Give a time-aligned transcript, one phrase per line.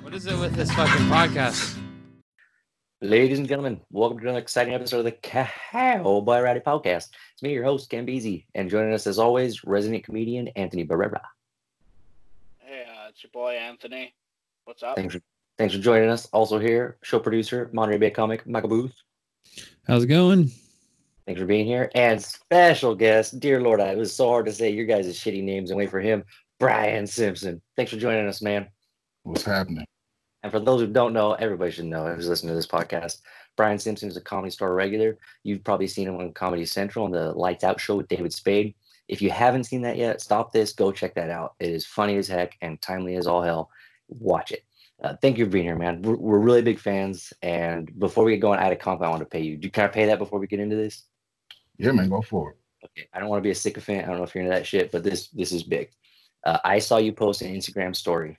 [0.00, 1.78] What is it with this fucking podcast?
[3.00, 7.08] Ladies and gentlemen, welcome to another exciting episode of the Cowboy Rowdy Podcast.
[7.32, 11.22] It's me, your host, Ken Beasy, and joining us as always, resident comedian Anthony Barrera.
[12.58, 14.14] Hey, uh, it's your boy Anthony.
[14.64, 14.96] What's up?
[14.96, 15.22] Thanks for,
[15.58, 16.26] thanks for joining us.
[16.26, 18.94] Also here, show producer, Monterey Bay comic, Michael Booth.
[19.86, 20.50] How's it going?
[21.26, 21.90] Thanks for being here.
[21.94, 25.70] And special guest, dear Lord, it was so hard to say your guys' shitty names
[25.70, 26.24] and wait for him,
[26.58, 27.62] Brian Simpson.
[27.76, 28.68] Thanks for joining us, man.
[29.22, 29.86] What's happening?
[30.42, 33.20] And for those who don't know, everybody should know who's listening to this podcast.
[33.56, 35.18] Brian Simpson is a comedy store regular.
[35.44, 38.74] You've probably seen him on Comedy Central on the Lights Out show with David Spade.
[39.08, 41.54] If you haven't seen that yet, stop this, go check that out.
[41.60, 43.70] It is funny as heck and timely as all hell.
[44.08, 44.64] Watch it.
[45.02, 46.02] Uh, thank you for being here, man.
[46.02, 47.32] We're, we're really big fans.
[47.42, 49.56] And before we get going, I had a comp I want to pay you.
[49.56, 51.04] Do you kind of pay that before we get into this?
[51.82, 52.56] Yeah, man, go for it.
[52.84, 53.08] Okay.
[53.12, 54.04] I don't want to be a sycophant.
[54.04, 55.90] I don't know if you're into that shit, but this this is big.
[56.44, 58.38] Uh, I saw you post an Instagram story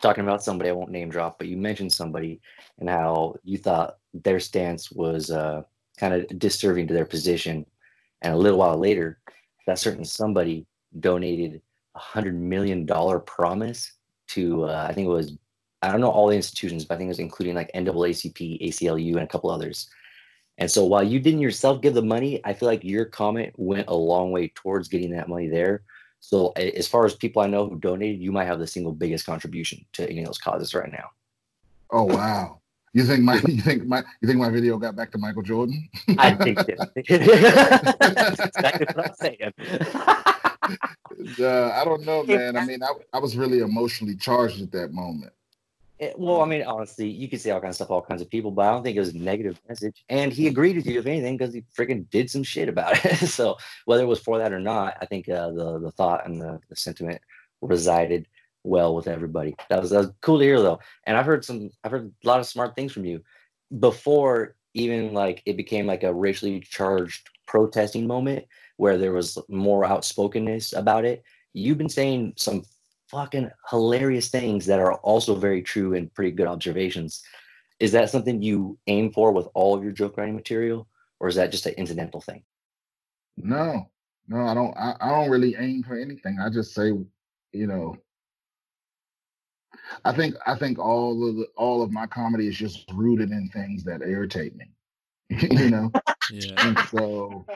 [0.00, 2.40] talking about somebody I won't name drop, but you mentioned somebody
[2.78, 5.62] and how you thought their stance was uh,
[5.98, 7.66] kind of disserving to their position.
[8.22, 9.18] And a little while later,
[9.66, 10.66] that certain somebody
[11.00, 11.60] donated
[11.94, 13.92] a hundred million dollar promise
[14.28, 15.36] to uh, I think it was
[15.82, 19.12] I don't know all the institutions, but I think it was including like NAACP, ACLU,
[19.14, 19.88] and a couple others.
[20.58, 23.88] And so while you didn't yourself give the money, I feel like your comment went
[23.88, 25.82] a long way towards getting that money there.
[26.20, 29.24] So as far as people I know who donated, you might have the single biggest
[29.24, 31.10] contribution to any of those causes right now.
[31.90, 32.60] Oh wow.
[32.92, 35.88] You think my you think my you think my video got back to Michael Jordan?
[36.18, 36.90] I think that.
[36.94, 39.52] That's exactly what I'm saying.
[41.38, 42.56] uh, I don't know, man.
[42.56, 45.32] I mean, I, I was really emotionally charged at that moment.
[45.98, 48.30] It- well, I mean, honestly, you could say all kinds of stuff, all kinds of
[48.30, 50.04] people, but I don't think it was a negative message.
[50.08, 53.16] And he agreed with you, if anything, because he freaking did some shit about it.
[53.28, 56.40] so whether it was for that or not, I think uh, the the thought and
[56.40, 57.20] the, the sentiment
[57.60, 58.26] resided
[58.64, 59.56] well with everybody.
[59.70, 60.80] That was that was cool to hear though.
[61.04, 63.22] And I've heard some, I've heard a lot of smart things from you
[63.78, 68.44] before even like it became like a racially charged protesting moment
[68.76, 71.24] where there was more outspokenness about it.
[71.54, 72.64] You've been saying some
[73.10, 77.22] fucking hilarious things that are also very true and pretty good observations.
[77.80, 80.88] Is that something you aim for with all of your joke writing material,
[81.20, 82.42] or is that just an incidental thing?
[83.36, 83.88] No,
[84.26, 84.76] no, I don't.
[84.76, 86.38] I, I don't really aim for anything.
[86.40, 86.86] I just say,
[87.52, 87.96] you know,
[90.04, 93.48] I think I think all of the, all of my comedy is just rooted in
[93.48, 94.66] things that irritate me.
[95.30, 95.92] you know,
[96.32, 96.66] Yeah.
[96.66, 97.46] and so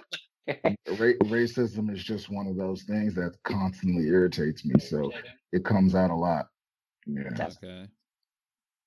[0.48, 4.78] ra- racism is just one of those things that constantly irritates me.
[4.80, 5.12] So
[5.52, 6.46] it comes out a lot.
[7.06, 7.30] Yeah.
[7.30, 7.86] That's- Okay.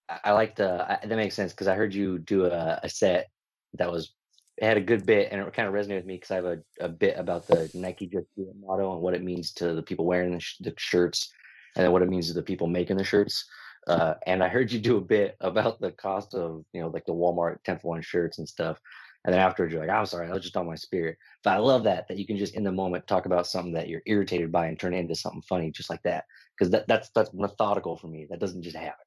[0.10, 2.90] I, I like the I, that makes sense because I heard you do a, a
[2.90, 3.28] set
[3.74, 4.14] that was
[4.58, 6.46] it had a good bit and it kind of resonated with me because I have
[6.46, 9.74] a, a bit about the Nike Just Do It motto and what it means to
[9.74, 11.30] the people wearing the, sh- the shirts
[11.76, 13.44] and then what it means to the people making the shirts.
[13.88, 17.06] Uh, and I heard you do a bit about the cost of you know like
[17.06, 18.80] the Walmart 10 for one shirts and stuff.
[19.25, 21.18] And then afterwards you're like, I'm sorry, that was just on my spirit.
[21.44, 23.90] But I love that that you can just in the moment talk about something that
[23.90, 26.25] you're irritated by and turn it into something funny just like that.
[26.58, 28.28] Because that, that's that's methodical for me.
[28.30, 29.06] That doesn't just happen.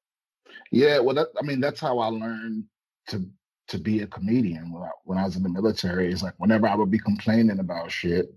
[0.71, 2.65] Yeah, well, that, I mean, that's how I learned
[3.07, 3.25] to
[3.69, 6.11] to be a comedian when I, when I was in the military.
[6.11, 8.33] It's like whenever I would be complaining about shit,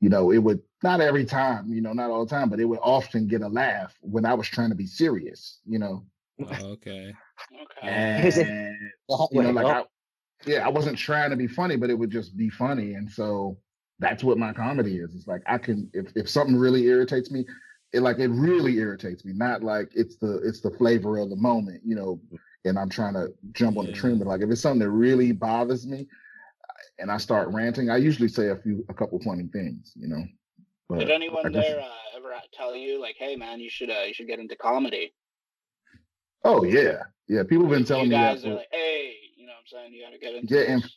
[0.00, 2.64] you know, it would not every time, you know, not all the time, but it
[2.64, 6.04] would often get a laugh when I was trying to be serious, you know.
[6.40, 7.14] Oh, okay.
[7.54, 8.32] Okay.
[8.50, 8.90] And
[9.30, 9.84] you know, like I,
[10.46, 13.58] yeah, I wasn't trying to be funny, but it would just be funny, and so
[13.98, 15.14] that's what my comedy is.
[15.14, 17.44] It's like I can if if something really irritates me,
[17.92, 19.32] it like it really irritates me.
[19.34, 22.20] Not like it's the it's the flavor of the moment, you know,
[22.64, 24.18] and I'm trying to jump on the trend.
[24.18, 26.06] But like if it's something that really bothers me,
[26.98, 30.24] and I start ranting, I usually say a few a couple funny things, you know.
[30.88, 34.02] But Did anyone just- there uh, ever tell you like, "Hey, man, you should uh,
[34.06, 35.12] you should get into comedy"?
[36.44, 37.42] Oh yeah, yeah.
[37.42, 38.34] People have been You telling me that.
[38.34, 39.29] guys for- are like, "Hey, you
[39.60, 40.96] I'm saying you got to get into." Yeah, and this."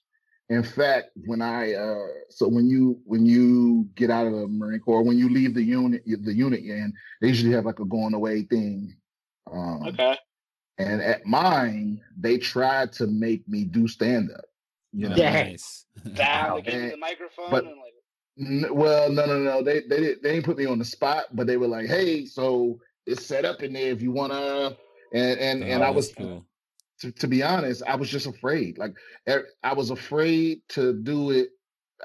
[0.50, 4.80] In fact, when I uh so when you when you get out of the Marine
[4.82, 7.86] Corps, when you leave the unit the unit you're in, they usually have like a
[7.86, 8.94] going away thing.
[9.52, 10.18] Um okay.
[10.78, 14.46] and at mine, they tried to make me do stand up.
[14.92, 15.16] You know?
[15.16, 15.48] Oh, Dang.
[15.52, 15.86] nice.
[16.06, 17.94] That Wow, like into the microphone But- and like,
[18.40, 19.62] N- well, no, no, no.
[19.64, 22.26] They they didn't they didn't put me on the spot, but they were like, "Hey,
[22.26, 24.76] so it's set up in there if you wanna."
[25.14, 26.44] And and and Oh, I was cool.
[27.04, 28.78] To, to be honest, I was just afraid.
[28.78, 28.96] Like
[29.64, 31.50] I was afraid to do it.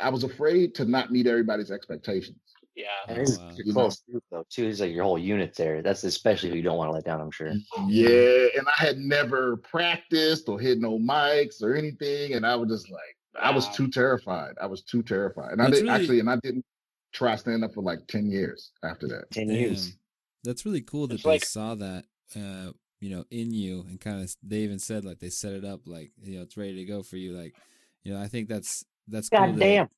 [0.01, 2.39] I was afraid to not meet everybody's expectations.
[2.77, 2.87] yeah.
[3.09, 3.73] And it's Oh, wow.
[3.73, 4.45] close too, though.
[4.51, 5.83] Too is like your whole unit there.
[5.83, 7.21] That's especially who you don't want to let down.
[7.21, 7.53] I'm sure.
[7.89, 12.69] Yeah, and I had never practiced or hit no mics or anything, and I was
[12.71, 14.55] just like, I was too terrified.
[14.61, 16.65] I was too terrified, and I That's did really- actually, and I didn't
[17.13, 19.31] try stand up for like ten years after that.
[19.33, 19.57] Ten Damn.
[19.57, 19.97] years.
[20.45, 22.05] That's really cool that It's they like- saw that,
[22.37, 24.35] uh, you know, in you and kind of.
[24.43, 27.03] They even said like they set it up like you know it's ready to go
[27.03, 27.33] for you.
[27.33, 27.55] Like,
[28.03, 29.89] you know, I think that's that's cool God to, damn.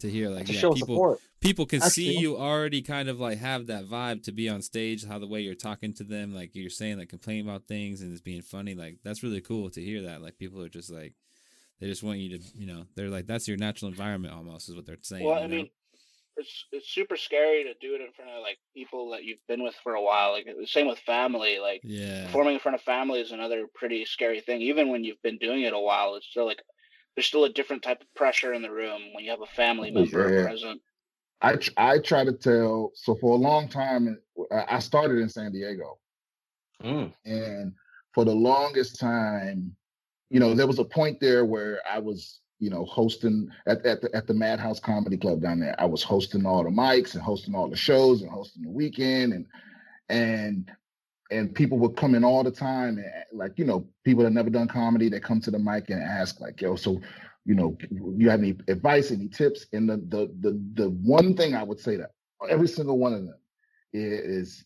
[0.00, 0.30] to hear.
[0.30, 1.20] Like, yeah, people support.
[1.40, 2.22] people can That's see cool.
[2.22, 5.06] you already kind of like have that vibe to be on stage.
[5.06, 8.12] How the way you're talking to them, like you're saying, like complaining about things and
[8.12, 8.74] it's being funny.
[8.74, 10.22] Like that's really cool to hear that.
[10.22, 11.14] Like people are just like.
[11.80, 14.76] They just want you to, you know, they're like that's your natural environment almost is
[14.76, 15.24] what they're saying.
[15.24, 15.48] Well, I know?
[15.48, 15.70] mean,
[16.36, 19.62] it's it's super scary to do it in front of like people that you've been
[19.62, 20.32] with for a while.
[20.32, 21.58] Like the same with family.
[21.58, 24.60] Like yeah, performing in front of family is another pretty scary thing.
[24.62, 26.62] Even when you've been doing it a while, it's still like
[27.14, 29.90] there's still a different type of pressure in the room when you have a family
[29.90, 30.44] member yeah.
[30.44, 30.80] present.
[31.40, 32.92] I tr- I try to tell.
[32.94, 34.18] So for a long time,
[34.50, 35.98] I I started in San Diego,
[36.82, 37.12] Mm.
[37.24, 37.72] and
[38.12, 39.74] for the longest time,
[40.30, 44.00] you know, there was a point there where I was, you know, hosting at at
[44.00, 45.74] the, at the Madhouse Comedy Club down there.
[45.80, 49.32] I was hosting all the mics and hosting all the shows and hosting the weekend
[49.32, 49.46] and
[50.08, 50.70] and
[51.30, 54.50] and people would come in all the time and like you know people that never
[54.50, 57.00] done comedy they come to the mic and ask like yo so
[57.44, 61.54] you know you have any advice any tips and the the the, the one thing
[61.54, 62.08] i would say to
[62.48, 63.38] every single one of them
[63.92, 64.64] is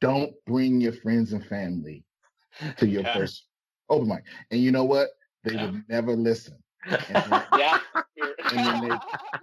[0.00, 2.04] don't bring your friends and family
[2.76, 3.14] to your Yeah.
[3.14, 3.46] first
[3.88, 5.08] open mic and you know what
[5.44, 5.66] they Yeah.
[5.66, 7.78] would never listen then, Yeah.
[8.16, 8.90] and then they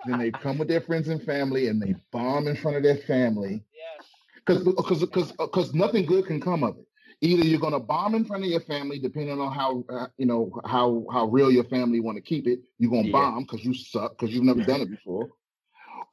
[0.05, 2.97] then they come with their friends and family and they bomb in front of their
[2.97, 4.05] family yes.
[4.35, 6.85] because because because because nothing good can come of it.
[7.21, 10.25] Either you're going to bomb in front of your family, depending on how uh, you
[10.25, 12.59] know how how real your family want to keep it.
[12.77, 13.31] You're going to Yeah.
[13.31, 15.29] bomb because you suck because you've never done it before,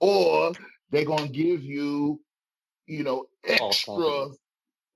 [0.01, 0.53] or
[0.91, 2.21] they're going to give you,
[2.87, 4.29] you know, extra.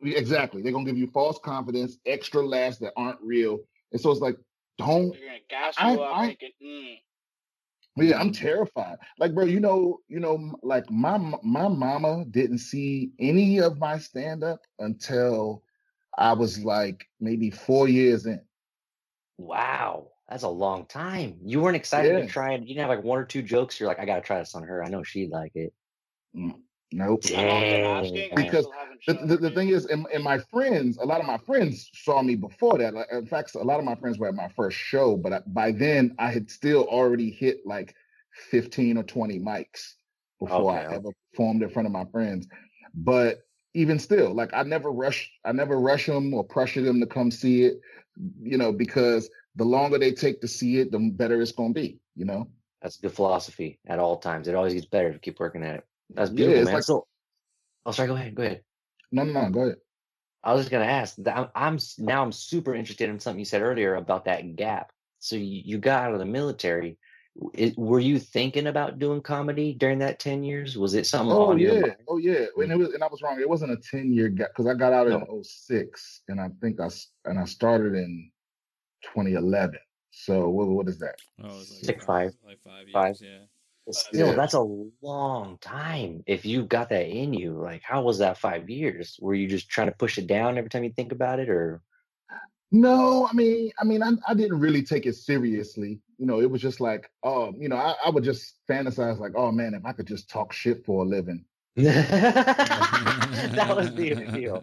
[0.01, 3.59] Exactly, they're going to give you false confidence, extra laughs that aren't real,
[3.91, 4.37] and so it's like,
[4.79, 6.53] don't They're gonna gas I- you up, I- make it.
[6.65, 6.99] Mm.
[8.01, 8.97] Yeah, I'm terrified.
[9.19, 13.99] Like, bro, you know, you know, like my my mama didn't see any of my
[13.99, 15.65] stand up until
[16.17, 18.41] I was like maybe four years in.
[19.37, 20.13] Wow.
[20.29, 21.39] That's a long time.
[21.45, 22.21] You weren't excited Yeah.
[22.21, 22.61] to try it.
[22.61, 23.81] You didn't have like one or two jokes.
[23.81, 24.85] You're like, I gotta try this on her.
[24.85, 25.73] I know she'd like it.
[26.93, 27.25] Nope.
[27.27, 27.35] I'm
[28.31, 28.35] Dang.
[28.35, 28.67] Because
[29.07, 32.23] The, the, the thing is, and, and my friends, a lot of my friends saw
[32.23, 32.95] me before that.
[32.95, 35.41] Like, in fact, a lot of my friends were at my first show, but I,
[35.47, 37.95] by then I had still already hit like
[38.51, 39.95] 15 or 20 mics
[40.39, 42.47] before I ever performed in front of my friends.
[42.95, 43.41] But
[43.75, 47.31] even still, like I never rush, I never rush them or pressure them to come
[47.31, 47.81] see it,
[48.41, 51.81] you know, because the longer they take to see it, the better it's going to
[51.81, 52.49] be, you know?
[52.83, 54.49] That's a good philosophy at all times.
[54.49, 55.85] It always gets better to keep working at it.
[56.11, 56.75] That's Yeah, beautiful, it's man.
[56.75, 57.07] like- so,
[57.87, 58.09] oh, sorry.
[58.09, 58.35] Go ahead.
[58.35, 58.63] Go ahead.
[59.13, 59.77] No, no, no, go ahead.
[60.43, 61.17] I was just gonna ask.
[61.27, 64.93] I'm, I'm now I'm super interested in something you said earlier about that gap.
[65.19, 66.97] So you, you got out of the military.
[67.55, 70.79] It, were you thinking about doing comedy during that ten years?
[70.79, 71.97] Was it something Oh on your yeah, mind?
[72.09, 72.47] oh yeah.
[72.57, 73.41] And it was, and I was wrong.
[73.41, 75.19] It wasn't a ten year gap because I got out No.
[75.21, 78.31] in 06 and I think I s- and I started in
[79.03, 79.79] 2011.
[80.11, 81.17] So what what is that?
[81.43, 82.35] Oh, it was like Six, five.
[82.45, 82.93] like five years.
[82.93, 83.17] Five.
[83.21, 83.39] Yeah.
[83.91, 84.35] Still, Yeah.
[84.35, 86.23] that's a long time.
[86.27, 89.19] If you got that in you, like how was that five years?
[89.21, 91.83] Were you just trying to push it down every time you think about it, or
[92.71, 96.01] No, I mean, I mean, I, I didn't really take it seriously.
[96.19, 99.33] You know, it was just like, oh, you know, I, I would just fantasize like,
[99.37, 101.45] oh man, if I could just talk shit for a living.
[103.55, 104.61] that was the appeal?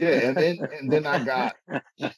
[0.00, 1.54] Yeah, and then and then I got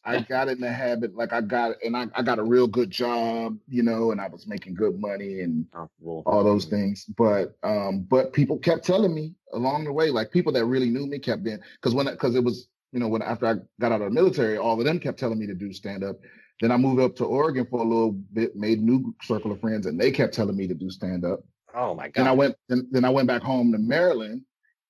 [0.02, 2.90] I got in the habit, like I got and I, I got a real good
[2.90, 5.66] job, you know, and I was making good money and
[6.07, 7.04] all those things.
[7.04, 11.07] But um, but people kept telling me along the way, like people that really knew
[11.07, 14.00] me kept being because when because it was you know when after I got out
[14.00, 16.16] of the military, all of them kept telling me to do stand up.
[16.62, 19.85] Then I moved up to Oregon for a little bit, made new circle of friends,
[19.85, 21.40] and they kept telling me to do stand up.
[21.75, 22.12] Oh my god!
[22.14, 24.43] Then I went then, then I went back home to Maryland,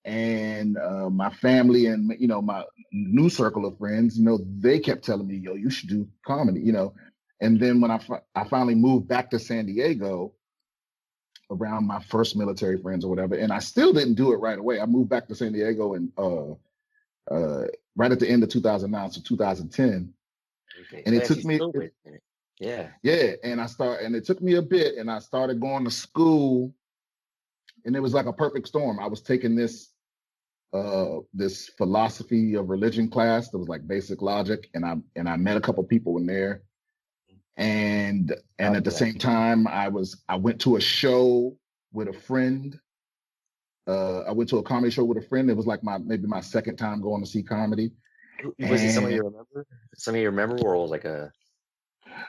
[0.05, 4.79] and uh, my family and you know my new circle of friends, you know, they
[4.79, 6.95] kept telling me, "Yo, you should do comedy," you know.
[7.41, 10.33] And then when I fi- I finally moved back to San Diego,
[11.50, 14.81] around my first military friends or whatever, and I still didn't do it right away.
[14.81, 16.53] I moved back to San Diego and uh,
[17.31, 20.12] uh, right at the end of 2009, so 2010.
[20.93, 22.23] Okay, and it took me- it- wait a minute.
[22.58, 22.88] Yeah.
[23.02, 25.90] Yeah, and I start and it took me a bit, and I started going to
[25.90, 26.75] school,
[27.84, 29.00] and it was like a perfect storm.
[29.00, 29.90] I was taking this
[30.73, 35.37] uh this philosophy of religion class that was like basic logic, and I and I
[35.37, 36.62] met a couple people in there,
[37.56, 41.56] and and at the same time, I was I went to a show
[41.92, 42.78] with a friend.
[43.87, 45.50] Uh, I went to a comedy show with a friend.
[45.50, 47.92] It was like my maybe my second time going to see comedy.
[48.58, 49.66] Was it somebody you remember?
[49.96, 51.32] Somebody you remember, or was like a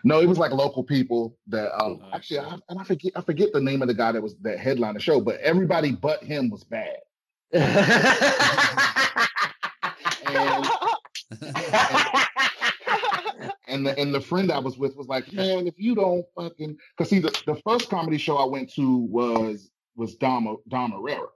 [0.03, 1.71] No, it was like local people that.
[1.81, 4.21] Um, Oh, actually, I, and I forget I forget the name of the guy that
[4.21, 6.97] was that headline the show, but everybody but him was bad.
[10.27, 10.65] And
[13.67, 16.77] and the and the friend I was with was like, man, if you don't fucking,
[16.97, 21.27] because see, the, the first comedy show I went to was was Dom Dom Irrera,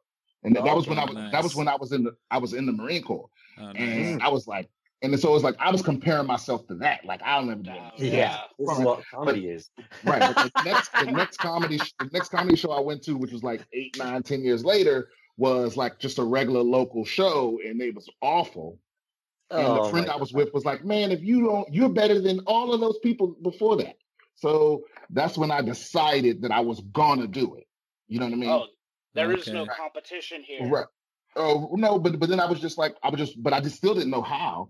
[0.43, 2.15] and that, that was when I Oh, was that was when I was in the
[2.31, 3.29] I was in the Marine Corps,
[3.59, 3.75] Oh, nice.
[3.77, 4.69] and I was like,
[5.01, 7.71] and so it was like I was comparing myself to that, like I'll never do
[7.71, 7.91] Yeah.
[7.97, 8.03] that.
[8.03, 8.85] yeah, this is Right.
[8.85, 9.69] what comedy is.
[10.03, 10.19] Right.
[10.19, 13.31] But the next the next comedy sh- the next comedy show I went to, which
[13.31, 17.81] was like eight, nine, ten years later, was like just a regular local show, and
[17.81, 18.79] it was awful.
[19.51, 20.37] And Oh, the friend I was God.
[20.37, 23.77] with was like, "Man, if you don't, you're better than all of those people before
[23.77, 23.95] that."
[24.35, 27.67] So that's when I decided that I was gonna do it.
[28.07, 28.49] You know what I mean?
[28.49, 28.67] oh,
[29.13, 30.67] there is no competition here.
[30.69, 30.85] right.
[31.35, 33.75] Oh no, but but then I was just like, I was just, but I just
[33.77, 34.69] still didn't know how.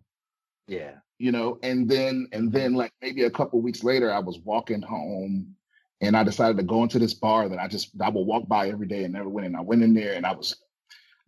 [0.70, 0.92] Yeah.
[1.18, 4.82] you know and then and then like maybe a couple weeks later i was walking
[4.82, 5.56] home
[6.02, 8.70] and i decided to go into this bar that i just i would walk by
[8.70, 10.56] every day and never went in i went in there and i was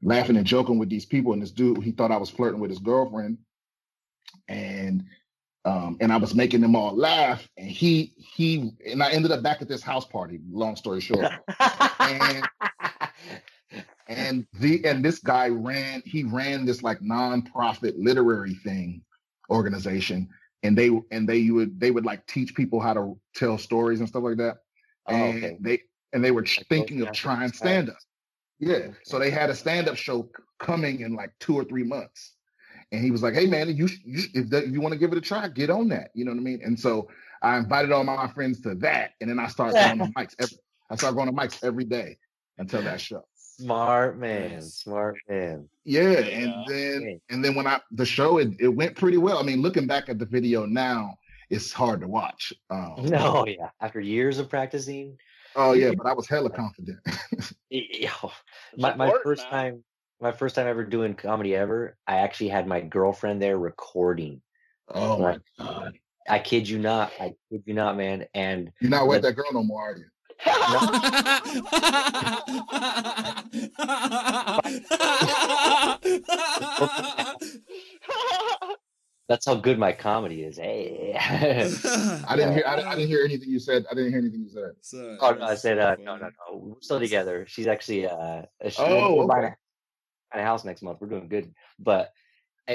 [0.03, 2.69] laughing and joking with these people and this dude he thought i was flirting with
[2.69, 3.37] his girlfriend
[4.47, 5.03] and
[5.65, 9.43] um and i was making them all laugh and he he and i ended up
[9.43, 11.25] back at this house party long story short
[11.99, 12.47] and
[14.07, 19.01] and the and this guy ran he ran this like nonprofit literary thing
[19.51, 20.29] organization
[20.63, 24.07] and they and they would they would like teach people how to tell stories and
[24.07, 24.57] stuff like that.
[25.07, 25.57] Oh, and okay.
[25.59, 25.81] they
[26.13, 27.97] and they were Like thinking of trying stand up.
[28.59, 28.73] Yeah.
[28.73, 28.93] Okay.
[29.03, 30.29] so they had a stand up show
[30.59, 32.33] coming in like two or three months.
[32.91, 35.11] And he was like hey man you, you if, that, if you want to give
[35.11, 36.11] it a try get on that.
[36.13, 36.61] You know what i mean?
[36.63, 37.07] And so
[37.41, 40.57] i invited all my friends to that and then i started going to mics every,
[40.91, 42.17] i started going to mics every day
[42.57, 43.23] until that show
[43.61, 44.53] Smart man.
[44.55, 44.73] Nice.
[44.75, 45.69] Smart man.
[45.85, 46.19] yeah, Yeah.
[46.19, 49.37] and then and then when I the show it, it went pretty well.
[49.37, 51.15] I mean, looking back at the video now,
[51.49, 52.53] it's hard to watch.
[52.69, 53.69] Um, No, yeah.
[53.81, 55.17] After years of practicing,
[55.55, 56.99] Oh yeah, but I was hella confident.
[57.71, 58.31] y- yo,
[58.77, 59.51] my, my first man.
[59.51, 59.83] time
[60.21, 64.41] my first time ever doing comedy ever, I actually had my girlfriend there recording.
[64.89, 65.39] oh my Right.
[65.57, 65.93] god,
[66.29, 67.11] I kid you not.
[67.19, 68.25] I kid you not, man.
[68.35, 70.05] And you're not with But- that girl no more, are you?
[79.27, 80.57] that's how good my comedy is.
[80.57, 81.15] Hey.
[81.19, 82.63] I didn't hear.
[82.65, 83.85] I, I didn't hear anything you said.
[83.89, 84.71] I didn't hear anything you said.
[84.81, 86.57] Sorry, oh, no, I said, so uh, no, no, no.
[86.57, 87.45] We're still together.
[87.47, 89.53] She's actually, uh, she, Oh, we're buying okay.
[90.33, 90.97] a, a house next month.
[91.01, 91.53] We're doing good.
[91.77, 92.11] But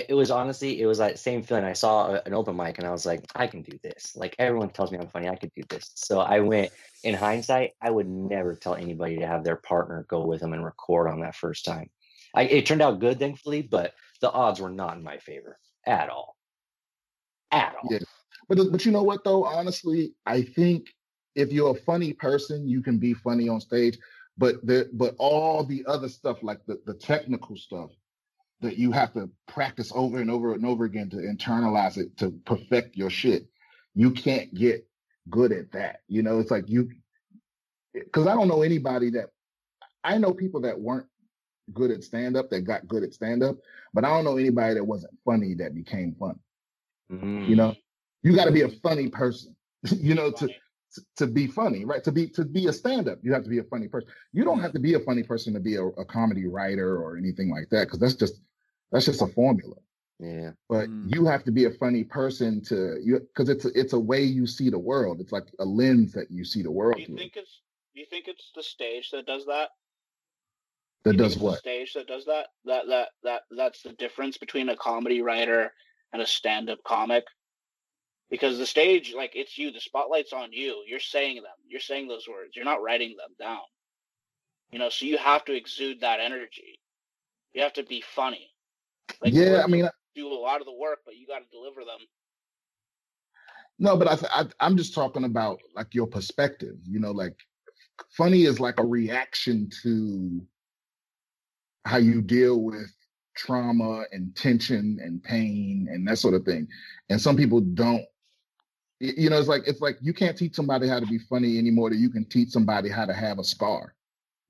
[0.09, 1.65] it, was honestly, it was like same feeling.
[1.65, 4.17] I saw an open mic and I was like, I can do this.
[4.17, 5.29] Like everyone tells me I'm funny.
[5.29, 5.91] I could do this.
[5.95, 6.71] So I went.
[7.05, 10.65] In hindsight, I would never tell anybody to have their partner go with them and
[10.65, 11.89] record on that first time.
[12.35, 16.09] I, it turned out good, thankfully, but the odds were not in my favor at
[16.09, 16.37] all.
[17.53, 17.89] At all.
[17.93, 18.01] Yeah.
[18.49, 19.45] But but you know what though?
[19.45, 20.89] Honestly, I think
[21.37, 23.99] if you're a funny person, you can be funny on stage.
[24.39, 27.91] But the but all the other stuff, like the, the technical stuff,
[28.61, 32.31] that you have to practice over and over and over again to internalize it to
[32.45, 33.47] perfect your shit.
[33.95, 34.87] You can't get
[35.29, 36.01] good at that.
[36.09, 36.91] You know, it's like you
[37.93, 39.31] because I don't know anybody that
[40.05, 41.07] I know people that weren't
[41.73, 43.57] good at stand up that got good at stand up,
[43.93, 46.39] but I don't know anybody that wasn't funny that became funny.
[47.11, 47.49] Mhm.
[47.49, 47.75] You know,
[48.23, 49.55] you got to be a funny person,
[49.91, 52.03] you know, to, to to be funny, right?
[52.05, 54.09] To be to be a stand up, you have to be a funny person.
[54.33, 57.17] You don't have to be a funny person to be a, a comedy writer or
[57.17, 58.41] anything like that, because that's just
[58.93, 59.77] that's just a formula.
[60.19, 60.53] Yeah.
[60.69, 61.15] But Mm.
[61.15, 64.23] you have to be a funny person to you because it's a, it's a way
[64.23, 65.21] you see the world.
[65.21, 67.17] It's like a lens that you see the world Do you through.
[67.19, 67.63] think it's
[67.95, 69.71] do you think it's the stage that does that?
[71.05, 71.59] That think does what?
[71.59, 72.49] stage that does that?
[72.65, 75.73] That that that that's the difference between a comedy writer
[76.13, 77.25] and a stand-up comic.
[78.31, 80.83] Because the stage, like it's you, the spotlight's on you.
[80.87, 81.45] You're saying them.
[81.69, 82.57] You're saying those words.
[82.57, 83.63] You're not writing them down.
[84.73, 86.81] You know, so you have to exude that energy.
[87.53, 88.51] You have to be funny.
[89.09, 91.85] The yeah, I mean, do a lot of the work, but you got to deliver
[91.85, 91.99] them.
[93.79, 96.77] No, but I, th- I I'm just talking about like your perspective.
[96.85, 97.37] You know, like
[98.17, 100.43] funny is like a reaction to
[101.85, 102.91] how you deal with
[103.37, 106.67] trauma and tension and pain and that sort of thing.
[107.11, 108.05] And some people don't.
[109.01, 111.91] You know, it's like it's like you can't teach somebody how to be funny anymore
[111.91, 113.95] than you can teach somebody how to have a scar.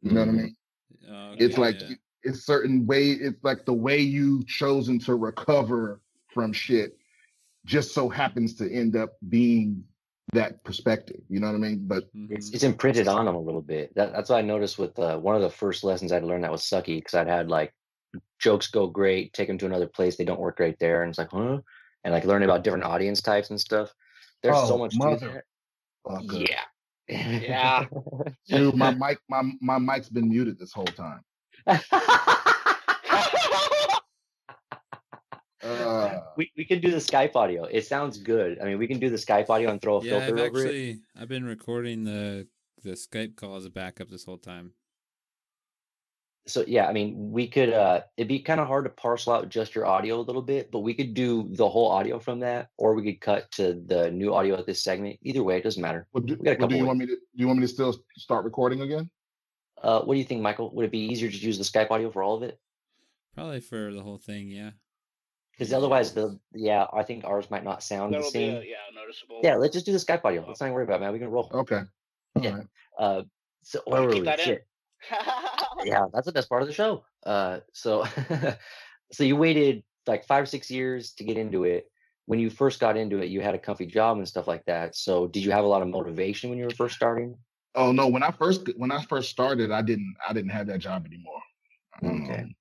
[0.02, 0.36] You know what I Mhm.
[0.36, 0.56] mean?
[1.08, 1.94] Oh, It's like yeah.
[2.26, 3.10] You- it's certain way.
[3.10, 6.98] It's like the way you chosen to recover from shit
[7.64, 9.84] just so happens to end up being
[10.32, 11.20] that perspective.
[11.28, 11.86] You know what I mean?
[11.86, 12.54] But It's Mhm.
[12.54, 13.94] it's imprinted on them a little bit.
[13.94, 16.52] That, that's what I noticed with uh, one of the first lessons I'd learned that
[16.52, 17.72] was sucky because I'd had like
[18.38, 21.18] jokes go great, take them to another place, they don't work great there, and it's
[21.18, 21.60] like, huh?
[22.04, 23.92] And like learning about different audience types and stuff.
[24.42, 25.44] There's so Oh, much to mother-
[26.06, 26.22] that.
[26.22, 26.62] Yeah.
[27.08, 27.86] Yeah.
[28.48, 31.20] Dude, my mic, my my mic's been muted this whole time.
[35.62, 37.64] Uh, we we can do the Skype audio.
[37.64, 38.60] It sounds good.
[38.60, 40.58] I mean, we can do the Skype audio and throw a Yeah, filter I've over
[40.60, 40.66] it.
[40.66, 42.46] actually I've been recording the
[42.82, 44.72] the Skype call as a backup this whole time.
[46.46, 47.70] So yeah, I mean, we could.
[47.72, 50.70] uh It'd be kind of hard to parcel out just your audio a little bit,
[50.70, 54.10] but we could do the whole audio from that, or we could cut to the
[54.12, 55.18] new audio at this segment.
[55.22, 56.06] Either way, it doesn't matter.
[56.12, 56.86] what do, We got a what do you ways.
[56.86, 57.12] want me to?
[57.16, 59.10] Do you want me to still start recording again?
[59.82, 60.70] Uh, what do you think, Michael?
[60.74, 62.58] Would it be easier to use the Skype audio for all of it?
[63.34, 64.70] Probably for the whole thing, yeah.
[65.52, 68.56] Because otherwise, the yeah, I think ours might not sound the That'll be same.
[68.56, 69.40] a, yeah noticeable.
[69.42, 70.44] Yeah, let's just do the Skype audio.
[70.46, 71.12] Let's not worry about it, man.
[71.12, 71.50] We can roll.
[71.52, 71.82] Okay.
[72.36, 72.56] All Yeah.
[72.56, 72.66] right.
[72.98, 73.22] Uh,
[73.62, 74.26] so Wanna where were keep we?
[74.26, 74.44] that in?
[74.44, 74.66] Shit.
[75.84, 77.04] yeah, that's the best part of the show.
[77.24, 78.04] Uh, so,
[79.12, 81.90] so you waited like five or six years to get into it.
[82.26, 84.96] When you first got into it, you had a comfy job and stuff like that.
[84.96, 87.36] So, did you have a lot of motivation when you were first starting?
[87.76, 90.78] Oh no, when I first when I first started, I didn't I didn't have that
[90.78, 91.42] job anymore.
[92.02, 92.40] Okay.
[92.40, 92.54] Um,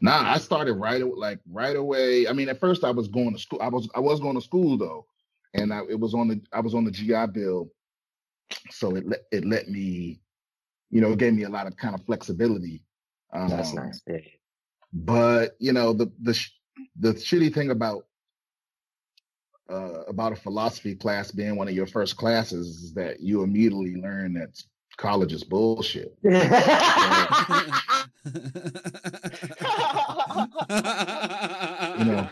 [0.00, 2.28] nah, I started right like right away.
[2.28, 3.60] I mean, at first I was going to school.
[3.60, 5.06] I was I was going to school though,
[5.54, 7.68] and I, it was on the I was on the GI Bill,
[8.70, 10.20] so it let it let me,
[10.90, 12.84] you know, it gave me a lot of kind of flexibility.
[13.32, 14.00] Um, That's nice.
[14.06, 14.18] Yeah.
[14.92, 16.52] But you know the the sh-
[16.98, 18.06] the shitty thing about
[19.70, 23.96] uh, about a philosophy class being one of your first classes is that you immediately
[23.96, 24.60] learn that
[24.96, 26.14] college is bullshit.
[26.22, 26.30] you
[32.04, 32.28] know,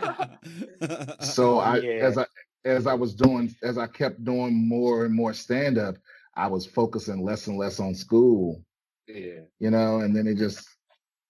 [1.21, 2.07] So I Yeah.
[2.07, 2.27] as I
[2.65, 5.97] as I was doing as I kept doing more and more stand up,
[6.37, 8.65] I was focusing less and less on school.
[9.09, 9.41] yeah.
[9.59, 10.67] you know, and then it just,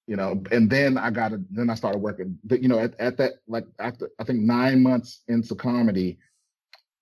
[0.06, 1.40] you know, and then I got it.
[1.54, 4.82] Then I started working, but you know, at, at that, like after I think nine
[4.82, 6.18] months into comedy,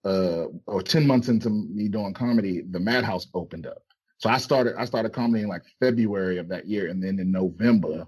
[0.04, 3.82] uh, or 10 months into me doing comedy, the Madhouse opened up.
[4.18, 6.88] So I started, I started comedy in like February of that year.
[6.88, 8.06] And then in November,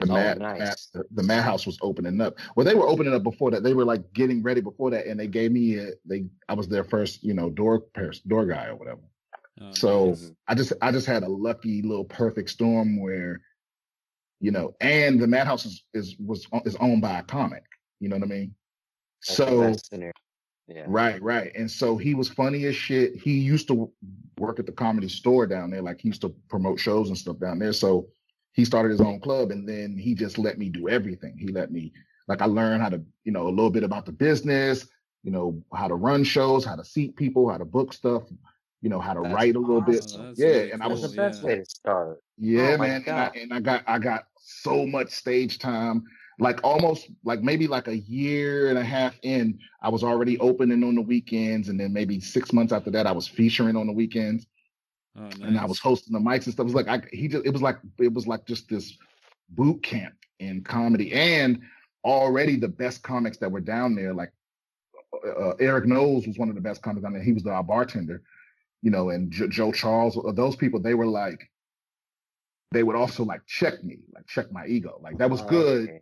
[0.00, 0.58] the Oh, Mad, nice.
[0.58, 2.38] Mad- the, the Madhouse was opening up.
[2.56, 3.62] Well, they were opening up before that.
[3.62, 5.06] They were like getting ready before that.
[5.06, 8.44] And they gave me a, they, I was their first, you know, door, pers- door
[8.46, 9.00] guy or whatever.
[9.60, 10.32] Oh, So nice.
[10.48, 13.40] I just I just had a lucky little perfect storm where,
[14.44, 17.64] you know, and the Madhouse is is was is owned by a comic.
[17.98, 18.54] You know what I mean?
[19.26, 19.74] That's so.
[20.66, 20.84] Yeah.
[20.86, 21.50] right, right.
[21.54, 23.16] And so he was funny as shit.
[23.16, 23.90] He used to
[24.38, 27.38] work at the comedy store down there, like he used to promote shows and stuff
[27.38, 27.74] down there.
[27.74, 28.08] So
[28.52, 31.36] he started his own club and then he just let me do everything.
[31.38, 31.92] He let me
[32.28, 34.86] like I learned how to, you know, a little bit about the business,
[35.22, 38.22] you know, how to run shows, how to seat people, how to book stuff,
[38.84, 40.06] you know, how to That's write a little bit.
[40.16, 41.46] That's yeah, really and I was the best yeah.
[41.46, 42.22] way to start.
[42.38, 43.04] yeah, Oh man.
[43.06, 46.04] And I, and I got I got so much stage time.
[46.38, 50.82] Like almost like maybe like a year and a half in, I was already opening
[50.82, 53.92] on the weekends, and then maybe six months after that, I was featuring on the
[53.92, 54.46] weekends,
[55.16, 55.38] Oh, nice.
[55.42, 56.64] and I was hosting the mics and stuff.
[56.64, 58.98] It was like I he just it was like it was like just this
[59.50, 61.60] boot camp in comedy, and
[62.04, 64.32] already the best comics that were down there, like
[65.38, 67.22] uh, Eric Knowles was one of the best comics down there.
[67.22, 68.22] He was our bartender,
[68.82, 70.18] you know, and Jo- Joe Charles.
[70.18, 71.48] uh, Those people, they were like,
[72.74, 74.98] they would also like check me, like check my ego.
[75.02, 75.84] Like that was Oh, good.
[75.88, 76.00] okay.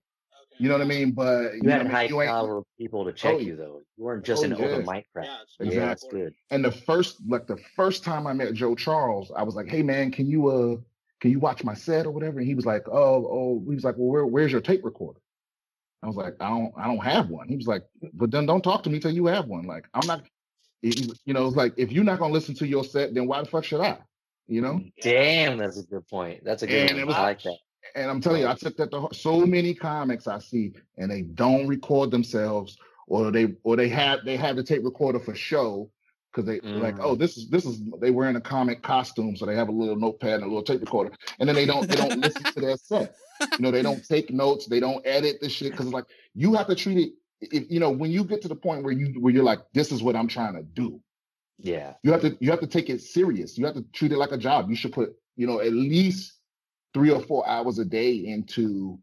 [0.58, 1.12] You know what I mean?
[1.12, 1.90] But You know had what I mean?
[1.92, 3.80] high You ain't- caliber people to check Oh, you though.
[3.96, 5.24] You weren't just oh, an open mic crowd.
[5.26, 6.34] Yeah, it's Yeah, that's good.
[6.50, 9.82] And the first, like the first time I met Joe Charles, I was like, "Hey
[9.82, 10.76] man, can you uh,
[11.20, 13.84] can you watch my set or whatever?" And he was like, "Oh, oh," he was
[13.84, 15.20] like, "Well, where, where's your tape recorder?"
[16.02, 17.82] I was like, "I don't, I don't have one." He was like,
[18.12, 20.22] "But then don't talk to me till you have one." Like, I'm not,
[20.82, 23.26] he- he- you know, it's like if you're not gonna listen to your set, then
[23.26, 23.98] why the fuck should I?
[24.46, 24.80] You know?
[25.00, 26.44] Damn, that's a good point.
[26.44, 27.06] That's a good And one.
[27.08, 27.56] was- I like that.
[27.94, 29.08] And I'm telling you, I took that to.
[29.12, 34.24] So many comics I see, and they don't record themselves, or they or they have
[34.24, 35.90] they have the tape recorder for show
[36.30, 37.02] because they they're like, Mm.
[37.04, 39.96] oh, this is this is they wearing a comic costume, so they have a little
[39.96, 42.76] notepad and a little tape recorder, and then they don't they don't listen to their
[42.76, 43.14] set.
[43.40, 46.54] You know, they don't take notes, they don't edit the shit because it's like you
[46.54, 47.12] have to treat it.
[47.40, 49.90] If you know when you get to the point where you where you're like, this
[49.92, 51.00] is what I'm trying to do.
[51.62, 51.94] Yeah.
[52.02, 53.56] You have to you have to take it serious.
[53.56, 54.68] You have to treat it like a job.
[54.68, 56.34] You should put, you know, at least
[56.92, 58.98] three or four hours a day into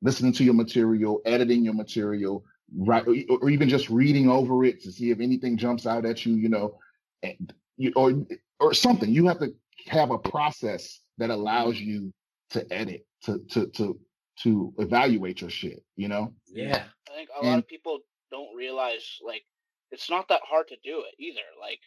[0.00, 2.44] listening to your material, editing your material,
[2.76, 6.24] right, or, or even just reading over it to see if anything jumps out at
[6.24, 6.78] you, you know,
[7.22, 8.12] and you, or
[8.60, 9.10] or something.
[9.10, 9.52] You have to
[9.88, 12.12] have a process that allows you
[12.50, 13.98] to edit, to to to
[14.42, 16.32] to evaluate your shit, you know?
[16.46, 16.84] Yeah.
[17.08, 18.00] I think a lot of people
[18.30, 19.44] don't realize like
[19.90, 21.40] it's not that hard to do it either.
[21.60, 21.80] Like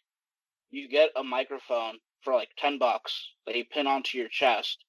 [0.71, 4.83] you get a microphone for like ten bucks that you pin onto your chest,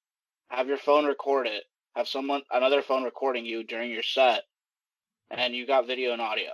[0.51, 1.65] have your phone record it,
[1.95, 4.43] have someone another phone recording you during your set,
[5.31, 6.51] and you got video and audio.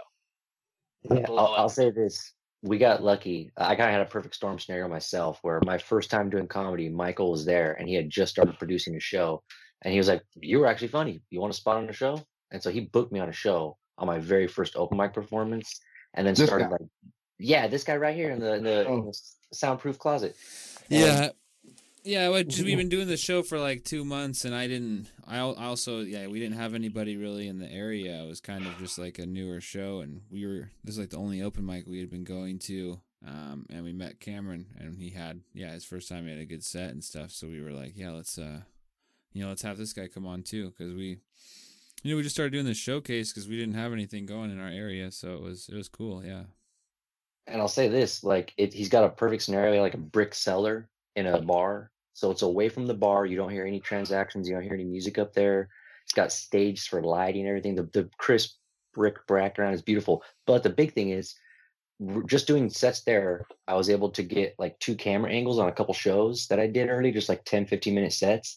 [1.11, 2.33] Yeah, I'll, I'll say this.
[2.63, 3.53] We got lucky.
[3.59, 6.89] I kind of had a perfect storm scenario myself where my first time doing comedy,
[6.89, 9.43] Michael was there and he had just started producing a show.
[9.83, 11.21] And he was like, You were actually funny.
[11.29, 12.23] You want a spot on the show?
[12.53, 15.79] And so he booked me on a show on my very first open mic performance
[16.15, 16.71] and then This started guy?
[16.71, 16.81] like,
[17.39, 19.03] Yeah, this guy right here in the, in the, in Oh.
[19.13, 19.19] the
[19.57, 20.37] soundproof closet.
[20.91, 21.29] And- Yeah.
[22.07, 25.07] Yeah, well, just, we've been doing the show for like two months, and I didn't.
[25.27, 28.23] I I also, yeah, we didn't have anybody really in the area.
[28.23, 31.09] It was kind of just like a newer show, and we were this is like
[31.09, 33.01] the only open mic we had been going to.
[33.27, 36.45] Um, and we met Cameron, and he had yeah his first time he had a
[36.45, 37.31] good set and stuff.
[37.31, 38.61] So we were like, yeah, let's uh,
[39.33, 41.21] you know, let's have this guy come on too, because we,
[42.03, 44.61] you know, we just started doing this showcase because we didn't have anything going in
[44.61, 46.43] our area, so it was it was cool, yeah.
[47.47, 50.89] And I'll say this, like it, he's got a perfect scenario, like a brick cellar
[51.17, 51.91] in a bar.
[52.15, 53.27] So it's away from the bar.
[53.27, 54.49] You don't hear any transactions.
[54.49, 55.69] You don't hear any music up there.
[56.05, 57.75] It's got stage for lighting and everything.
[57.75, 58.57] The, the crisp
[58.95, 60.23] brick background is beautiful.
[60.47, 61.35] But the big thing is
[62.27, 65.73] just doing sets there, I was able to get like two camera angles on a
[65.73, 68.57] couple shows that I did early, just like 10, 15 minute sets.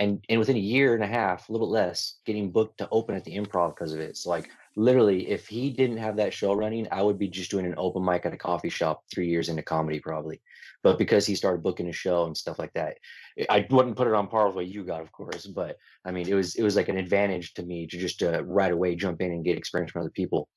[0.00, 2.88] And, and within a year and a half, a little bit less, getting booked to
[2.90, 4.16] open at the improv because of it.
[4.16, 7.66] So like literally if he didn't have that show running i would be just doing
[7.66, 10.40] an open mic at a coffee shop three years into comedy probably.
[10.82, 12.96] But because he started booking a show and stuff like that
[13.48, 16.28] i wouldn't put it on par with what you got of course but i mean
[16.28, 19.20] it was it was like an advantage to me to just uh, right away jump
[19.20, 20.48] in and get experience from other people.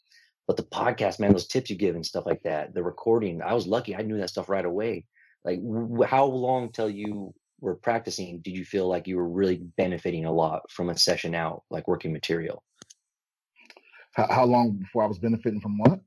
[0.48, 3.54] But the podcast man those tips you give and stuff like that the recording i
[3.54, 3.96] was lucky.
[3.96, 5.06] I knew that stuff right away.
[5.44, 9.62] Like w- how long till you were practicing did you feel like you were really
[9.78, 12.64] benefiting a lot from a session out like working material?
[14.14, 16.00] How, how long before I was benefiting from what?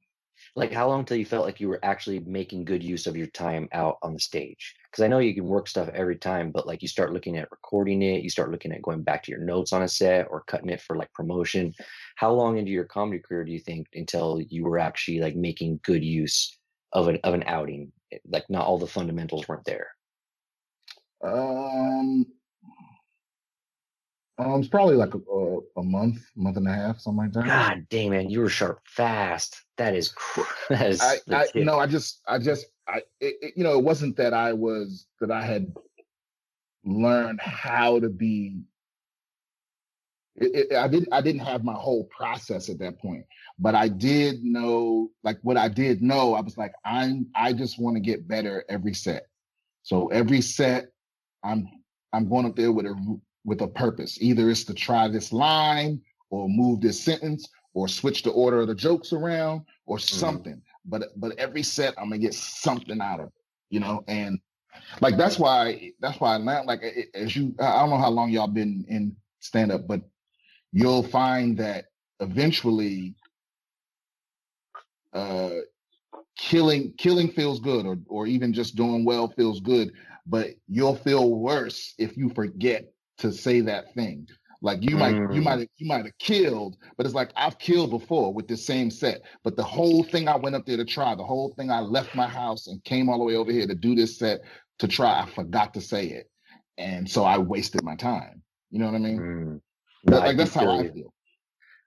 [0.54, 3.26] like how long till you felt like you were actually making good use of your
[3.28, 4.74] time out on the stage?
[4.84, 7.50] Because i know you can work stuff every time but like you start looking at
[7.50, 10.44] recording it you start looking at going back to your notes on a set or
[10.46, 11.72] cutting it for like promotion.
[12.16, 15.80] How long into your comedy career do you think until you were actually like making
[15.82, 16.58] good use
[16.92, 17.92] of an of an outing?
[18.26, 19.88] Like not all the fundamentals weren't there
[21.22, 22.26] Um,
[24.38, 27.46] um, it's probably like a, a, month, month and a half, something like that.
[27.46, 31.78] god damn man you were sharp fast that is cr- that is I, I no,
[31.78, 35.30] I just, I just, I, it, it, you know, it wasn't that I was that
[35.30, 35.72] I had
[36.84, 38.60] learned how to be.
[40.36, 43.24] It, it, I didn't, I didn't have my whole process at that point,
[43.58, 47.80] but I did know, like what I did know, I was like, I'm, I just
[47.80, 49.28] want to get better every set.
[49.82, 50.88] So every set,
[51.46, 51.68] I'm,
[52.12, 54.18] I'm going up there with a, with a purpose.
[54.20, 58.68] Either it's to try this line or move this sentence or switch the order of
[58.68, 60.60] the jokes around or something.
[60.86, 63.32] But but every set I'm gonna get something out of it,
[63.70, 64.02] you know.
[64.08, 64.40] And
[65.00, 66.82] like that's why that's why now like
[67.14, 70.00] as you I don't know how long y'all been in stand up, but
[70.72, 71.86] you'll find that
[72.20, 73.14] eventually
[75.12, 75.50] uh
[76.38, 79.92] killing killing feels good or or even just doing well feels good,
[80.26, 84.28] but you'll feel worse if you forget to say that thing.
[84.62, 85.44] Like you might you Mm.
[85.44, 89.22] might you might have killed, but it's like I've killed before with the same set.
[89.44, 92.14] But the whole thing I went up there to try, the whole thing I left
[92.14, 94.40] my house and came all the way over here to do this set
[94.78, 96.30] to try, I forgot to say it,
[96.78, 98.42] and so I wasted my time.
[98.70, 99.18] You know what I mean?
[99.20, 99.60] Mm.
[100.04, 101.12] No, I like do that's how I feel.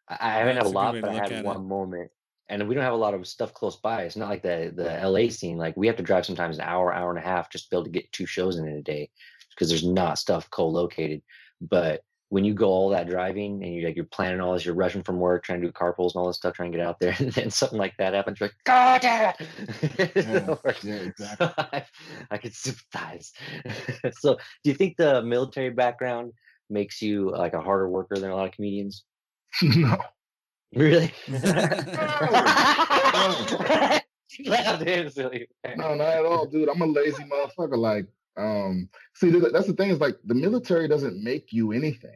[0.08, 1.46] I I haven't had a That's a good lot, but I had at it.
[1.46, 2.12] one moment.
[2.50, 4.04] And we don't have a lot of stuff close by.
[4.04, 5.58] It's not like the the LA scene.
[5.58, 7.78] Like we have to drive sometimes an hour, hour and a half just to be
[7.78, 9.10] able to get two shows in in a day
[9.52, 11.22] because there's not stuff co-located.
[11.62, 14.76] But when you go all that driving and you're like you're planning all this, you're
[14.76, 17.00] rushing from work, trying to do carpools and all this stuff, trying to get out
[17.00, 20.12] there, and then something like that happens, you're like, God damn it!
[20.16, 21.48] Yeah, yeah, exactly.
[21.48, 21.86] So I,
[22.32, 23.34] I can sympathize.
[24.14, 26.34] so do you think the military background
[26.70, 29.04] makes you like a harder worker than a lot of comedians?
[29.64, 29.98] no,
[30.74, 31.12] Really?
[33.12, 34.00] No.
[35.76, 36.70] No, not at all, dude.
[36.70, 37.78] I'm a lazy motherfucker.
[37.78, 38.06] Like,
[38.38, 42.16] um, see, that's the thing is like the military doesn't make you anything.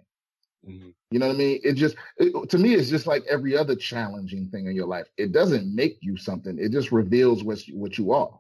[0.65, 0.93] Mhm.
[1.11, 1.59] You know what I mean?
[1.63, 5.07] It just it, to me, it's just like every other challenging thing in your life.
[5.17, 6.57] It doesn't make you something.
[6.59, 8.39] It just reveals what you, what you are.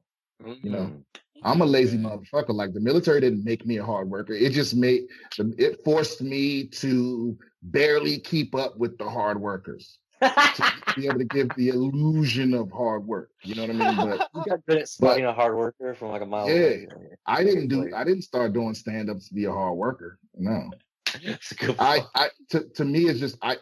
[0.61, 1.03] You know, Mhm.
[1.43, 2.53] I'm a lazy motherfucker.
[2.53, 4.33] Like the military didn't make me a hard worker.
[4.33, 9.97] It just made it forced me to barely keep up with the hard workers.
[10.23, 13.31] To be able to give the illusion of hard work.
[13.43, 13.95] You know what I mean?
[14.17, 16.55] But you got good at spotting a hard worker from like a mile Yeah.
[16.55, 16.87] away.
[17.25, 17.91] I didn't do.
[17.95, 20.19] I didn't start doing stand ups to be a hard worker.
[20.37, 20.69] No.
[21.21, 21.99] It's a good I.
[22.15, 23.57] I to, to me it's just I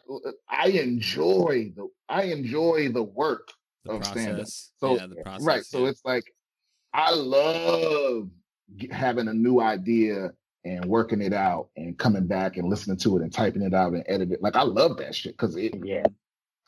[0.50, 3.50] I enjoy the I enjoy the work
[3.84, 4.48] The of stand-up.
[4.48, 5.46] So- yeah, the process.
[5.46, 5.66] right.
[5.66, 6.24] So it's like
[6.94, 8.30] I love
[8.90, 10.32] having a new idea
[10.64, 13.94] and working it out and coming back and listening to it and typing it out
[13.94, 14.42] and edit it.
[14.42, 16.04] Like I love that shit because it yeah.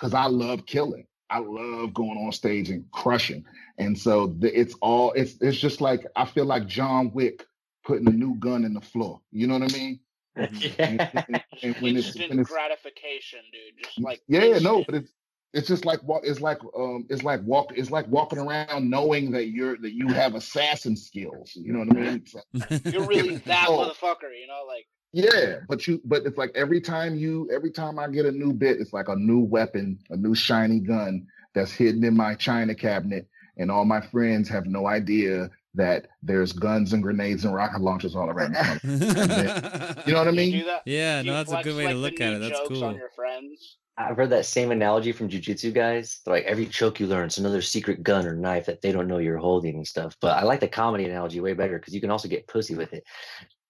[0.03, 1.07] Because I love killing.
[1.29, 3.45] I love going on stage and crushing.
[3.77, 7.45] And so the, it's all it's it's just like I feel like John Wick
[7.85, 9.21] putting a new gun in the floor.
[9.31, 9.99] You know what I mean?
[10.35, 11.23] yeah.
[11.27, 13.81] And, and when it's, Instant when it's gratification, dude.
[13.81, 15.13] Just like yeah, no, but it's
[15.53, 16.23] it's just like walk.
[16.25, 17.71] It's like um, it's like walk.
[17.73, 21.53] It's like walking around knowing that you're that you have assassin skills.
[21.55, 22.23] You know what I mean?
[22.25, 26.51] It's like- you're really that motherfucker, you know, like yeah, but you but it's like
[26.55, 29.99] every time you every time I get a new bit, it's like a new weapon,
[30.09, 34.65] a new shiny gun that's hidden in my china cabinet, and all my friends have
[34.65, 38.53] no idea that there's guns and grenades and rocket launchers all around.
[38.53, 40.03] the.
[40.05, 40.65] You know what I mean?
[40.85, 42.39] yeah, no, you that's a good way to like, the look at it.
[42.39, 42.83] That's jokes cool.
[42.83, 43.77] On your friends.
[43.95, 46.21] I've heard that same analogy from jujitsu guys.
[46.25, 49.07] They're like every choke you learn is another secret gun or knife that they don't
[49.07, 50.17] know you're holding and stuff.
[50.19, 52.91] But I like the comedy analogy way better because you can also get pussy with
[52.93, 53.03] it.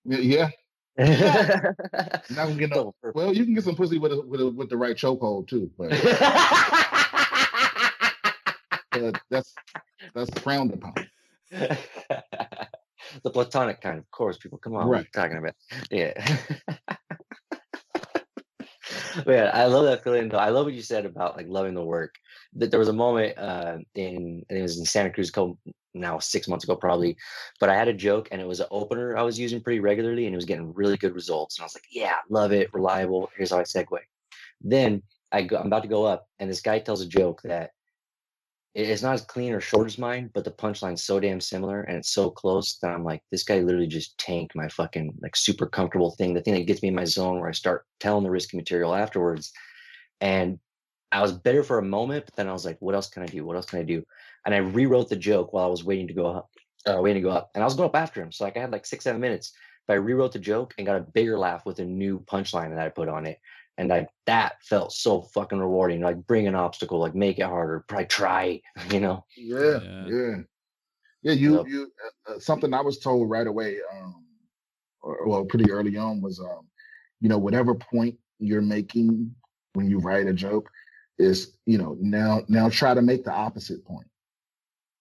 [0.06, 0.50] Yeah,
[0.98, 1.72] Yeah.
[2.30, 2.94] you're not gonna get no.
[3.16, 5.72] Well, you can get some pussy with a, with a, with the right chokehold too,
[5.78, 5.92] but
[8.94, 9.54] uh, that's
[10.14, 10.94] that's frowned upon.
[11.52, 14.38] the platonic kind, of course.
[14.38, 15.14] People, come on, what are you Right.
[15.14, 15.56] talking about?
[15.90, 16.14] Yeah.
[19.26, 20.30] Man, I love that feeling.
[20.30, 20.38] Though.
[20.38, 22.16] I love what you said about like loving the work.
[22.54, 25.58] That there was a moment uh, in it was in Santa Cruz, couple
[25.94, 27.16] now six months ago probably,
[27.60, 30.26] but I had a joke and it was an opener I was using pretty regularly
[30.26, 31.58] and it was getting really good results.
[31.58, 33.30] And I was like, yeah, love it, reliable.
[33.38, 34.00] Here's how I segue.
[34.62, 37.72] Then I go, I'm about to go up and this guy tells a joke that
[38.76, 41.98] it's not as clean or short as mine, but the punchline's so damn similar and
[41.98, 45.68] it's so close that I'm like, this guy literally just tanked my fucking like super
[45.68, 48.32] comfortable thing, the thing that gets me in my zone where I start telling the
[48.32, 49.52] risky material afterwards.
[50.22, 50.58] And
[51.12, 53.28] I was better for a moment, but then I was like, what else can I
[53.28, 53.46] do?
[53.46, 54.04] What else can I do?
[54.46, 56.50] And I rewrote the joke while I was waiting to go up,
[56.88, 57.52] uh, waiting to go up.
[57.54, 58.32] And I was going up after him.
[58.32, 59.54] So like I had like six, seven minutes,
[59.86, 62.80] but I rewrote the joke and got a bigger laugh with a new punchline that
[62.80, 63.38] I put on it.
[63.78, 66.02] And like that felt so fucking rewarding.
[66.02, 69.26] Like bring an obstacle, like make it harder, probably try, you know?
[69.36, 70.06] Yeah, Yeah.
[70.08, 70.36] yeah,
[71.24, 71.34] yeah.
[71.34, 71.68] You, Yep.
[71.68, 71.92] you.
[72.30, 74.26] Uh, uh, something I was told right away, um,
[75.02, 76.68] or well, pretty early on, was, um,
[77.20, 79.34] you know, whatever point you're making
[79.74, 80.70] when you write a joke,
[81.18, 84.08] is you know now now try to make the opposite point.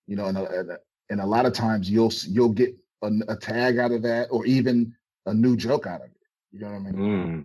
[0.07, 0.79] You know, and a, and a,
[1.11, 4.47] and a lot of times you'll you'll get a, a tag out of that, or
[4.47, 4.95] even
[5.27, 6.17] a new joke out of it.
[6.53, 6.95] You know what I mean?
[6.95, 7.45] Mm.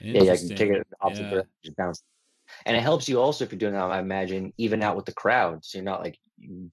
[0.00, 1.30] Yeah, yeah, you can take it the opposite Yeah.
[1.30, 2.02] direction, just bounce.
[2.64, 5.12] And it helps you also if you're doing that, I imagine, even out with the
[5.12, 5.64] crowd.
[5.64, 6.18] So you're not like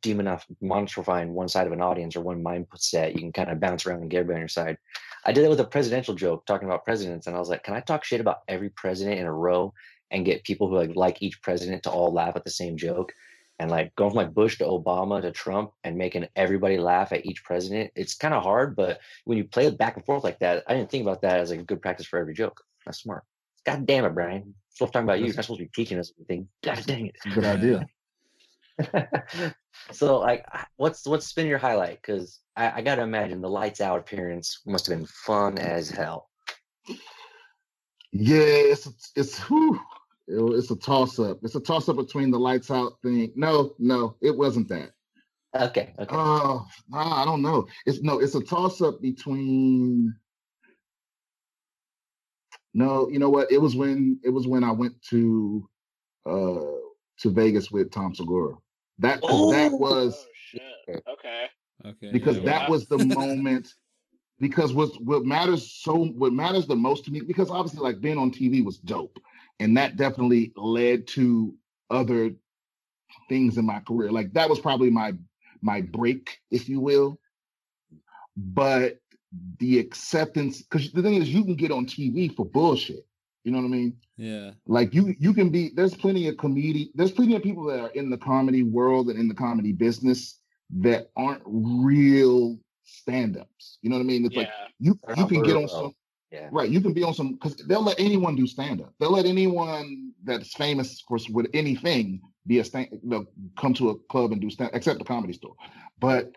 [0.01, 0.25] demon
[0.63, 3.13] monstrifying one side of an audience or one mindset.
[3.13, 4.77] You can kind of bounce around and get everybody on your side.
[5.25, 7.73] I did that with a presidential joke talking about presidents, and I was like, can
[7.73, 9.73] I talk shit about every president in a row
[10.11, 13.11] and get people who like like each president to all laugh at the same joke?
[13.57, 17.25] And like going from like Bush to Obama to Trump and making everybody laugh at
[17.25, 18.75] each president, it's kind of hard.
[18.75, 21.39] But when you play it back and forth like that, I didn't think about that
[21.39, 22.61] as like a good practice for every joke.
[22.85, 23.23] That's smart.
[23.65, 24.53] God damn it, Brian.
[24.69, 25.25] So I'm talking about you.
[25.27, 26.47] You're not supposed to be teaching us anything.
[26.63, 27.15] God dang it.
[27.33, 27.85] good idea.
[29.91, 30.45] so like
[30.77, 32.01] what's what's been your highlight?
[32.01, 36.29] Because I, I gotta imagine the lights out appearance must have been fun as hell.
[38.11, 39.79] Yeah, it's it's whew,
[40.27, 41.39] it- it's a toss up.
[41.43, 43.31] It's a toss up between the lights out thing.
[43.35, 44.91] No, no, it wasn't that.
[45.55, 46.15] Okay, okay.
[46.15, 47.65] Oh, nah, I don't know.
[47.85, 50.13] It's no, it's a toss up between.
[52.75, 53.51] No, you know what?
[53.51, 55.67] It was when it was when I went to
[56.25, 56.59] uh
[57.19, 58.55] to Vegas with Tom Segura.
[58.99, 59.77] That 'cause that Oh!
[59.77, 61.03] was Oh shit.
[61.07, 61.47] Okay.
[61.85, 62.11] Okay.
[62.11, 62.69] because yeah, that yeah.
[62.69, 63.73] was the moment
[64.39, 68.17] because what what matters so what matters the most to me because obviously like being
[68.17, 69.19] on TV was dope
[69.59, 71.55] and that definitely led to
[71.89, 72.31] other
[73.29, 75.13] things in my career like that was probably my
[75.61, 77.17] my break if you will
[78.35, 78.99] but
[79.59, 83.05] the acceptance because the thing is you can get on TV for bullshit.
[83.43, 83.97] You know what I mean?
[84.17, 84.51] Yeah.
[84.65, 87.89] like you you can be there's plenty of comedy there's plenty of people that are
[87.89, 90.39] in the comedy world and in the comedy business
[90.77, 93.77] that aren't real stand-ups.
[93.81, 94.25] You know what i mean?
[94.25, 94.41] It's Yeah.
[94.41, 95.93] like you They're you can get on some
[96.31, 96.49] Yeah.
[96.51, 98.93] right you can be on some because they'll let anyone do stand-up.
[98.99, 103.27] They'll let anyone that's famous for s- with anything be a stand they'll
[103.59, 105.55] come to a club and do stand except the comedy store.
[105.99, 106.35] But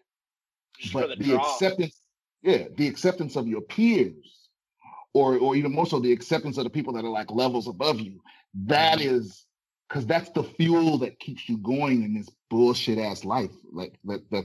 [0.78, 2.02] Just but the the, acceptance
[2.42, 4.48] yeah the acceptance of your peers
[5.14, 8.00] or or even more so the acceptance of the people that are like levels above
[8.00, 8.20] you
[8.54, 9.16] that mm-hmm.
[9.16, 9.46] is
[9.88, 14.28] because that's the fuel that keeps you going in this bullshit ass life like that
[14.30, 14.44] that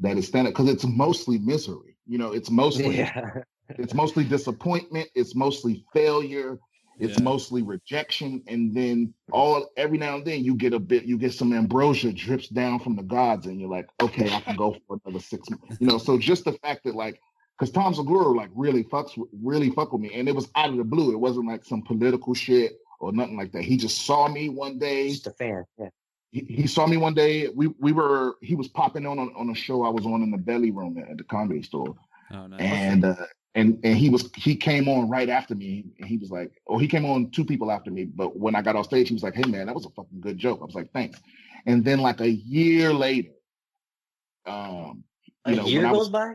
[0.00, 3.42] that is standard because it's mostly misery you know it's mostly Yeah.
[3.70, 6.58] it's mostly disappointment it's mostly failure
[6.98, 7.24] it's Yeah.
[7.24, 11.32] mostly rejection and then all every now and then you get a bit you get
[11.32, 14.98] some ambrosia drips down from the gods and you're like okay i can go for
[15.04, 17.20] another six months you know so just the fact that like
[17.60, 20.70] because tom segura like really fucks with really fuck with me and it was out
[20.70, 24.06] of the blue it wasn't like some political shit or nothing like that he just
[24.06, 25.64] saw me one day Just a fan.
[25.78, 25.88] Yeah.
[26.30, 27.48] he, he saw me one day.
[27.48, 30.30] We we were he was popping on on, on a show I was on in
[30.30, 31.94] the belly room at, the comedy store,
[32.32, 32.60] Oh, nice.
[32.60, 33.14] and uh,
[33.54, 36.78] and and he was he came on right after me, and he was like, oh,
[36.78, 39.22] he came on two people after me, but when I got off stage, he was
[39.24, 40.60] like, hey man, that was a fucking good joke.
[40.62, 41.18] I was like, thanks.
[41.66, 43.30] And then like a year later,
[44.46, 45.02] um,
[45.46, 46.34] A you know, year goes was, by.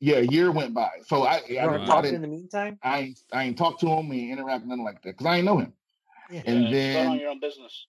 [0.00, 0.90] Yeah, a year went by.
[1.06, 1.64] So I I You Wow.
[1.66, 2.78] want to thought in the meantime?
[2.82, 5.36] I ain't I ain't talked to him, we ain't interact nothing like that because I
[5.36, 5.72] ain't know him.
[6.30, 6.42] Yeah.
[6.46, 7.86] And Yeah, then on your own business.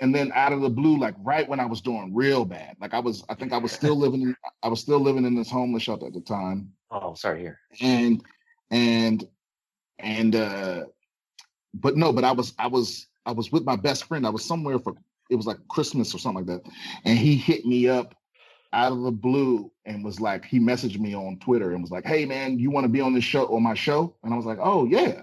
[0.00, 2.94] and then out of the blue, like right when I was doing real bad, like
[2.94, 5.50] I was, I think I was still living, in, I was still living in this
[5.50, 7.40] homeless shelter at the time, Oh, sorry.
[7.40, 7.58] Here.
[7.80, 8.24] and
[8.70, 9.26] and
[9.98, 10.84] and uh,
[11.74, 14.26] but no, but I was, I was, I was with my best friend.
[14.26, 14.94] I was somewhere for
[15.30, 16.70] it was like Christmas or something like that,
[17.04, 18.14] and he hit me up
[18.72, 22.04] out of the blue and was like, he messaged me on Twitter and was like,
[22.06, 24.46] "Hey man, you want to be on this show on my show?" And I was
[24.46, 25.22] like, "Oh yeah."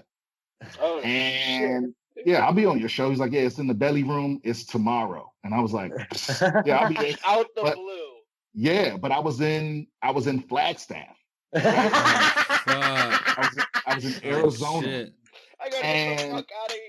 [0.80, 1.94] Oh, And
[2.26, 3.08] yeah, I'll be on your show.
[3.08, 4.40] He's like, yeah, it's in the belly room.
[4.44, 5.32] It's tomorrow.
[5.42, 5.90] And I was like,
[6.66, 7.14] yeah, I'll be there.
[7.26, 7.96] out the But- blue.
[8.52, 11.16] Yeah, but I was in I was in Flagstaff.
[11.54, 11.64] Fuck.
[12.66, 14.82] I was in, I was in Oh, Arizona.
[14.86, 15.12] shit.
[15.60, 16.82] I gotta get the and- fuck out of here.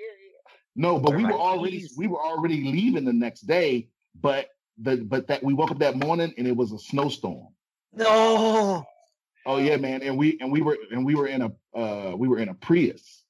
[0.75, 1.39] No, but we were Right.
[1.39, 3.89] already we were already leaving the next day.
[4.19, 7.47] But the but that we woke up that morning and it was a snowstorm.
[7.93, 8.85] no.
[9.45, 10.03] Oh yeah, man.
[10.03, 12.53] And we and we were and we were in a uh we were in a
[12.53, 13.20] Prius.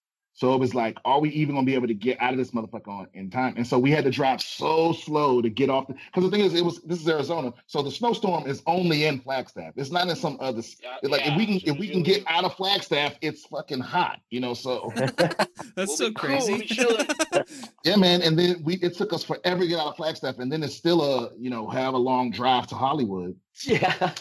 [0.41, 2.49] So it was like, are we even gonna be able to get out of this
[2.49, 3.53] motherfucker on in time?
[3.57, 6.43] And so we had to drive so slow to get off the because the thing
[6.43, 9.73] is, it was this is Arizona, so the snowstorm is only in Flagstaff.
[9.75, 10.57] It's not in some other.
[10.57, 13.45] s- Yeah, Like yeah, if we can if we can get out of Flagstaff, it's
[13.45, 14.55] fucking hot, you know.
[14.55, 15.45] So That's
[15.77, 16.75] We'll so be cool, crazy.
[17.83, 18.23] yeah, man.
[18.23, 20.73] And then we it took us forever to get out of Flagstaff, and then it's
[20.75, 23.35] still a you know have a long drive to Hollywood.
[23.63, 24.11] Yeah.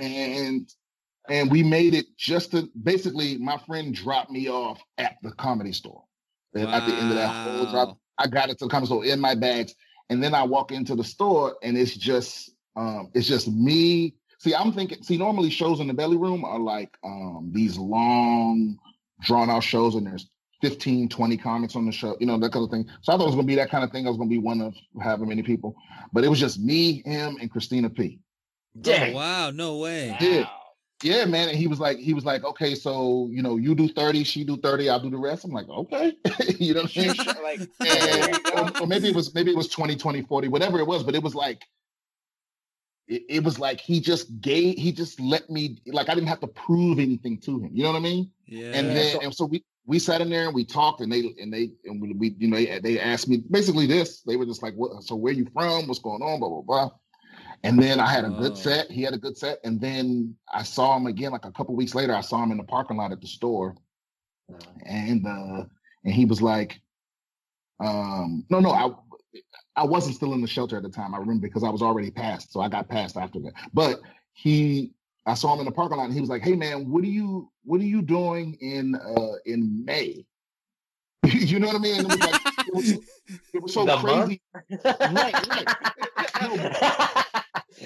[0.00, 0.72] and
[1.28, 5.72] and we made it just to basically my friend dropped me off at the comedy
[5.72, 6.02] store
[6.54, 9.04] And at the end of that whole drop i got it to the comedy store
[9.04, 9.74] in my bags
[10.10, 14.54] and then i walk into the store and it's just um it's just me see
[14.54, 18.76] i'm thinking see normally shows in the belly room are like um these long
[19.20, 20.28] drawn out shows and there's
[20.60, 23.24] 15 20 comics on the show you know that kind of thing so i thought
[23.24, 24.60] it was going to be that kind of thing i was going to be one
[24.60, 25.74] of however many people
[26.12, 28.18] but it was just me him and christina p
[28.74, 29.14] Oh, Dang.
[29.14, 29.50] wow.
[29.50, 30.16] No way.
[30.20, 30.40] Yeah.
[30.42, 30.61] Wow.
[31.02, 31.48] Yeah, man.
[31.48, 34.44] And he was like, he was like, okay, so you know, you do 30, she
[34.44, 35.44] do 30, I'll do the rest.
[35.44, 36.14] I'm like, okay.
[36.58, 37.16] you know what I'm saying?
[37.42, 40.86] like, And, or, or maybe it was maybe it was 20, 20, 40, whatever it
[40.86, 41.62] was, but it was like
[43.08, 46.40] it, it was like he just gave he just let me like I didn't have
[46.40, 47.70] to prove anything to him.
[47.72, 48.30] You know what I mean?
[48.46, 48.72] Yeah.
[48.72, 51.52] And then and so we we sat in there and we talked and they and
[51.52, 54.22] they and we, we you know they, they asked me basically this.
[54.22, 55.88] They were just like, what so where you from?
[55.88, 56.40] What's going on?
[56.40, 56.90] Blah blah blah.
[57.64, 58.90] And then I had a good set.
[58.90, 59.58] He had a good set.
[59.62, 62.14] And then I saw him again like a couple weeks later.
[62.14, 63.76] I saw him in the parking lot at the store.
[64.84, 65.64] And uh
[66.04, 66.80] and he was like,
[67.78, 68.90] um, no, no, I
[69.76, 71.14] I wasn't still in the shelter at the time.
[71.14, 72.52] I remember because I was already passed.
[72.52, 73.52] So I got passed after that.
[73.72, 74.00] But
[74.32, 74.92] he
[75.24, 77.08] I saw him in the parking lot and he was like, Hey man, what are
[77.08, 80.26] you what are you doing in uh in May?
[81.26, 82.06] you know what I mean?
[82.72, 82.90] And it was
[83.54, 84.42] it was, so The crazy.
[84.84, 85.66] Right, right.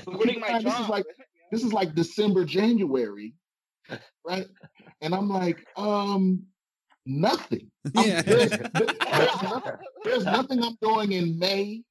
[0.07, 0.73] No, Quitting my mind, job.
[0.73, 1.05] This is like
[1.53, 3.35] this is like December, January,
[4.27, 4.47] right?
[5.01, 6.45] And I'm like, um,
[7.05, 7.71] nothing.
[7.95, 8.23] Yeah.
[8.23, 9.73] there's, there's, nothing,
[10.05, 11.83] there's nothing I'm doing in May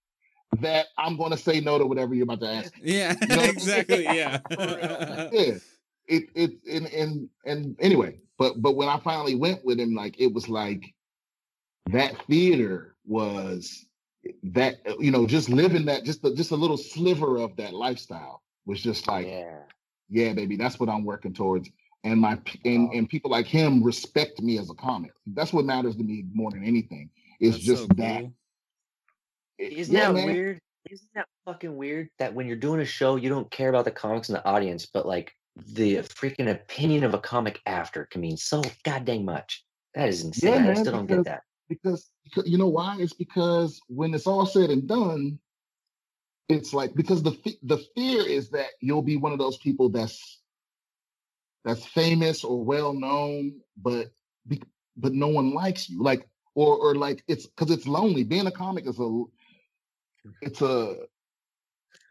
[0.59, 2.73] that I'm going to say no to whatever you're about to ask.
[2.81, 3.13] Yeah.
[3.13, 3.49] know what I mean?
[3.49, 4.03] exactly.
[4.03, 4.39] Yeah.
[5.31, 5.55] Yeah,
[6.07, 10.19] it it and and and anyway, but but when I finally went with him, like
[10.19, 10.93] it was like
[11.87, 13.85] that theater was
[14.43, 18.41] that you know just living that just a, just a little sliver of that lifestyle
[18.65, 19.59] was just like yeah.
[20.09, 21.69] yeah, baby, that's what I'm working towards.
[22.03, 25.11] And my and, and people like him respect me as a comic.
[25.27, 27.09] That's what matters to me more than anything.
[27.39, 28.21] It's That's just so that.
[28.21, 28.33] cool.
[29.57, 30.25] it- Isn't yeah, that man.
[30.25, 30.59] weird?
[30.91, 33.91] Isn't that fucking weird that when you're doing a show, you don't care about the
[33.91, 38.37] comics and the audience, but like the freaking opinion of a comic after can mean
[38.37, 39.65] so goddamn much.
[39.95, 40.65] That is insane.
[40.65, 41.41] Yeah, I still don't get that.
[41.67, 42.09] Because,
[42.45, 42.97] you know why?
[42.99, 45.39] It's because when it's all said and done,
[46.47, 47.31] it's like because the
[47.63, 50.41] the fear is that you'll be one of those people that's
[51.63, 54.11] that's famous or well known, but
[54.47, 54.61] be,
[54.95, 56.01] but no one likes you.
[56.03, 58.23] Like or or like it's because it's lonely.
[58.23, 59.23] Being a comic is a
[60.41, 60.95] it's a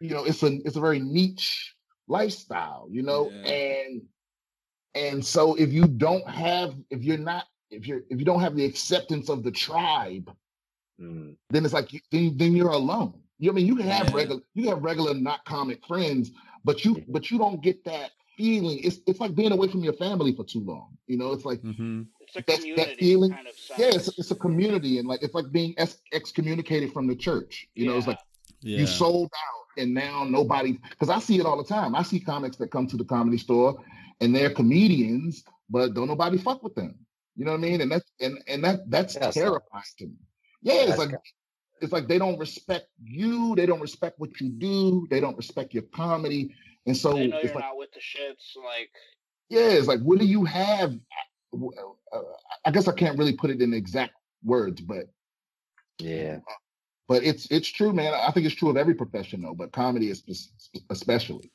[0.00, 1.74] you know it's a it's a very niche
[2.08, 3.52] lifestyle, you know, Yeah.
[3.52, 4.02] and
[4.94, 8.56] and so if you don't have if you're not if you're if you don't have
[8.56, 10.30] the acceptance of the tribe,
[11.00, 11.34] Mm.
[11.50, 13.14] then it's like you, then then you're alone.
[13.38, 14.14] You know what I mean you can have Yeah.
[14.16, 16.30] regular you have regular not comic friends,
[16.64, 18.78] but you but you don't get that feeling.
[18.82, 20.96] It's it's like being away from your family for too long.
[21.08, 24.30] You know, it's like hmm It's a that- that feeling- kind of yeah, it's, it's
[24.30, 27.68] a community and like it's like being ex- excommunicated from the church.
[27.74, 28.18] You know, it's like
[28.62, 28.78] Yeah.
[28.78, 30.78] You sold out, and now nobody.
[30.90, 31.94] Because I see it all the time.
[31.94, 33.84] I see comics that come to the comedy store,
[34.22, 36.94] and they're comedians, but don't nobody fuck with them.
[37.36, 37.80] You know what I mean?
[37.80, 40.12] And that's and and that that's That's terrifying to me.
[40.62, 41.20] Yeah, it's That's like
[41.80, 43.54] it's like they don't respect you.
[43.56, 45.06] They don't respect what you do.
[45.10, 46.54] They don't respect your comedy,
[46.86, 48.56] and so they know it's you're like not with the shits.
[48.62, 48.90] Like,
[49.48, 50.94] yeah, it's like what do you have?
[51.52, 52.18] Uh,
[52.64, 54.14] I guess I can't really put it in exact
[54.44, 55.06] words, but
[55.98, 56.38] Yeah.
[57.08, 58.14] but it's it's true, man.
[58.14, 60.22] I think it's true of every profession, though, but comedy is
[60.90, 61.50] especially.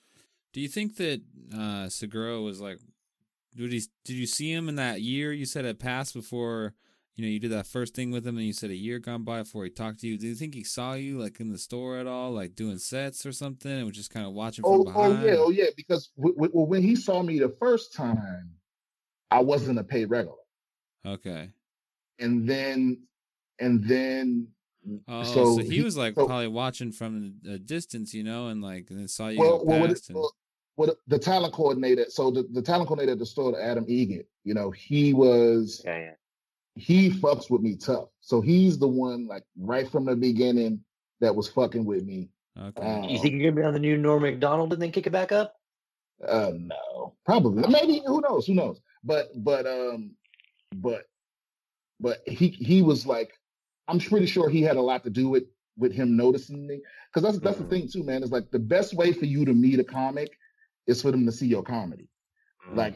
[0.54, 1.22] Do you think that
[1.56, 2.80] uh Segura was like
[3.68, 6.74] did he did you see him in that year you said it passed before
[7.16, 9.24] you know you did that first thing with him and you said a year gone
[9.24, 10.18] by before he talked to you.
[10.18, 13.26] Do you think he saw you like in the store at all, like doing sets
[13.26, 15.26] or something, and was just kind of watching from Oh, oh behind?
[15.26, 15.66] yeah, oh yeah.
[15.76, 18.52] Because w- w- when he saw me the first time,
[19.32, 20.38] I wasn't a paid regular,
[21.06, 21.50] Okay.
[22.20, 23.02] and then
[23.60, 24.48] and then
[25.10, 28.48] Oh, so, So he, he- was like so- probably watching from a distance, you know,
[28.48, 30.32] and like and then saw you well, go well, past it, and well,
[30.80, 32.06] what the talent coordinator.
[32.08, 35.98] So the, the talent coordinator at the store, Adam Eget, you know, he was Yeah,
[36.00, 36.12] yeah.
[36.76, 38.08] he fucks with me tough.
[38.22, 40.80] So he's the one like right from the beginning
[41.20, 42.30] that was fucking with me.
[42.58, 42.82] okay.
[42.82, 45.10] Um, You think you're gonna be on the new Norm Macdonald and then kick it
[45.12, 45.54] back up?
[46.26, 48.48] Uh, no, probably maybe who knows?
[48.48, 48.80] Who knows?
[49.04, 50.12] But but um,
[50.78, 51.10] but
[52.00, 53.34] but he he was like,
[53.90, 55.44] I'm pretty sure he had a lot to do with
[55.78, 57.70] with him noticing me because that's that's Mhm.
[57.70, 58.24] the thing too, man.
[58.24, 60.39] It's like the best way for you to meet a comic
[60.90, 62.08] is for them to see your comedy.
[62.70, 62.76] Mm.
[62.76, 62.96] Like,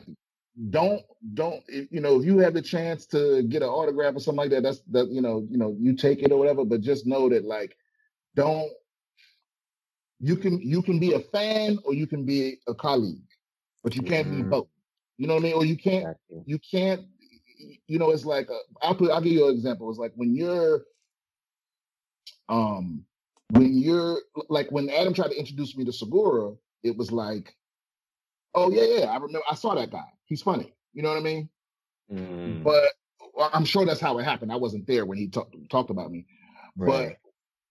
[0.70, 1.02] don't
[1.34, 4.38] don't if, you know if you have the chance to get an autograph or something
[4.38, 6.66] like that, that's that you know you know you take it or whatever.
[6.66, 7.76] But just know that like,
[8.36, 8.72] don't
[10.20, 13.22] you can you can be a fan or you can be a colleague,
[13.84, 14.50] but you can't be Mhm.
[14.50, 14.68] both.
[15.18, 15.54] You know what I mean?
[15.54, 16.60] Or you can't you.
[16.60, 17.06] can't
[17.88, 20.36] you know it's like uh, i'll put i'll give you an example it's like when
[20.36, 20.84] you're
[22.50, 23.06] um
[23.52, 24.20] when you're
[24.50, 27.56] like when adam tried to introduce me to segura it was like
[28.56, 31.22] oh yeah yeah i remember i saw that guy he's funny you know what i
[31.22, 31.50] mean
[32.12, 32.84] Mm, but
[33.54, 36.26] i'm sure that's how it happened i wasn't there when he talked talked about me
[36.76, 37.18] right.
[37.18, 37.24] but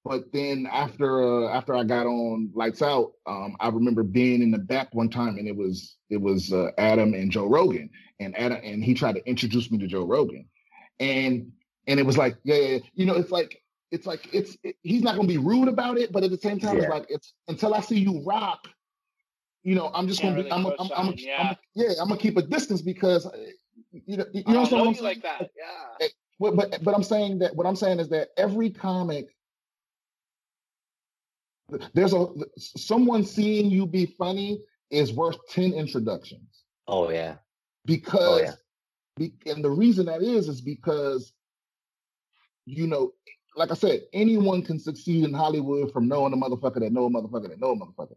[0.04, 4.50] but then after uh, after I got on Lights Out, um, I remember being in
[4.50, 8.36] the back one time, and it was it was uh, Adam and Joe Rogan, and
[8.36, 10.48] Adam and he tried to introduce me to Joe Rogan,
[10.98, 11.52] and
[11.86, 12.78] and it was like yeah, yeah, yeah.
[12.94, 13.62] you know it's like
[13.92, 16.58] it's like it's it, he's not gonna be rude about it, but at the same
[16.58, 18.66] time it's like it's until I see you rock,
[19.62, 21.46] you know I'm just Can't gonna be really I'm a, I'm, I'm, a, co-sign, I'm
[21.46, 23.30] a- yeah I'm gonna keep a distance because uh,
[23.92, 25.36] you know you I know don't what know I'm you like saying?
[25.40, 25.50] that.
[25.56, 26.06] Yeah.
[26.40, 29.28] But, but but I'm saying that what I'm saying is that every comic
[31.94, 32.26] there's a
[32.58, 34.60] someone seeing you be funny
[34.90, 37.36] is worth 10 introductions Oh yeah.
[37.86, 38.52] because oh, yeah.
[39.16, 41.32] be, and the reason that is is because
[42.66, 43.12] you know
[43.56, 47.10] like I said anyone can succeed in Hollywood from knowing a motherfucker that know a
[47.10, 48.16] motherfucker that know a motherfucker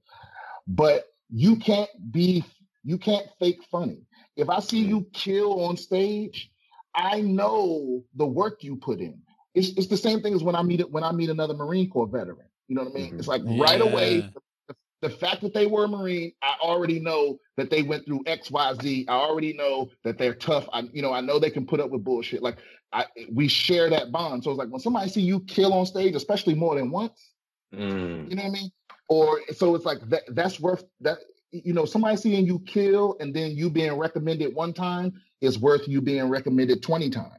[0.68, 2.44] but you can't be
[2.84, 4.06] you can't fake funny
[4.36, 6.52] if I see you kill on stage
[6.94, 9.20] I know the work you put in
[9.54, 12.08] it's, it's the same thing as when I meet when I meet another Marine Corps
[12.08, 13.16] veteran you know what I mean?
[13.20, 14.22] It's like right away,
[14.68, 18.24] the, the fact that they were a Marine, I already know that they went through
[18.26, 19.06] X, Y, Z.
[19.08, 20.68] I already know that they're tough.
[20.74, 22.42] I, you know, I know they can put up with bullshit.
[22.42, 22.58] Like
[22.92, 24.44] I, we share that bond.
[24.44, 27.32] So it's like when somebody see you kill on stage, especially more than once,
[27.74, 28.72] Mm, you know what I mean?
[29.10, 30.24] Or so it's like that.
[30.30, 31.20] That's worth that.
[31.52, 35.88] You know, somebody seeing you kill and then you being recommended one time is worth
[35.88, 37.32] you being recommended twenty times.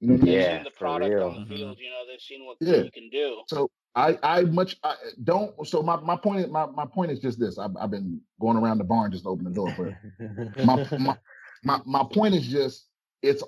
[0.00, 0.32] You know what I mean?
[0.34, 1.28] They've Yeah, seen the for product real.
[1.28, 1.58] on the Mhm.
[1.58, 1.78] field.
[1.78, 2.82] You know, they've seen what Yeah.
[2.84, 3.42] you can do.
[3.48, 5.54] So I, I much I don't.
[5.68, 7.58] So my, my point, is- my, my point is just this.
[7.58, 11.18] I've, I've been going around the barn just to open the door, but my, my
[11.62, 12.86] my my point is just
[13.22, 13.44] it's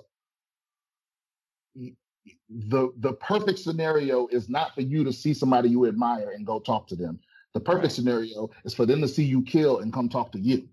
[2.49, 6.61] the the perfect scenario is not for you to see somebody you admire and go
[6.61, 7.19] talk to them.
[7.55, 7.93] The perfect Right.
[7.93, 10.69] scenario is for them to see you kill and come talk to you.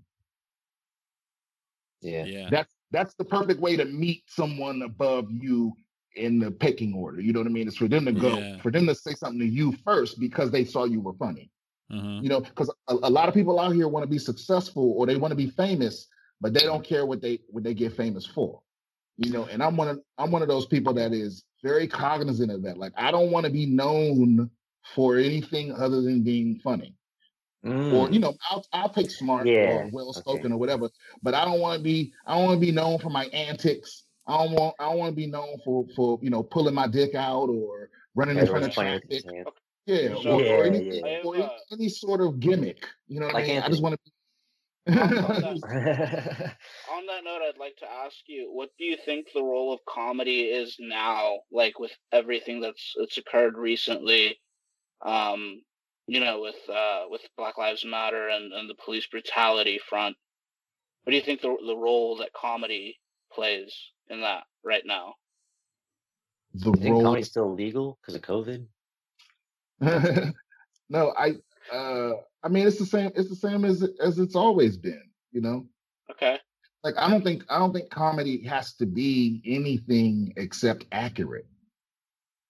[2.01, 2.25] yeah.
[2.25, 2.49] Yeah.
[2.49, 5.75] That's that's the perfect way to meet someone above you
[6.15, 7.21] in the pecking order.
[7.21, 7.67] You know what I mean?
[7.67, 8.59] It's for them to go, Yeah.
[8.61, 11.51] for them to say something to you first because they saw you were funny.
[11.91, 12.19] Uh-huh.
[12.21, 15.05] You know, because a, a lot of people out here want to be successful or
[15.05, 16.07] they want to be famous,
[16.41, 18.61] but they don't care what they what they get famous for.
[19.17, 22.51] You know, and I'm one of I'm one of those people that is very cognizant
[22.51, 22.77] of that.
[22.77, 24.49] Like I don't want to be known
[24.95, 26.95] for anything other than being funny.
[27.63, 27.71] Or
[28.07, 30.89] Mm, you know, I'll I'll take smart Yeah, or well spoken or whatever,
[31.21, 34.05] but I don't want to be I don't want to be known for my antics.
[34.25, 36.87] I don't want I don't want to be known for for you know pulling my
[36.87, 39.23] dick out or running in front of playing with traffic.
[39.25, 39.47] his hands.
[39.85, 41.21] Yeah, or, Yeah, or anything, yeah.
[41.23, 42.85] or any, uh, any sort of gimmick.
[43.07, 43.61] You know what Like I mean?
[43.63, 43.99] I just want
[44.87, 44.93] On to.
[44.95, 46.55] that,
[46.93, 49.79] on that note, I'd like to ask you, what do you think the role of
[49.85, 51.39] comedy is now?
[51.51, 54.39] Like with everything that's that's occurred recently,
[55.01, 55.61] um,
[56.07, 60.15] you know, with uh, with Black Lives Matter and, and the police brutality front.
[61.03, 62.99] What do you think the the role that comedy
[63.31, 63.73] plays
[64.09, 65.13] in that right now?
[66.53, 68.65] The you think comedy's still legal because of COVID?
[70.89, 71.35] no, I
[71.73, 75.41] uh I mean it's the same it's the same as as it's always been, you
[75.41, 75.67] know.
[76.11, 76.39] Okay.
[76.83, 81.47] Like I don't think I don't think comedy has to be anything except accurate.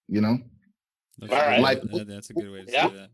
[0.08, 0.40] You know?
[1.24, 1.60] All right.
[1.60, 2.90] Like yeah, that's a good way to yeah.
[2.90, 3.10] say that.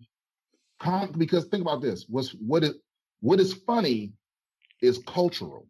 [0.80, 2.76] Com- because think about this: what's what is
[3.22, 4.14] what is funny
[4.82, 5.68] is cultural.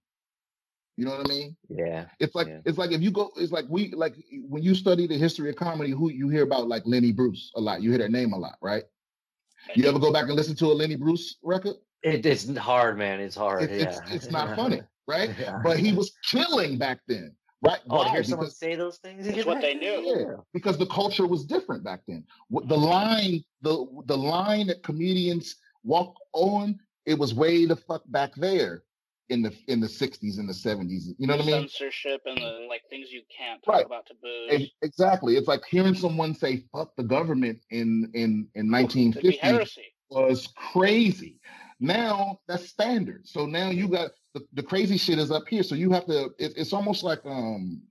[0.98, 1.58] You know what I mean?
[1.70, 2.06] Yeah.
[2.20, 2.60] It's like yeah.
[2.66, 4.16] it's like if you go, it's like we like
[4.48, 7.62] when you study the history of comedy, who you hear about like Lenny Bruce a
[7.62, 7.82] lot.
[7.82, 8.84] You hear that name a lot, right?
[9.74, 11.76] You ever go back and listen to a Lenny Bruce record?
[12.04, 13.20] It, it's hard, man.
[13.20, 13.64] It's hard.
[13.64, 13.88] It, yeah.
[13.88, 15.32] It's, it's not funny, right?
[15.40, 15.60] yeah.
[15.64, 17.80] But he was killing back then, right?
[17.90, 18.06] Oh, Why?
[18.06, 19.26] to hear someone say those things.
[19.28, 20.14] That's what they knew.
[20.16, 22.24] Yeah, because the culture was different back then.
[22.52, 22.74] The mm-hmm.
[22.74, 28.84] line, the the line that comedians walk on, it was way the fuck back there
[29.30, 31.08] in the in the 60s and the 70s.
[31.18, 31.62] You know what I mean?
[31.68, 33.86] Censorship and the like things you can't talk right.
[33.86, 34.72] about taboos.
[34.82, 35.36] Exactly.
[35.38, 41.40] It's like hearing someone say "fuck the government" in in in 1950 was crazy.
[41.80, 43.28] Now that's standard.
[43.28, 45.64] So now you got the, the crazy shit is up here.
[45.64, 46.26] So you have to.
[46.38, 47.82] It, it's almost like um,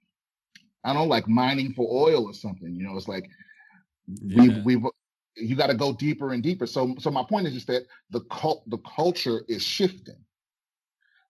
[0.84, 2.74] I don't know, like mining for oil or something.
[2.74, 3.28] You know, it's like
[4.06, 4.62] yeah.
[4.64, 4.84] we we've
[5.36, 6.66] you got to go deeper and deeper.
[6.66, 10.16] So so my point is just that the cult the culture is shifting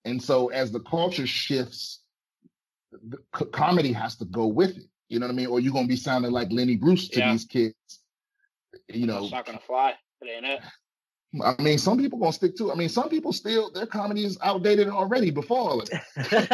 [0.05, 2.01] and so as the culture shifts,
[2.91, 4.85] the comedy has to go with it.
[5.09, 5.47] You know what I mean?
[5.47, 7.31] Or you're gonna be sounding like Lenny Bruce to yeah.
[7.31, 7.75] these kids.
[8.87, 9.95] You know, it's not gonna fly.
[10.21, 10.61] It ain't it.
[11.43, 12.69] I mean, some people gonna stick to.
[12.69, 12.73] It.
[12.73, 15.99] I mean, some people still their comedy is outdated already before all of it.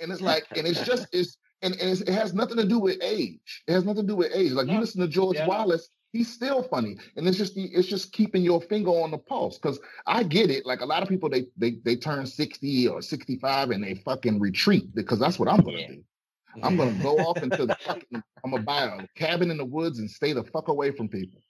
[0.00, 2.78] and it's like, and it's just it's and, and it's, it has nothing to do
[2.78, 3.62] with age.
[3.66, 4.52] It has nothing to do with age.
[4.52, 4.74] Like no.
[4.74, 8.42] you listen to George yeah, Wallace, he's still funny and it's just it's just keeping
[8.42, 11.44] your finger on the pulse because i get it like a lot of people they
[11.56, 15.78] they they turn 60 or 65 and they fucking retreat because that's what i'm gonna
[15.78, 15.88] yeah.
[15.88, 16.04] do
[16.62, 19.98] i'm gonna go off into the fucking i'm gonna buy a cabin in the woods
[19.98, 21.40] and stay the fuck away from people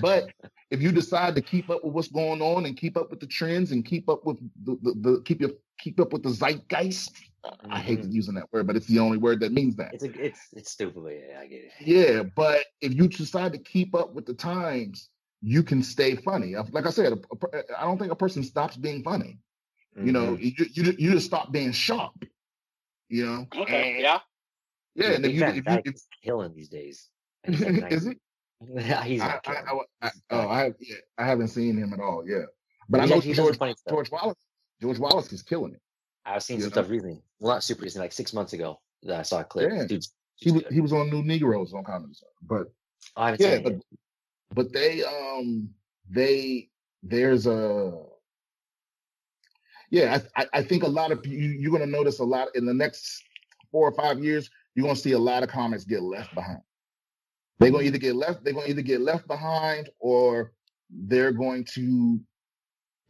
[0.00, 0.30] but
[0.70, 3.26] if you decide to keep up with what's going on and keep up with the
[3.26, 7.10] trends and keep up with the, the, the keep your keep up with the zeitgeist
[7.68, 8.12] I hate mm-hmm.
[8.12, 9.94] using that word, but it's the only word that means that.
[9.94, 11.22] It's a, it's it's stupid.
[11.28, 11.70] Yeah, I get it.
[11.80, 15.08] Yeah, but if you decide to keep up with the times,
[15.40, 16.54] you can stay funny.
[16.70, 17.12] Like I said,
[17.76, 19.38] I don't think a person stops being funny.
[19.96, 20.06] Mm-hmm.
[20.06, 20.42] You know, mm-hmm.
[20.42, 22.24] you, you you just stop being sharp.
[23.08, 23.46] You know.
[23.62, 23.98] Okay.
[24.00, 24.20] Yeah.
[24.94, 27.08] Yeah, and if you, if you if, killing these days.
[27.44, 28.16] Is he?
[28.74, 32.24] Yeah, he's I, I, I, oh, I yeah, I haven't seen him at all.
[32.26, 32.44] Yeah,
[32.88, 33.58] but I know George,
[33.88, 34.36] George Wallace.
[34.80, 35.80] George Wallace is killing it.
[36.24, 36.72] I've seen some know?
[36.72, 37.22] stuff recently.
[37.40, 39.70] Well, not super recently, like six months ago that I saw a clip.
[39.72, 39.86] Yeah.
[39.86, 42.72] Dude's, he was he was on New Negroes on Comedy but
[43.16, 43.74] oh, yeah, but
[44.54, 45.70] but they um
[46.10, 46.68] they
[47.02, 47.98] there's a
[49.90, 52.74] yeah I I think a lot of you you're gonna notice a lot in the
[52.74, 53.22] next
[53.70, 56.60] four or five years you're gonna see a lot of comics get left behind.
[57.62, 60.52] They're gonna either get left they're gonna either get left behind or
[60.90, 62.20] they're going to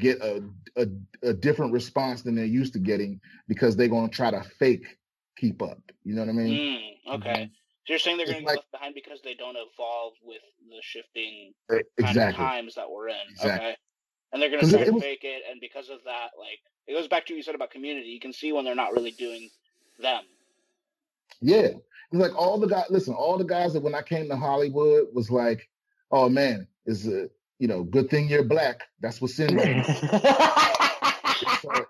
[0.00, 0.42] get a,
[0.76, 0.86] a,
[1.22, 4.98] a different response than they're used to getting because they're going to try to fake
[5.36, 5.78] keep up.
[6.04, 6.80] You know what I mean?
[7.08, 7.30] Mm, okay.
[7.30, 7.44] Mm-hmm.
[7.84, 10.80] So you're saying they're going to get left behind because they don't evolve with the
[10.82, 11.52] shifting
[11.98, 12.44] exactly.
[12.44, 13.16] times that we're in.
[13.30, 13.68] Exactly.
[13.68, 13.76] Okay.
[14.32, 17.06] And they're going to try to fake it, and because of that, like it goes
[17.06, 18.08] back to what you said about community.
[18.08, 19.50] You can see when they're not really doing
[20.00, 20.22] them.
[21.42, 21.82] Yeah, it's
[22.12, 22.86] like all the guys.
[22.90, 25.68] Listen, all the guys that when I came to Hollywood was like,
[26.10, 27.28] "Oh man, is a
[27.62, 28.82] you know, good thing you're black.
[29.00, 29.84] That's what's in there.
[29.86, 30.02] it's,
[31.64, 31.84] uh,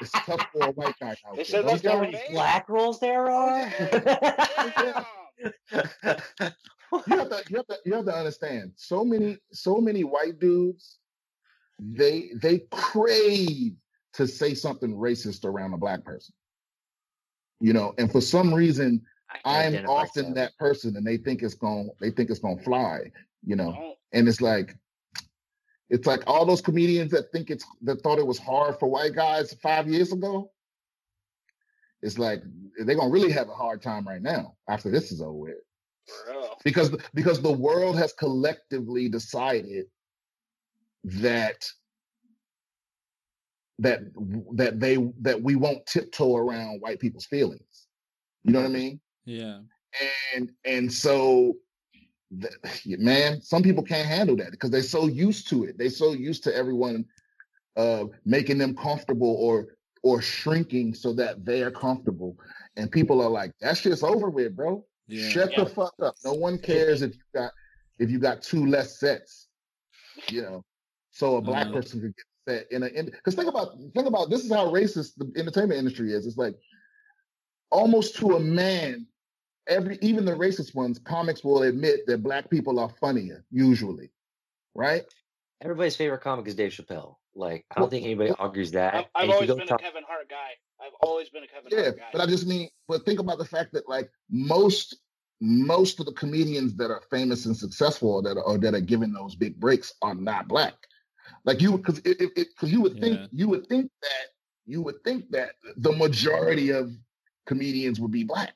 [0.00, 1.44] it's, tough for a white guy out they there.
[1.44, 3.60] Said there many black roles there are.
[3.70, 8.72] you, have to, you have to you have to understand.
[8.74, 10.98] So many so many white dudes,
[11.78, 13.76] they they crave
[14.14, 16.34] to say something racist around a black person.
[17.60, 19.00] You know, and for some reason,
[19.44, 23.10] I'm often that person, and they think it's going they think it's gonna fly.
[23.44, 24.76] You know, and it's like
[25.90, 29.14] it's like all those comedians that think it's that thought it was hard for white
[29.14, 30.50] guys five years ago.
[32.02, 32.42] It's like
[32.78, 35.54] they're gonna really have a hard time right now after this is over with.
[36.64, 39.86] Because because the world has collectively decided
[41.04, 41.64] that
[43.78, 44.00] that
[44.54, 47.88] that they that we won't tiptoe around white people's feelings.
[48.44, 49.00] You know what I mean?
[49.24, 49.60] Yeah.
[50.34, 51.56] And and so
[52.86, 55.78] man, some people can't handle that because they're so used to it.
[55.78, 57.04] They're so used to everyone
[57.76, 62.36] uh, making them comfortable or or shrinking so that they're comfortable.
[62.76, 64.84] And people are like, "That's just over with, bro.
[65.06, 65.28] Yeah.
[65.28, 65.64] Shut yeah.
[65.64, 66.14] the fuck up.
[66.24, 67.52] No one cares if you got
[67.98, 69.48] if you got two less sets,
[70.30, 70.64] you know,
[71.10, 71.74] so a black Uh-huh.
[71.76, 75.14] person could get set in a because think about think about this is how racist
[75.16, 76.26] the entertainment industry is.
[76.26, 76.54] It's like
[77.70, 79.06] almost to a man,
[79.66, 84.10] every even the racist ones, comics will admit that black people are funnier usually,
[84.74, 85.02] right?
[85.62, 87.16] Everybody's favorite comic is Dave Chappelle.
[87.34, 88.94] Like, I don't Well, think anybody well, argues that.
[88.94, 90.50] I've, I've And if you always been talk- a Kevin Hart guy.
[90.80, 92.04] I've always been a Kevin Yeah, Hart guy.
[92.12, 94.96] but I just mean, but think about the fact that like most
[95.40, 98.80] most of the comedians that are famous and successful or that are, or that are
[98.80, 100.74] given those big breaks are not black.
[101.44, 103.26] Like you, because it, because you would think Yeah.
[103.32, 104.26] you would think that
[104.66, 106.92] you would think that the majority of
[107.46, 108.54] comedians would be black.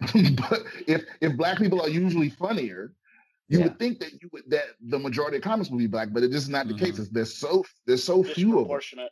[0.50, 2.92] but if if black people are usually funnier,
[3.48, 3.64] you Yeah.
[3.64, 6.30] would think that you would that the majority of comics would be black, but it
[6.30, 6.94] is just not the case.
[6.94, 7.02] Uh-huh.
[7.02, 8.76] It's, there's so there's so few of them.
[8.78, 9.10] Disproportionate.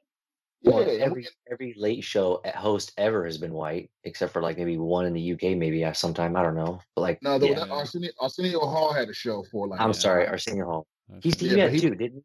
[0.62, 4.58] Well, Yeah, every we- every late show host ever has been white, except for like
[4.58, 6.80] maybe one in the UK, maybe uh, sometime I don't know.
[6.94, 7.54] But like, no, the, yeah.
[7.60, 9.92] that Arsenio, Arsenio Hall had a show for like I'm Yeah.
[9.92, 10.86] sorry, Arsenio Hall.
[11.22, 11.48] He's Okay.
[11.48, 12.24] he Yeah, had he- two, didn't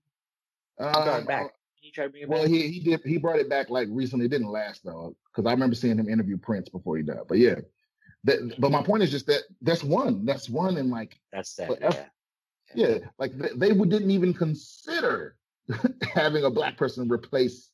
[0.79, 0.85] he?
[0.85, 1.51] He brought um, it back.
[1.81, 2.49] He tried to bring it Well, back.
[2.51, 4.25] he he did he brought it back like recently.
[4.25, 7.19] It didn't last though, because I remember seeing him interview Prince before he died.
[7.27, 7.55] But yeah,
[8.25, 8.55] that.
[8.59, 10.25] But my point is just that that's one.
[10.25, 11.77] That's one, and like That's that.
[11.81, 12.05] Yeah.
[12.75, 15.35] Yeah, like they, they would didn't even consider
[16.13, 17.69] having a black person replace.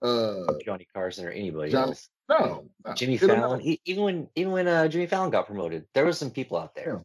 [0.00, 2.08] Uh, Johnny Carson or anybody Johnny- else.
[2.30, 3.60] no, no, Jimmy Fallon.
[3.60, 6.74] e- Even when even when uh, Jimmy Fallon got promoted, there was some people out
[6.74, 7.02] there.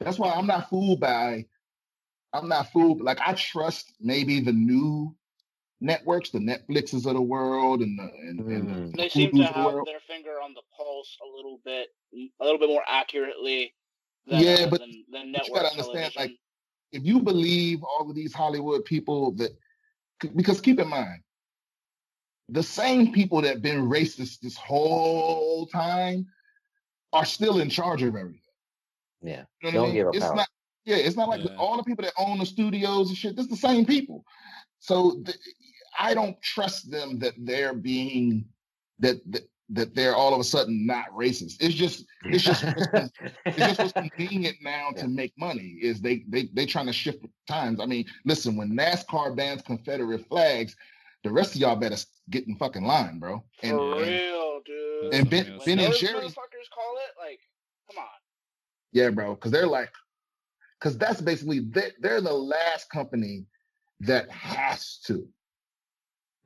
[0.00, 1.46] That's why I'm not fooled by.
[2.34, 3.00] I'm not fooled.
[3.00, 5.14] Like I trust maybe the new
[5.80, 8.90] networks, the Netflixes of the world, and the and, and Mm.
[8.92, 11.60] the They seem to Hulu's of the have their finger on the pulse a little
[11.64, 11.88] bit,
[12.40, 13.74] a little bit more accurately.
[14.26, 16.32] Than, Yeah, uh, but- than, than but you gotta understand, like,
[16.92, 19.50] if you believe all of these Hollywood people that,
[20.34, 21.20] because keep in mind,
[22.48, 26.26] the same people that been racist this whole time
[27.12, 28.40] are still in charge of everything.
[29.20, 29.44] Yeah.
[29.62, 29.94] You know Don't what I mean?
[29.94, 30.36] give up It's power.
[30.36, 30.48] not.
[30.84, 31.56] Yeah, it's not like Yeah.
[31.56, 33.36] all the people that own the studios and shit.
[33.38, 34.24] It's the same people.
[34.86, 35.36] So th-
[35.98, 38.44] I don't trust them that they're being
[39.00, 41.56] that, that that they're all of a sudden not racist.
[41.58, 42.62] It's just it's just
[43.46, 47.26] it's just what's convenient now to make money is they they they trying to shift
[47.48, 47.80] times.
[47.80, 50.76] I mean, listen, when NASCAR bans Confederate flags,
[51.24, 51.96] the rest of y'all better
[52.30, 53.42] get in fucking line, bro.
[53.60, 55.14] For And, and real, dude.
[55.14, 57.40] and Ben, When ben and those Jerry, motherfuckers call it, like,
[57.90, 58.08] come on.
[58.92, 59.90] yeah, bro, because they're like,
[60.78, 63.46] because that's basically they, they're the last company
[64.00, 65.26] that has to.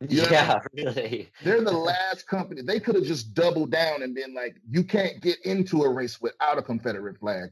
[0.09, 1.29] You know what I yeah, really.
[1.45, 2.63] They're the last company.
[2.63, 6.21] They could have just doubled down and been like, you can't get into a race
[6.21, 7.51] without a Confederate flag,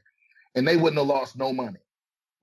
[0.55, 1.79] and they wouldn't have lost no money.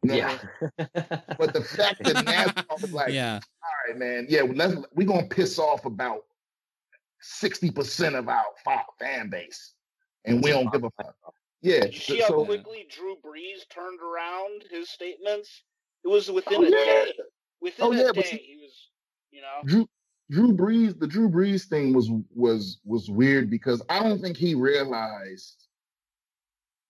[0.04, 0.88] You know what I yeah.
[1.02, 1.24] mean?
[1.40, 5.26] But the fact that NASCAR was like, yeah, all right, man, yeah, let's we're gonna
[5.26, 6.22] piss off about
[7.22, 8.44] sixty percent of our
[9.00, 9.74] fan base,
[10.26, 11.16] and we don't give a fuck.
[11.64, 15.64] Yeah, Did you so, see how so- quickly Drew Brees turned around his statements?
[16.04, 16.76] It was within Oh, a yeah.
[17.06, 17.14] day.
[17.66, 18.90] Within Oh, a yeah, day, but see- he was,
[19.32, 19.62] you know.
[19.66, 19.90] Drew
[20.30, 24.54] Drew Brees, the Drew Brees thing was was was weird because I don't think he
[24.56, 25.68] realized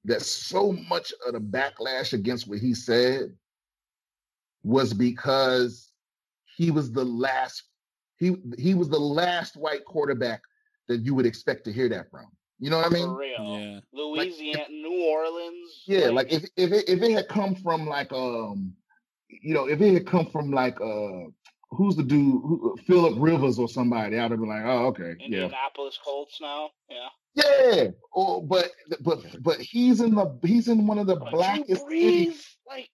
[0.04, 3.34] that so much of the backlash against what he said
[4.64, 5.92] was because
[6.58, 7.64] he was the last
[8.18, 10.42] he he was the last white quarterback
[10.88, 12.26] that you would expect to hear that from.
[12.60, 13.08] You know what I mean?
[13.08, 13.60] for real.
[13.60, 13.80] yeah.
[13.92, 15.84] Louisiana, New Orleans.
[15.88, 18.74] Yeah, like if if it, if it had come from like um,
[19.46, 21.30] you know, if it had come from like uh,
[21.70, 25.26] who's the dude, who, Philip Rivers or somebody, I'd have been like, oh, okay, yeah,
[25.26, 26.72] Indianapolis Colts now.
[26.90, 27.10] Yeah.
[27.36, 27.88] yeah.
[28.12, 28.72] Or but
[29.02, 32.28] but but he's in the he's in one of the But blackest cities.
[32.28, 32.90] Brees, like,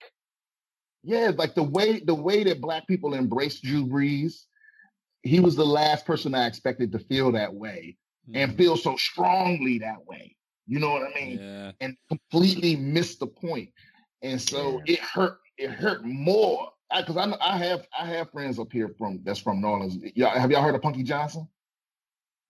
[1.04, 4.44] Yeah, like the way the way that black people embrace Drew Brees,
[5.24, 7.98] he was the last person I expected to feel that way
[8.34, 8.58] and Mhm.
[8.58, 10.36] feel so strongly that way.
[10.68, 11.40] You know what I mean?
[11.40, 13.70] yeah, and completely missed the point.
[14.22, 15.40] And so it hurt.
[15.62, 19.40] It hurt more because I, know I have I have friends up here from that's
[19.40, 19.98] from New Orleans.
[20.16, 21.48] Y'all, have y'all heard of Punky Johnson?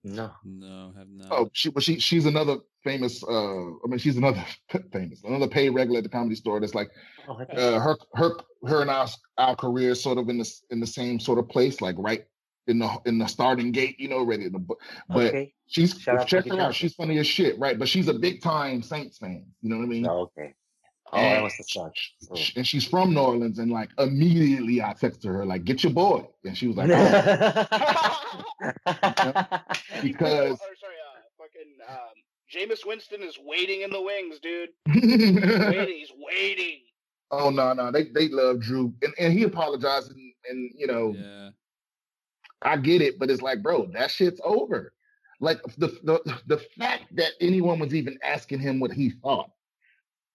[0.04, 0.32] no.
[0.46, 1.28] no, have not.
[1.30, 3.22] Oh, she but she she's another famous.
[3.22, 4.44] uh I mean, she's another
[4.94, 6.62] famous another paid regular at the comedy store.
[6.62, 6.90] That's like
[7.28, 8.32] Oh, I uh, her her
[8.66, 9.08] her and our
[9.38, 12.26] our career sort of in the in the same sort of place, like right
[12.68, 14.00] in the in the starting gate.
[14.00, 14.60] You know, ready to.
[14.60, 14.78] But
[15.12, 15.54] okay.
[15.68, 16.76] she's Shout out check Punky her out.
[16.76, 17.78] She's funny as shit, right?
[17.78, 19.46] But she's a big time Saints fan.
[19.62, 20.08] You know what I mean?
[20.08, 20.54] Oh, okay.
[21.14, 22.00] Oh, that And must have sucked.
[22.32, 22.36] Oh.
[22.56, 26.26] and she's from New Orleans, and like immediately I texted her like, "Get your boy,"
[26.46, 28.18] and she was like, oh.
[30.02, 31.98] Because- or sorry, uh, fucking um,
[32.54, 34.70] Jameis Winston is waiting in the wings, dude.
[34.88, 36.80] waiting, he's waiting.
[37.32, 41.14] "Oh no, no, they they love Drew," and, and he apologized, and, and you know,
[41.18, 41.50] Yeah,
[42.62, 44.94] I get it, but it's like, bro, that shit's over.
[45.40, 49.50] Like the the the fact that anyone was even asking him what he thought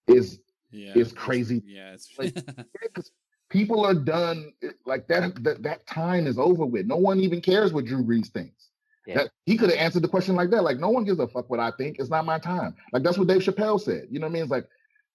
[0.07, 0.39] is
[0.71, 1.63] Yeah, It's crazy.
[1.65, 2.35] Yeah, it's Like,
[3.49, 4.51] people are done
[4.85, 5.63] like that, that.
[5.63, 6.85] That time is over with.
[6.85, 8.69] No one even cares what Drew Brees thinks.
[9.05, 9.15] Yeah.
[9.19, 10.63] That he could have answered the question like that.
[10.63, 11.97] Like no one gives a fuck what I think.
[11.99, 12.75] It's not my time.
[12.91, 14.07] Like that's what Dave Chappelle said.
[14.11, 14.41] You know what I mean?
[14.43, 14.67] It's like,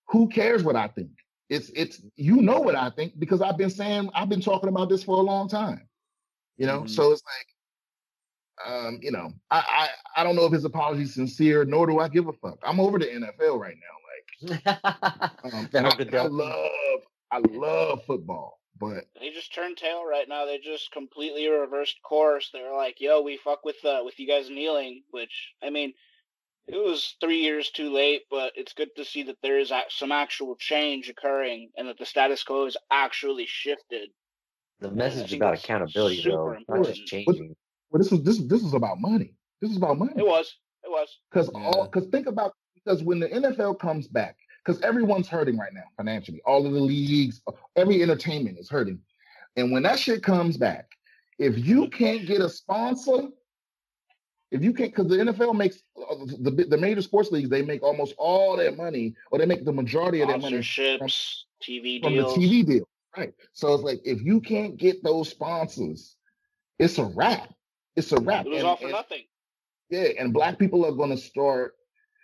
[0.09, 1.11] who cares what I think?
[1.51, 4.89] It's it's you know what I think because I've been saying I've been talking about
[4.89, 5.87] this for a long time.
[6.57, 6.91] You know, Mhm.
[6.91, 7.23] so it's
[8.67, 11.87] like, um, you know, I, I I don't know if his apology is sincere, nor
[11.87, 12.59] do I give a fuck.
[12.67, 13.97] I'm over the NFL right now.
[14.43, 20.05] Like, um, The I, and I love I love football, but They just turned tail
[20.07, 20.45] right now.
[20.45, 22.51] They just completely reversed course.
[22.53, 25.95] They were like, "Yo, we fuck with uh, with you guys kneeling," which I mean,
[26.67, 30.13] it was three years too late, but it's good to see that there is some
[30.13, 34.11] actual change occurring and that the status quo is actually shifted.
[34.81, 37.09] The message about accountability, though, super not just important.
[37.09, 37.55] changing.
[37.91, 39.35] but this was this this is about money.
[39.61, 40.13] This is about money.
[40.17, 41.09] It was, it was.
[41.31, 41.63] Because Yeah.
[41.63, 42.53] all because think about
[42.85, 46.41] because when the NFL comes back, because everyone's hurting right now financially.
[46.45, 47.43] All of the leagues,
[47.77, 49.01] every entertainment is hurting.
[49.57, 50.91] And when that shit comes back,
[51.39, 53.29] if you can't get a sponsor,
[54.51, 57.83] if you can't, because the NFL makes uh, the the major sports leagues, they make
[57.83, 62.13] almost all their money, or they make the majority of their money Sponsorships, TV from
[62.13, 62.35] deals.
[62.35, 62.89] the TV deal.
[63.17, 63.33] Right.
[63.53, 66.17] So it's like if you can't get those sponsors,
[66.79, 67.53] it's a wrap.
[67.97, 68.47] It's a wrap.
[68.47, 69.23] It was all for nothing.
[69.91, 71.75] yeah, and black people are going to start,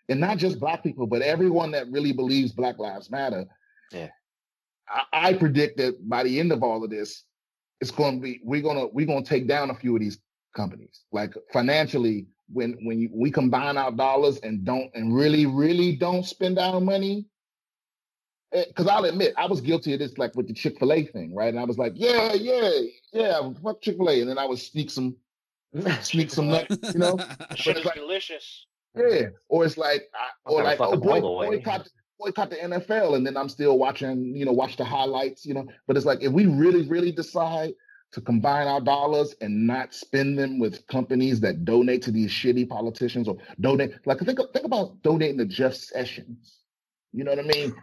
[0.09, 3.45] and not just black people, but everyone that really believes Black Lives Matter.
[3.93, 4.09] Yeah.
[4.89, 7.25] I, I predict that by the end of all of this,
[7.81, 10.19] it's going to be we're gonna we're gonna take down a few of these
[10.57, 11.05] companies.
[11.13, 16.25] Like financially, when when you, we combine our dollars and don't and really really don't
[16.25, 17.27] spend our money.
[18.53, 21.05] Eh, because I'll admit, I was guilty of this, like with the Chick Fil A
[21.05, 21.49] thing, right?
[21.51, 22.71] And I was like, yeah, yeah,
[23.13, 25.17] yeah, fuck Chick Fil A, and then I would sneak some
[26.01, 27.19] sneak some nut, you know.
[27.55, 28.67] Shit it's is like- delicious.
[28.99, 31.57] Yeah, or it's like, I, or like, fuck oh boy, all the way.
[31.59, 31.89] boycott,
[32.19, 35.67] boycott the NFL, and then I'm still watching, you know, watch the highlights, you know.
[35.87, 37.75] But it's like if we really, really decide
[38.13, 42.69] to combine our dollars and not spend them with companies that donate to these shitty
[42.69, 46.61] politicians or donate, like think think about donating to Jeff Sessions.
[47.13, 47.75] You know what I mean?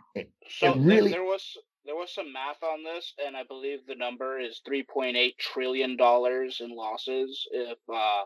[0.49, 3.85] So And there- really- there, was there was some math on this, and I believe
[3.85, 8.23] the number is three point eight trillion dollars in losses if uh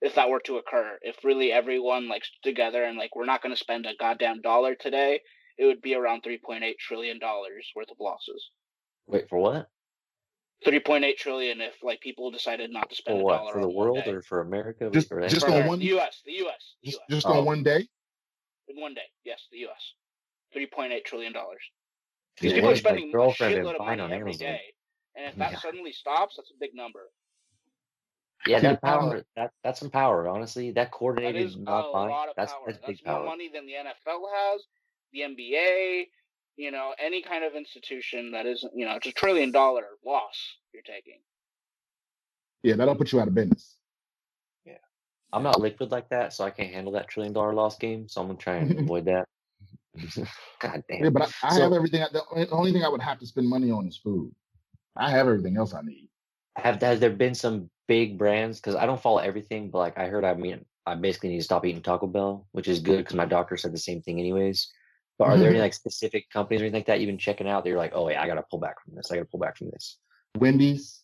[0.00, 0.98] if that were to occur.
[1.02, 4.74] If really everyone like together and like we're not going to spend a goddamn dollar
[4.74, 5.20] today,
[5.56, 8.50] it would be around three point eight trillion dollars worth of losses.
[9.06, 9.68] Wait for what?
[10.64, 13.36] Three point eight trillion if like people decided not to spend For a what?
[13.38, 14.90] dollar For the on world or for America?
[14.92, 16.22] Just- or just For on the one- U.S.
[16.24, 16.74] The U.S.
[16.82, 17.10] The Just, U.S.
[17.22, 17.38] just Oh.
[17.38, 17.86] on one day.
[18.68, 19.06] in one day.
[19.24, 19.94] Yes, the U.S.
[20.52, 21.62] Three point eight trillion dollars.
[22.40, 24.32] These people are spending a shitload of money on every
[25.18, 25.58] and if that Yeah.
[25.58, 27.10] suddenly stops, that's a big number.
[28.46, 30.70] Yeah, that the power, that that's some power, honestly.
[30.70, 32.62] That That coordinated is a not buying, lot of that's power.
[32.66, 33.24] that's That's, big more power.
[33.26, 34.62] money than the NFL has,
[35.12, 36.06] the NBA,
[36.56, 40.56] you know, any kind of institution that isn't, you know, it's a trillion dollar loss
[40.72, 41.18] you're taking.
[42.62, 43.76] Yeah, that'll put you out of business.
[44.64, 44.74] Yeah.
[45.32, 48.08] I'm not liquid like that, so I can't handle that trillion dollar loss game.
[48.08, 49.26] So I'm gonna try and avoid that.
[50.60, 51.04] God damn.
[51.04, 52.04] Yeah, but I, I So- have everything.
[52.12, 54.32] The only- only thing I would have to spend money on is food.
[54.96, 56.08] I have everything else I need.
[56.56, 58.60] Have has there been some big brands?
[58.60, 61.44] Because I don't follow everything, but like I heard, I mean, I basically need to
[61.44, 64.70] stop eating Taco Bell, which is good because my doctor said the same thing, anyways.
[65.18, 65.56] But are there mm-hmm.
[65.56, 67.92] any like specific companies or anything like that you've been checking out that you're like,
[67.94, 69.10] oh yeah, I gotta pull back from this.
[69.10, 69.98] I gotta pull back from this.
[70.36, 71.02] Wendy's.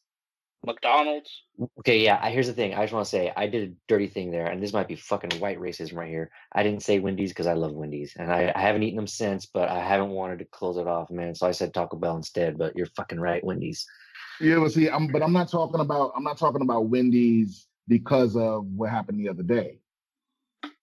[0.67, 1.43] McDonald's.
[1.81, 2.19] Okay, yeah.
[2.23, 2.75] I, here's the thing.
[2.75, 4.97] I just want to say I did a dirty thing there, and this might be
[4.97, 6.31] fucking white racism right here.
[6.53, 9.47] I didn't say Wendy's because I love Wendy's, and I, I haven't eaten them since,
[9.47, 11.35] but I haven't wanted to close it off, man.
[11.35, 12.57] So I said Taco Bell instead.
[12.57, 13.87] But you're fucking right, Wendy's.
[14.41, 18.37] Yeah, but see, I'm but I'm not talking about I'm not talking about Wendy's because
[18.37, 19.79] of what happened the other day.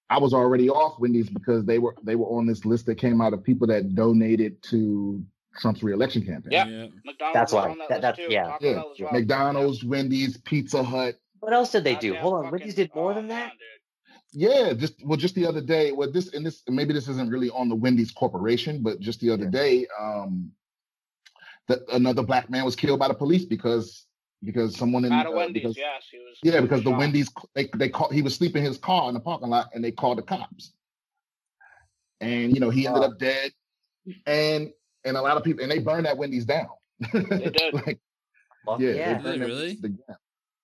[0.10, 3.22] I was already off Wendy's because they were they were on this list that came
[3.22, 5.24] out of people that donated to
[5.60, 6.52] Trump's reelection campaign.
[6.52, 6.66] Yeah.
[6.68, 6.88] yeah.
[7.06, 8.34] McDonald's That's why- on that, that- list that's- too.
[8.34, 8.44] yeah.
[8.44, 9.14] Taco Yeah, well.
[9.14, 11.16] McDonald's, Wendy's, Pizza Hut.
[11.40, 12.14] What else did they do?
[12.16, 13.52] Hold on, Wendy's did more than that.
[14.34, 15.92] Yeah, just well, just the other day.
[15.92, 19.30] Well, this and this maybe this isn't really on the Wendy's Corporation, but just the
[19.30, 19.50] other Yeah.
[19.50, 20.52] day, um,
[21.68, 24.06] that another black man was killed by the police because
[24.44, 26.38] because someone in Out of uh, Wendy's, because- yes, he was.
[26.44, 26.92] Yeah, he was because the.
[26.92, 29.84] Wendy's they they called he was sleeping in his car in the parking lot and
[29.84, 30.74] they called the cops.
[32.20, 33.52] And you know, he ended up dead.
[34.26, 34.72] And
[35.06, 36.68] and a lot of people and they burned that Wendy's down.
[37.14, 37.74] They did.
[37.74, 38.00] like,
[38.66, 39.14] Fuck yeah, yeah.
[39.18, 39.78] they burned that Really?
[39.82, 40.18] Wendy's down.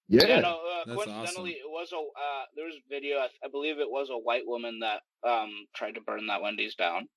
[0.10, 0.26] Yeah.
[0.28, 0.50] Yeah, no.
[0.50, 3.18] Uh, That's coincidentally, it was a uh, there was a video.
[3.18, 6.76] I, I believe it was a white woman that um tried to burn that Wendy's
[6.76, 7.08] down.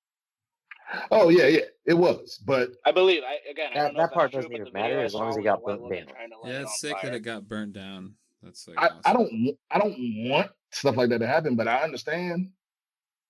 [1.10, 1.60] Oh yeah, yeah.
[1.86, 2.38] It was.
[2.44, 3.22] But I believe.
[3.24, 5.04] I again, I That- don't that if part doesn't true, even but the video matter
[5.04, 6.06] as long as it got a burnt down.
[6.06, 8.14] trying to light Yeah, it's on sick that it got burnt down.
[8.42, 9.00] That's like I, awesome.
[9.04, 12.50] I don't I don't want stuff like that to happen, but I understand.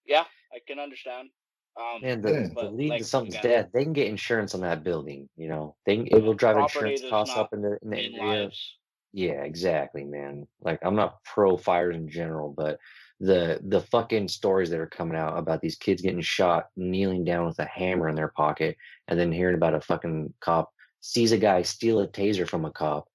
[0.07, 1.29] Yeah, I can understand.
[1.77, 2.49] Um, Man, the, Yeah.
[2.63, 3.71] the lead like, to something's again- dead.
[3.73, 5.29] They can get insurance on that building.
[5.37, 8.15] You know, they can, it will drive insurance costs up in the in the in
[8.15, 8.43] area.
[8.43, 8.77] lives.
[9.13, 10.47] Yeah, exactly, man.
[10.61, 12.79] Like I'm not pro fires in general, but
[13.21, 17.47] the the fucking stories that are coming out about these kids getting shot, kneeling down
[17.47, 18.77] with a hammer in their pocket,
[19.09, 20.71] and then hearing about a fucking cop
[21.03, 23.07] sees a guy steal a taser from a cop,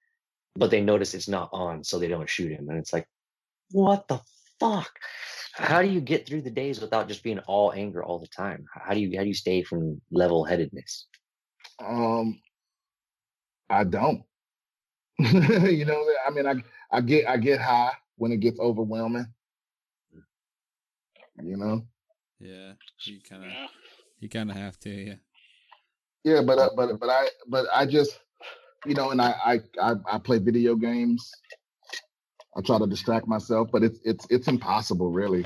[0.56, 2.70] but they notice it's not on, so they don't shoot him.
[2.70, 3.08] And it's like,
[3.72, 4.22] what the
[4.60, 4.92] fuck?
[5.54, 8.66] How do you get through the days without just being all anger all the time?
[8.74, 11.08] How do you how do you stay from level headedness?
[11.84, 12.40] Um,
[13.70, 14.22] I don't.
[15.18, 16.56] you know, I mean, I
[16.92, 19.28] I get I get high when it gets overwhelming.
[21.44, 21.86] You know,
[22.40, 22.74] Yeah,
[23.06, 23.68] you kind of Yeah.
[24.20, 24.90] you kind of have to.
[24.90, 25.16] Yeah.
[26.24, 28.20] yeah, but uh, but but I but I just
[28.86, 31.32] you know, and I I I, I play video games.
[32.58, 35.46] I try to distract myself, but it's it's it's impossible, really.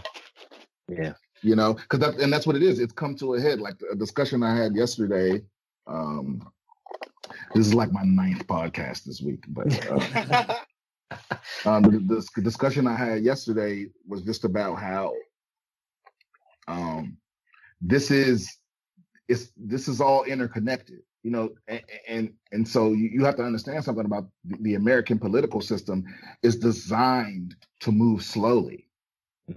[0.87, 1.13] Yeah.
[1.43, 3.75] you know because that and that's what it is it's come to a head like
[3.91, 5.41] a discussion i had yesterday
[5.87, 6.41] um
[7.53, 10.55] this is like my ninth podcast this week but uh,
[11.65, 15.13] um the, the discussion i had yesterday was just about how
[16.69, 17.17] um
[17.81, 18.57] this is
[19.27, 23.43] it's this is all interconnected you know and and, and so you, you have to
[23.43, 26.05] understand something about the, the american political system
[26.43, 28.89] is designed to move slowly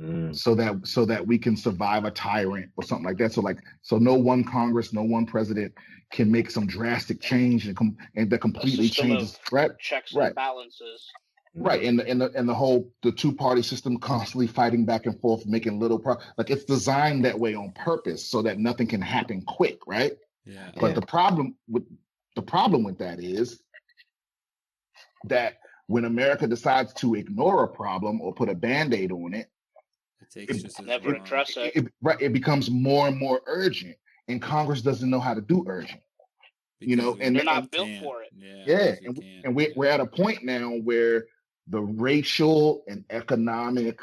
[0.01, 3.33] Mm, so that so that we can survive a tyrant or something like that.
[3.33, 5.73] So like so no one Congress, no one president
[6.11, 10.29] can make some drastic change and com- and that completely changes right Checks Right.
[10.29, 11.11] and balances.
[11.55, 15.05] Right and the, and the and the whole the two party system constantly fighting back
[15.07, 18.87] and forth making little pro like it's designed that way on purpose so that nothing
[18.87, 20.13] can happen quick right
[20.47, 20.71] Yeah.
[20.81, 20.95] but Yeah.
[20.95, 21.85] the problem with
[22.37, 23.63] the problem with that is
[25.25, 29.51] that when America decides to ignore a problem or put a band-aid on it
[30.23, 31.21] It takes just as Never long.
[31.21, 31.73] address it.
[31.77, 33.97] it, right, it becomes more and more urgent,
[34.29, 36.01] and Congress doesn't know how to do urgent.
[36.81, 37.71] you know, and- They're not can't.
[37.71, 38.31] built for it.
[38.35, 38.65] Yeah.
[38.67, 39.73] Yeah, because we and, and we, yeah.
[39.77, 41.27] we're at a point now where
[41.73, 43.99] the racial and economic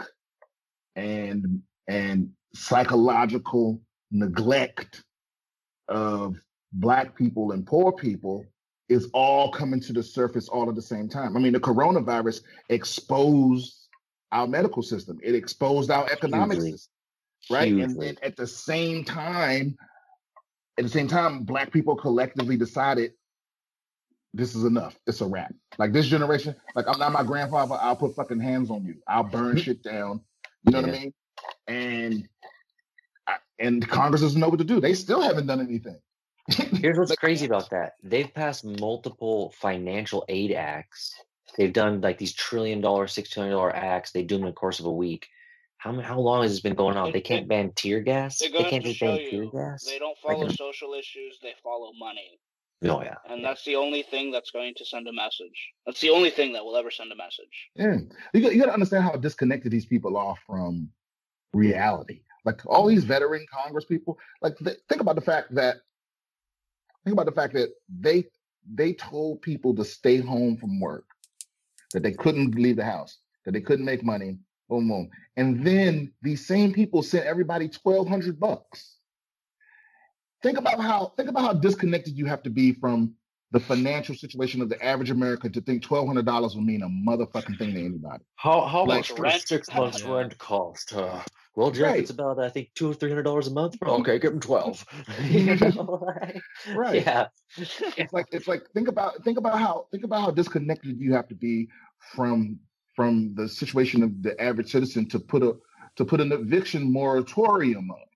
[0.96, 3.80] and and psychological
[4.12, 5.04] neglect
[5.88, 6.36] of
[6.74, 8.44] black people and poor people
[8.90, 11.38] is all coming to the surface all at the same time.
[11.38, 13.88] I mean, the coronavirus exposed
[14.32, 15.20] our medical system.
[15.22, 16.72] It exposed our economic Hugely.
[16.72, 16.92] system,
[17.52, 17.72] right?
[17.72, 19.78] And then at the same time,
[20.80, 23.12] at the same time, black people collectively decided
[24.34, 24.98] this is enough.
[25.08, 25.54] It's a wrap.
[25.78, 27.78] Like this generation, like I'm not my grandfather.
[27.82, 28.96] I'll put fucking hands on you.
[29.08, 30.22] I'll burn shit down.
[30.66, 31.14] You know what I mean?
[31.68, 32.30] And
[33.28, 34.80] I, and Congress doesn't know what to do.
[34.80, 35.98] They still haven't done anything.
[36.50, 37.94] Here's what's Like- crazy about that.
[38.04, 41.14] They've passed multiple financial aid acts.
[41.58, 44.12] They've done like these trillion dollar, six trillion dollar acts.
[44.12, 45.28] They do them in the course of a week.
[45.78, 47.12] How how long has this been going on?
[47.12, 48.40] They can't ban tear gas.
[48.40, 49.86] They can't to just show ban tear gas.
[49.86, 52.38] they don't follow um, social issues; they follow money,
[52.84, 53.16] Oh yeah.
[53.30, 55.74] and that's the only thing that's going to send a message.
[55.86, 57.70] That's the only thing that will ever send a message.
[57.76, 57.98] Yeah.
[58.34, 60.90] You got, you got to understand how disconnected these people are from
[61.54, 62.22] reality.
[62.46, 65.78] Like all these veteran Congress people, like th- think about the fact that
[67.04, 67.70] think about the fact that
[68.00, 68.26] they
[68.74, 71.06] they told people to stay home from work,
[71.94, 74.38] that they couldn't leave the house, that they couldn't make money,
[74.70, 75.10] boom, boom.
[75.36, 78.99] And then these same people sent everybody twelve hundred bucks.
[80.42, 83.14] Think about how think about how disconnected you have to be from
[83.52, 86.88] the financial situation of the average American to think twelve hundred dollars will mean a
[86.88, 88.24] motherfucking thing to anybody.
[88.36, 89.42] How how Like much rent?
[89.48, 90.12] six months Yeah.
[90.16, 90.94] rent cost?
[90.94, 91.22] Uh,
[91.56, 92.00] well, Jeff, Right.
[92.00, 93.76] it's about I think two or three hundred dollars a month.
[93.82, 94.86] Okay, give them twelve.
[95.30, 95.56] You
[96.76, 97.04] Right.
[97.06, 97.28] Yeah.
[97.58, 101.28] It's like it's like think about think about how think about how disconnected you have
[101.30, 101.68] to be
[102.16, 102.60] from
[102.96, 105.56] from the situation of the average citizen to put a
[105.96, 108.09] to put an eviction moratorium up.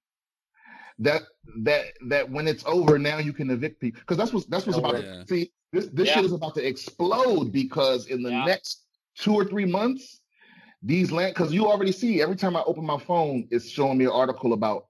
[1.00, 1.24] That
[1.64, 4.78] that that when it's over now you can evict people because that's what that's what's
[4.78, 5.24] Oh, about yeah.
[5.24, 6.16] to see this this Yeah.
[6.16, 8.46] shit is about to explode because in the Yeah.
[8.46, 8.86] next
[9.18, 10.22] two or three months
[10.84, 14.06] these land because you already see every time I open my phone it's showing me
[14.06, 14.88] an article about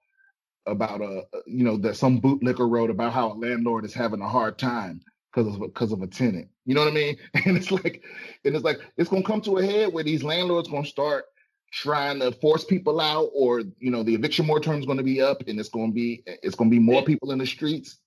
[0.66, 4.28] about uh you know that some bootlicker wrote about how a landlord is having a
[4.28, 5.01] hard time
[5.32, 6.49] because of because of a tenant.
[6.66, 7.18] You know what I mean?
[7.45, 8.04] And it's like
[8.45, 11.26] and it's like it's gonna come to a head where these landlords gonna start
[11.74, 15.20] trying to force people out or you know the eviction moratorium is going to be
[15.22, 17.98] up and it's going to be it's going to be more people in the streets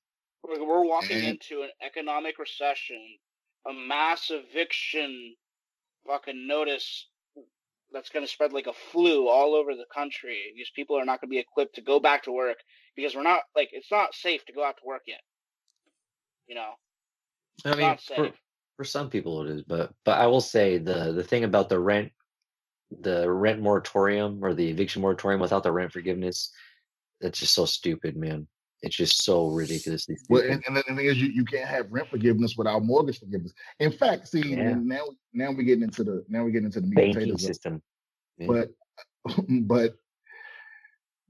[0.45, 3.03] We're, we're walking And- into an economic recession,
[3.69, 5.35] a mass eviction
[6.07, 7.09] fucking notice
[7.93, 10.39] that's going to spread like a flu all over the country.
[10.57, 12.59] These people are not going to be equipped to go back to work
[12.95, 15.21] because we're not like it's not safe to go out to work yet.
[16.47, 16.71] You know,
[17.65, 18.31] I mean, not for,
[18.77, 21.79] for some people it is, but but I will say the the thing about the
[21.81, 22.13] rent,
[23.01, 26.51] the rent moratorium or the eviction moratorium without the rent forgiveness,
[27.21, 28.47] It's just so stupid, man.
[28.83, 32.09] It's just so ridiculously Well, and, and the thing is, you, you can't have rent
[32.11, 33.53] forgiveness without mortgage forgiveness.
[33.81, 34.75] In fact, see, Yeah.
[34.75, 37.43] now now we're getting into the now we're getting into the meat Banking potatoes.
[37.45, 37.83] system.
[38.39, 38.47] Yeah.
[38.49, 38.69] But
[39.49, 39.95] but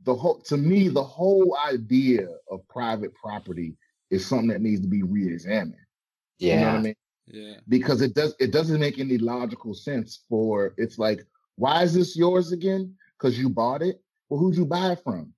[0.05, 3.77] the whole to me, the whole idea of private property
[4.11, 5.75] is something that needs to be re-examined.
[6.39, 6.95] You know what I mean?
[7.29, 7.55] Yeah.
[7.69, 11.25] because it does it doesn't make any logical sense for it's like
[11.57, 12.95] why is this yours again?
[13.19, 14.01] Because you bought it?
[14.29, 15.33] Well who'd you buy it from?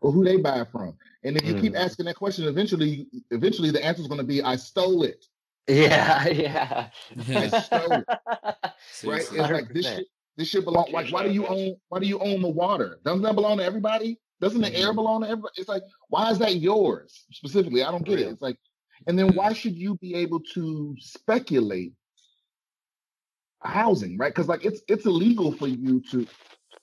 [0.00, 0.96] Or who they buy it from?
[1.24, 1.78] And if you keep Mhm.
[1.84, 5.24] asking that question eventually eventually the answer is going to be i stole it.
[5.68, 6.90] Yeah, yeah.
[7.28, 8.06] I stole it.
[9.04, 9.20] Right?
[9.20, 10.06] It's like this shit
[10.36, 12.98] this shit belong like why do you own why do you own the water?
[13.04, 14.18] Doesn't that belong to everybody?
[14.40, 14.96] Doesn't the air Mhm.
[14.96, 17.82] belong to everybody it's like why is that yours specifically?
[17.82, 18.26] I don't get it.
[18.28, 18.58] It's like
[19.06, 21.92] and then why should you be able to speculate
[23.64, 26.26] housing right because like it's it's illegal for you to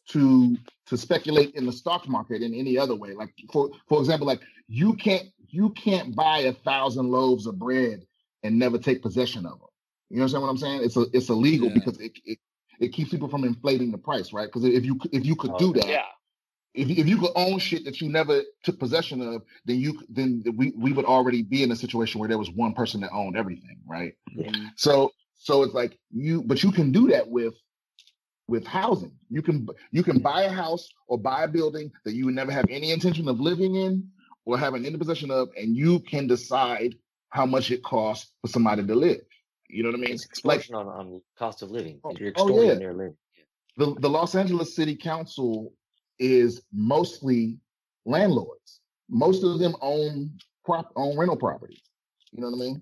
[0.10, 0.58] to
[0.88, 4.42] to speculate in the stock market in any other way like for for example like
[4.68, 8.06] you can't you can't buy a thousand loaves of bread
[8.44, 9.70] and never take possession of them
[10.10, 11.76] you understand what i'm saying it's a, it's illegal Yeah.
[11.76, 12.40] because it, it
[12.80, 15.58] it keeps people from inflating the price right because if you if you could Oh,
[15.60, 16.04] do that Yeah.
[16.76, 20.44] if, if you could own shit that you never took possession of, then you then
[20.58, 23.38] we we would already be in a situation where there was one person that owned
[23.38, 24.16] everything, right?
[24.38, 24.74] Mhm.
[24.78, 27.54] So so it's like you, but you can do that with
[28.48, 29.12] with housing.
[29.30, 32.52] You can you can buy a house or buy a building that you would never
[32.52, 34.10] have any intention of living in
[34.46, 36.96] or having any possession of, and you can decide
[37.30, 39.20] how much it costs for somebody to live.
[39.70, 40.12] You know what I mean?
[40.14, 42.00] It's Like on, on cost of living.
[42.04, 42.76] Oh- You're oh, yeah.
[42.76, 43.18] their living.
[43.76, 45.74] the, the Los Angeles City Council
[46.20, 47.58] is mostly
[48.06, 48.80] landlords.
[49.10, 50.32] Most of them own
[50.66, 51.82] prop own rental properties.
[52.32, 52.82] You know what I mean?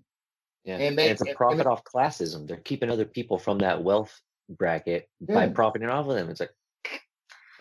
[0.66, 0.78] Yeah.
[0.78, 2.48] And they- it's a profit it- off classism.
[2.48, 6.30] They're keeping other people from that wealth bracket by profiting off of them.
[6.30, 6.52] It's like,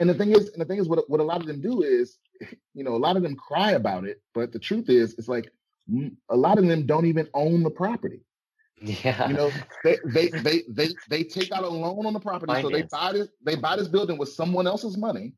[0.00, 1.82] And the thing is, and the thing is, what what a lot of them do
[1.82, 2.18] is,
[2.74, 5.52] you know, a lot of them cry about it, but the truth is, it's like
[5.88, 8.20] mm, a lot of them don't even own the property.
[8.82, 9.28] yeah.
[9.28, 9.50] You know,
[9.84, 13.12] they they they they they take out a loan on the property, so they buy
[13.12, 15.34] this they buy this building with someone else's money,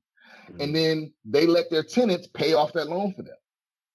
[0.48, 3.36] Mhm, and then they let their tenants pay off that loan for them.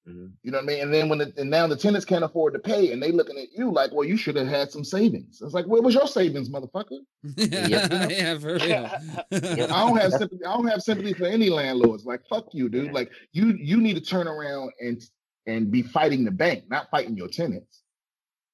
[0.07, 0.31] Mhm.
[0.43, 0.81] You know what I mean?
[0.81, 3.37] And then when the, and now the tenants can't afford to pay, and they looking
[3.37, 5.41] at you like, well, you should have had some savings.
[5.41, 6.99] It's like, where was your savings, motherfucker?
[7.35, 8.89] yeah, yeah, for real.
[9.31, 10.45] I don't have sympathy.
[10.45, 12.05] I don't have sympathy for any landlords.
[12.05, 12.87] Like, fuck you, dude.
[12.87, 12.91] Yeah.
[12.91, 15.01] Like, you you need to turn around and
[15.47, 17.81] and be fighting the bank, not fighting your tenants.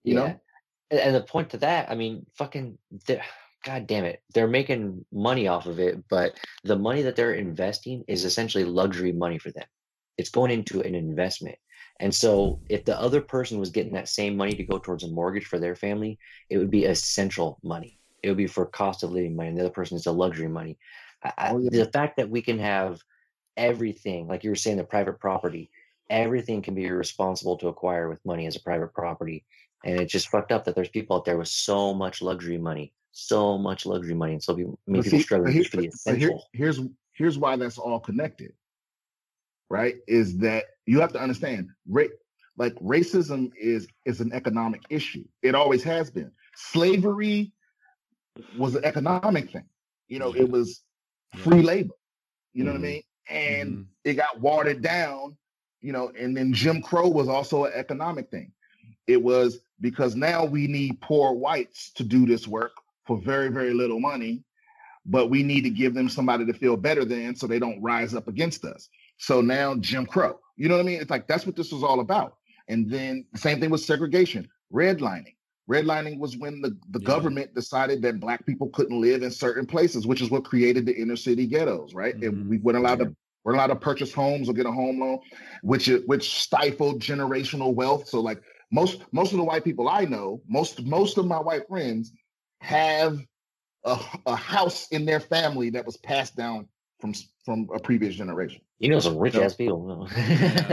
[0.04, 0.20] You yeah.
[0.20, 0.40] know?
[0.92, 3.24] And, and the point to that, I mean, fucking, they're-
[3.68, 8.04] god damn it, they're making money off of it, but the money that they're investing
[8.08, 9.66] is essentially luxury money for them.
[10.18, 11.58] It's going into an investment.
[12.00, 15.08] And so, if the other person was getting that same money to go towards a
[15.08, 18.00] mortgage for their family, it would be essential money.
[18.24, 19.50] It would be for cost of living money.
[19.50, 20.78] And the other person is a luxury money.
[21.24, 21.70] I, Oh, yeah.
[21.72, 23.02] The fact that we can have
[23.56, 25.72] everything, like you were saying, the private property,
[26.10, 29.46] everything can be responsible to acquire with money as a private property.
[29.84, 32.94] And it's just fucked up that there's people out there with so much luxury money,
[33.12, 36.18] so much luxury money, and so people, many But people struggling here- for the but
[36.18, 36.80] here- here's
[37.14, 38.54] here's why that's all connected.
[39.70, 39.96] Right?
[40.08, 42.06] Is that you have to understand, ra-
[42.58, 45.26] like racism is is an economic issue.
[45.42, 46.32] It always has been.
[46.56, 47.52] Slavery
[48.54, 49.66] was an economic thing.
[50.08, 50.82] You know, it was
[51.36, 51.94] free labor.
[52.54, 52.80] You know Mhm.
[52.80, 53.04] what I mean?
[53.30, 53.86] And Mhm.
[54.06, 55.38] it got watered down,
[55.82, 58.52] you know, and then Jim Crow was also an economic thing.
[59.06, 62.72] It was because now we need poor whites to do this work
[63.06, 64.44] for very, very little money,
[65.06, 68.16] but we need to give them somebody to feel better than so they don't rise
[68.16, 68.90] up against us.
[69.18, 71.02] So now Jim Crow, you know what I mean?
[71.02, 72.38] It's like that's what this was all about.
[72.68, 75.36] And then the same thing with segregation, redlining.
[75.70, 77.08] Redlining was when the, the Yeah.
[77.08, 80.96] government decided that black people couldn't live in certain places, which is what created the
[80.96, 82.16] inner city ghettos, right?
[82.16, 82.50] And Mhm.
[82.50, 83.06] we weren't allowed Yeah.
[83.06, 85.20] to we're allowed to purchase homes or get a home loan,
[85.62, 88.10] which which stifled generational wealth.
[88.10, 88.42] So like
[88.72, 92.12] most most of the white people I know, most most of my white friends
[92.60, 93.20] have
[93.86, 96.68] a, a house in their family that was passed down
[97.00, 97.14] from
[97.48, 98.60] from a previous generation.
[98.80, 99.44] You know, some rich No.
[99.44, 99.82] ass people.
[99.88, 100.06] No,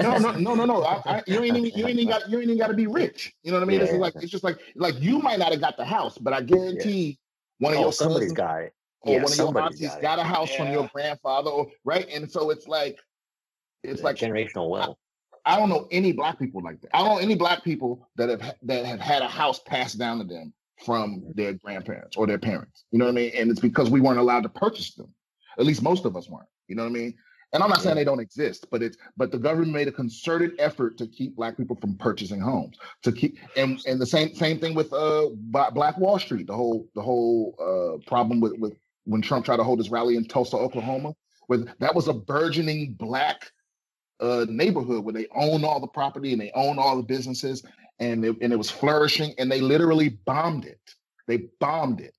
[0.02, 0.82] No, no, no, no, no.
[0.82, 2.88] I, I, you ain't even you ain't even got you ain't even got to be
[2.88, 3.32] rich.
[3.44, 3.78] You know what I mean?
[3.78, 5.84] Yeah, This is yeah, like it's just like like you might not have got the
[5.84, 7.20] house, but I guarantee
[7.58, 8.74] one of oh, your somebody's cousins got it.
[9.02, 11.68] or Yeah, one of your somebody's aunties got, got, a house from your grandfather, or
[11.84, 12.08] right?
[12.12, 12.98] And so it's like
[13.84, 14.98] it's like generational wealth.
[15.46, 16.90] I don't know any black people like that.
[16.92, 20.18] I don't know any black people that have that have had a house passed down
[20.18, 20.52] to them
[20.84, 21.30] from mm-hmm.
[21.36, 22.84] their grandparents or their parents.
[22.90, 23.30] You know what I mean?
[23.36, 25.14] And it's because we weren't allowed to purchase them.
[25.56, 26.48] At least most of us weren't.
[26.68, 27.14] You know what I mean?
[27.52, 30.52] And I'm not saying they don't exist, but it's but the government made a concerted
[30.58, 32.76] effort to keep black people from purchasing homes.
[33.02, 36.48] To keep and and the same same thing with uh Black Wall Street.
[36.48, 40.16] The whole the whole uh problem with with when Trump tried to hold his rally
[40.16, 41.14] in Tulsa, Oklahoma,
[41.46, 43.52] where that was a burgeoning black
[44.20, 47.62] uh, neighborhood where they own all the property and they own all the businesses
[47.98, 50.80] and it, and it was flourishing and they literally bombed it.
[51.26, 52.16] They bombed it.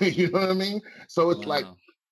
[0.00, 0.80] you know what I mean?
[1.08, 1.46] So it's wow.
[1.46, 1.64] like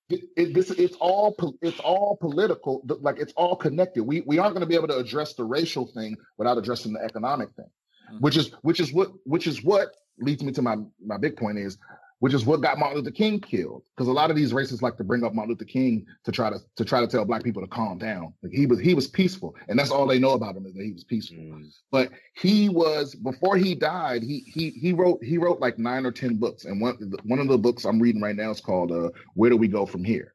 [0.08, 4.54] it, it, this it's all it's all political like it's all connected we we aren't
[4.54, 7.66] going to be able to address the racial thing without addressing the economic thing
[8.08, 8.18] mm-hmm.
[8.18, 11.58] which is which is what which is what leads me to my my big point
[11.58, 11.78] is
[12.20, 13.82] which is what got Martin Luther King killed.
[13.94, 16.50] Because a lot of these racists like to bring up Martin Luther King to try
[16.50, 18.32] to to try to tell black people to calm down.
[18.42, 20.84] Like he was he was peaceful, and that's all they know about him is that
[20.84, 21.36] he was peaceful.
[21.36, 21.70] Mm.
[21.90, 26.12] But he was before he died, he he he wrote he wrote like nine or
[26.12, 29.10] ten books, and one one of the books I'm reading right now is called uh,
[29.34, 30.34] "Where Do We Go From Here."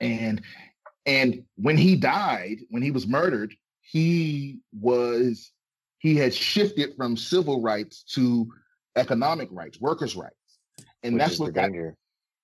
[0.00, 0.42] And
[1.06, 5.50] and when he died, when he was murdered, he was
[5.98, 8.52] he had shifted from civil rights to
[8.96, 10.34] economic rights, workers' rights.
[11.02, 11.96] And Which that's what got danger.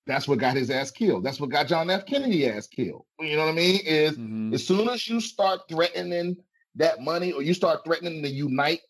[0.06, 1.24] that's what got his ass killed.
[1.24, 2.06] That's what got John F.
[2.06, 3.04] Kennedy ass killed.
[3.20, 3.80] You know what I mean?
[3.84, 4.54] Is mm-hmm.
[4.54, 6.36] as soon as you start threatening
[6.76, 8.80] that money or you start threatening to unite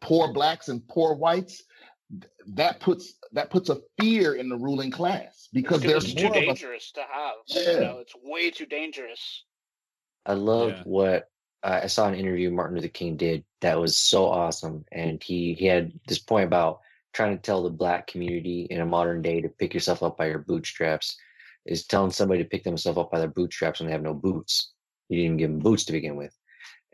[0.00, 1.62] poor blacks and poor whites,
[2.48, 7.00] that puts that puts a fear in the ruling class because there's too dangerous a,
[7.00, 7.34] to have.
[7.46, 7.72] Yeah.
[7.72, 9.44] You know, it's way too dangerous.
[10.24, 10.82] I love yeah.
[10.84, 11.30] what
[11.62, 15.54] uh, I saw an interview Martin Luther King did that was so awesome, and he
[15.54, 16.80] he had this point about
[17.16, 20.26] trying to tell the black community in a modern day to pick yourself up by
[20.26, 21.16] your bootstraps
[21.64, 24.74] is telling somebody to pick themselves up by their bootstraps when they have no boots.
[25.08, 26.36] You didn't give them boots to begin with.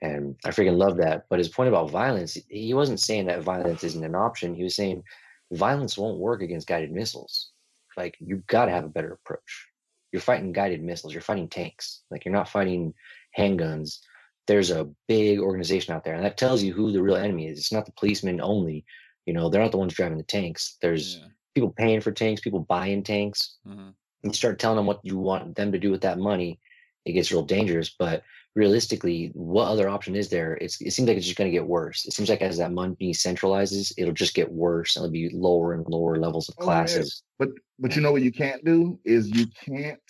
[0.00, 1.24] And I freaking love that.
[1.28, 4.54] But his point about violence, he wasn't saying that violence isn't an option.
[4.54, 5.02] He was saying
[5.50, 7.50] violence won't work against guided missiles.
[7.96, 9.66] Like you've got to have a better approach.
[10.12, 11.12] You're fighting guided missiles.
[11.12, 12.02] You're fighting tanks.
[12.12, 12.94] Like you're not fighting
[13.36, 13.98] handguns.
[14.46, 17.58] There's a big organization out there, and that tells you who the real enemy is.
[17.58, 18.84] It's not the policemen only.
[19.26, 20.76] You know, they're not the ones driving the tanks.
[20.82, 21.26] There's yeah.
[21.54, 23.56] people paying for tanks, people buying tanks.
[23.66, 23.90] Mm-hmm.
[24.24, 26.60] You start telling them what you want them to do with that money,
[27.04, 27.90] it gets real dangerous.
[27.90, 28.22] But
[28.54, 30.54] realistically, what other option is there?
[30.54, 32.04] It's, it seems like it's just going to get worse.
[32.04, 34.96] It seems like as that money centralizes, it'll just get worse.
[34.96, 37.22] And it'll be lower and lower levels of oh, classes.
[37.38, 37.48] But
[37.78, 40.00] but you know what you can't do is you can't.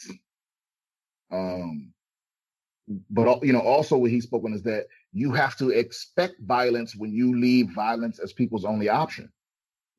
[1.31, 1.93] Um,
[3.11, 7.13] but you know also what he's spoken is that you have to expect violence when
[7.13, 9.31] you leave violence as people's only option.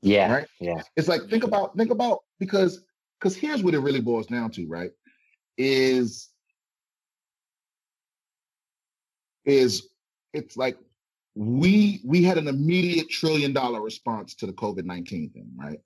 [0.02, 0.34] Yeah.
[0.34, 0.48] Right?
[0.60, 0.82] Yeah.
[0.98, 2.84] It's like think about think about because
[3.20, 4.92] because here's what it really boils down to, right?
[5.58, 6.30] Is
[9.46, 9.90] is
[10.34, 10.78] it's like
[11.36, 15.80] we we had an immediate trillion dollar response to the COVID-19 thing, right?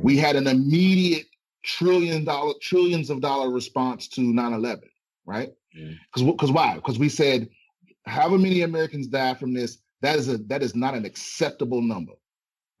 [0.00, 1.26] We had an immediate
[1.64, 4.80] trillion dollar trillions of dollar response to 9-11,
[5.26, 5.50] right?
[5.72, 6.32] Because mm.
[6.32, 6.74] because why?
[6.74, 7.48] Because we said
[8.06, 12.12] however many Americans die from this, that is a that is not an acceptable number,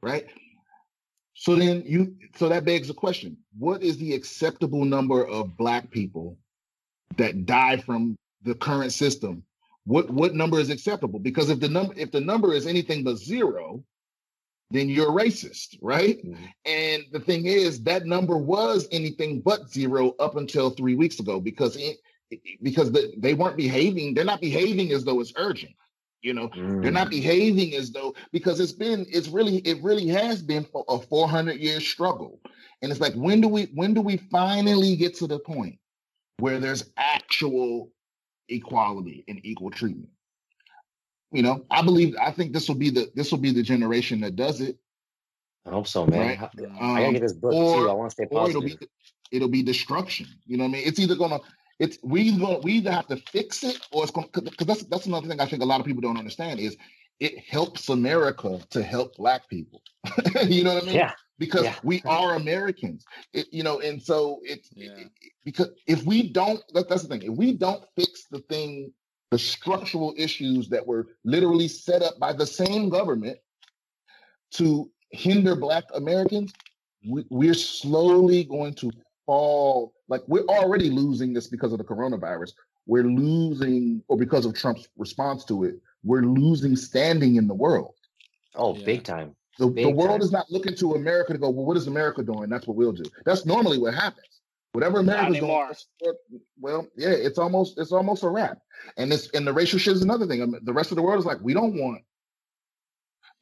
[0.02, 0.26] right?
[1.34, 5.90] So then you so that begs the question: What is the acceptable number of black
[5.90, 6.38] people
[7.16, 9.44] that die from the current system?
[9.84, 11.18] What what number is acceptable?
[11.18, 13.82] Because if the number if the number is anything but zero,
[14.70, 16.18] then you're racist, right?
[16.18, 16.44] Mm-hmm.
[16.66, 21.40] And the thing is, that number was anything but zero up until three weeks ago
[21.40, 21.98] because it,
[22.62, 24.14] because the, they weren't behaving.
[24.14, 25.74] They're not behaving as though it's urgent.
[26.22, 26.82] You know, mm.
[26.82, 27.12] they're not mm.
[27.12, 31.56] behaving as though because it's been it's really it really has been for a 400
[31.58, 32.40] year struggle.
[32.82, 35.78] And it's like when do we when do we finally get to the point
[36.38, 37.90] where there's actual
[38.48, 40.10] equality and equal treatment?
[41.30, 44.20] You know, I believe I think this will be the this will be the generation
[44.22, 44.76] that does it.
[45.66, 46.38] I hope so, man.
[46.40, 46.50] Right?
[46.80, 47.90] I gotta get this book or, too.
[47.90, 48.64] I want to stay positive.
[48.64, 48.86] It'll be,
[49.30, 50.26] it'll be destruction.
[50.46, 50.82] You know what I mean?
[50.86, 51.40] It's either gonna
[51.78, 54.82] it's we going we either have to fix it or it's going to, because that's
[54.84, 56.76] that's another thing I think a lot of people don't understand is
[57.20, 59.82] it helps America to help Black people.
[60.46, 60.94] you know what I mean?
[60.94, 61.12] Yeah.
[61.38, 61.74] Because yeah.
[61.84, 64.90] we are Americans, it, you know, and so it's yeah.
[64.90, 65.08] it,
[65.44, 67.22] because if we don't, that, that's the thing.
[67.22, 68.92] If we don't fix the thing,
[69.30, 73.38] the structural issues that were literally set up by the same government
[74.54, 76.52] to hinder Black Americans,
[77.08, 78.90] we, we're slowly going to
[79.28, 82.52] fall like we're already losing this because of the coronavirus.
[82.86, 87.94] We're losing, or because of Trump's response to it, we're losing standing in the world.
[88.54, 88.86] Oh, yeah.
[88.86, 89.36] big time.
[89.58, 90.22] The, big the world time.
[90.22, 92.48] is not looking to America to go, well, what is America doing?
[92.48, 93.04] That's what we'll do.
[93.26, 94.24] That's normally what happens.
[94.72, 95.38] Whatever America's
[96.00, 96.18] doing,
[96.58, 98.58] well, yeah, it's almost it's almost a wrap.
[98.96, 100.54] And this and the racial shit is another thing.
[100.62, 102.02] The rest of the world is like, we don't want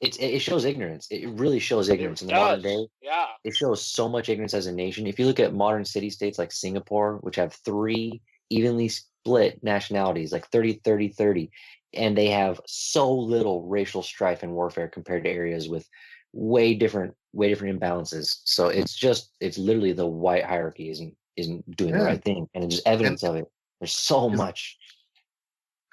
[0.01, 1.07] it's it shows ignorance.
[1.11, 2.87] It really shows ignorance in the modern day.
[3.03, 3.27] Yeah.
[3.45, 5.07] It shows so much ignorance as a nation.
[5.07, 8.21] If you look at modern city states like Singapore, which have three
[8.51, 11.51] evenly split nationalities, like 30, 30, 30,
[11.95, 15.89] and they have so little racial strife and warfare compared to areas with
[16.33, 18.41] way different, way different imbalances.
[18.45, 22.01] So it's just it's literally the white hierarchy isn't isn't doing yeah.
[22.01, 22.49] the right thing.
[22.55, 23.47] And it's just evidence and, of it.
[23.81, 24.77] There's so much.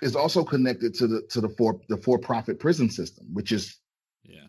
[0.02, 3.78] is also connected to the to the for the for profit prison system, which is
[4.24, 4.48] Yeah.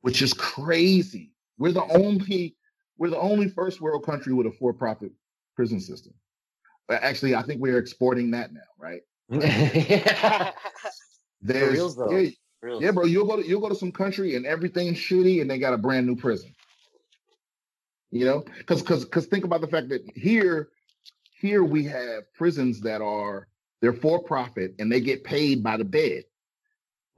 [0.00, 1.32] which is crazy.
[1.58, 2.56] We're the only
[2.98, 5.12] we're the only first world country with a for profit
[5.56, 6.14] prison system.
[6.90, 9.00] Actually, I think we're exporting that now, right?
[9.30, 10.52] yeah.
[11.40, 13.04] There's reals, yeah, yeah, bro.
[13.04, 15.78] You'll go to you'll go to some country and everything's shitty, and they got a
[15.78, 16.54] brand new prison.
[18.10, 20.68] You know, because because because think about the fact that here
[21.40, 23.48] here we have prisons that are
[23.80, 26.24] they're for profit and they get paid by the bed,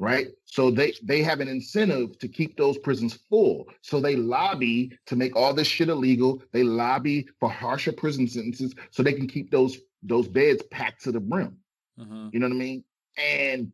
[0.04, 0.28] right?
[0.44, 3.66] So they they have an incentive to keep those prisons full.
[3.80, 6.42] So they lobby to make all this shit illegal.
[6.52, 11.12] They lobby for harsher prison sentences so they can keep those those beds packed to
[11.12, 11.56] the brim.
[12.00, 12.28] Uh-huh.
[12.32, 12.84] You know what I mean?
[13.16, 13.72] And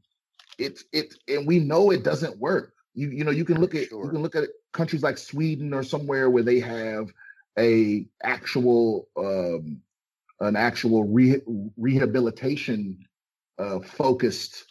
[0.59, 2.75] it's it's and we know it doesn't work.
[2.95, 5.83] You you know you can look at you can look at countries like Sweden or
[5.83, 7.13] somewhere where they have
[7.59, 9.83] a actual um
[10.41, 11.43] an actual re-
[11.77, 12.99] rehabilitation
[13.59, 14.70] uh focused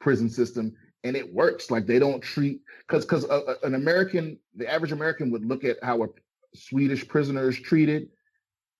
[0.00, 0.74] prison system
[1.04, 4.92] and it works like they don't treat because because uh, uh, an American the average
[4.92, 6.06] American would look at how a
[6.54, 8.08] Swedish prisoner is treated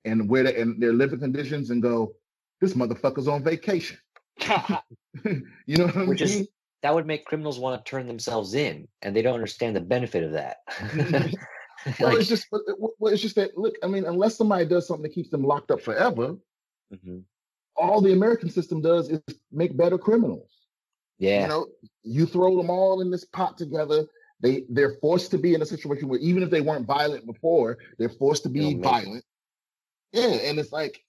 [0.05, 2.15] and where the, and their living conditions and go
[2.61, 3.99] this motherfucker's on vacation
[5.25, 6.49] you know what I Which is-
[6.83, 10.25] that would make criminals want to turn themselves in, and they don't understand the benefit
[10.25, 10.59] of that.
[10.69, 11.35] Mm-hmm.
[12.01, 13.75] well, Like, it's just but- well, it's just that look.
[13.83, 16.37] I mean, unless somebody does something that keeps them locked up forever,
[16.91, 17.23] mhm.
[17.77, 19.21] all the American system does is
[19.53, 20.51] make better criminals.
[21.21, 21.67] Yeah, You know,
[22.03, 24.07] you throw them all in this pot together.
[24.41, 27.77] They they're forced to be in a situation where even if they weren't violent before,
[27.99, 28.83] they're forced to be They'll make it.
[28.83, 29.25] violent.
[30.13, 31.05] Yeah, and it's like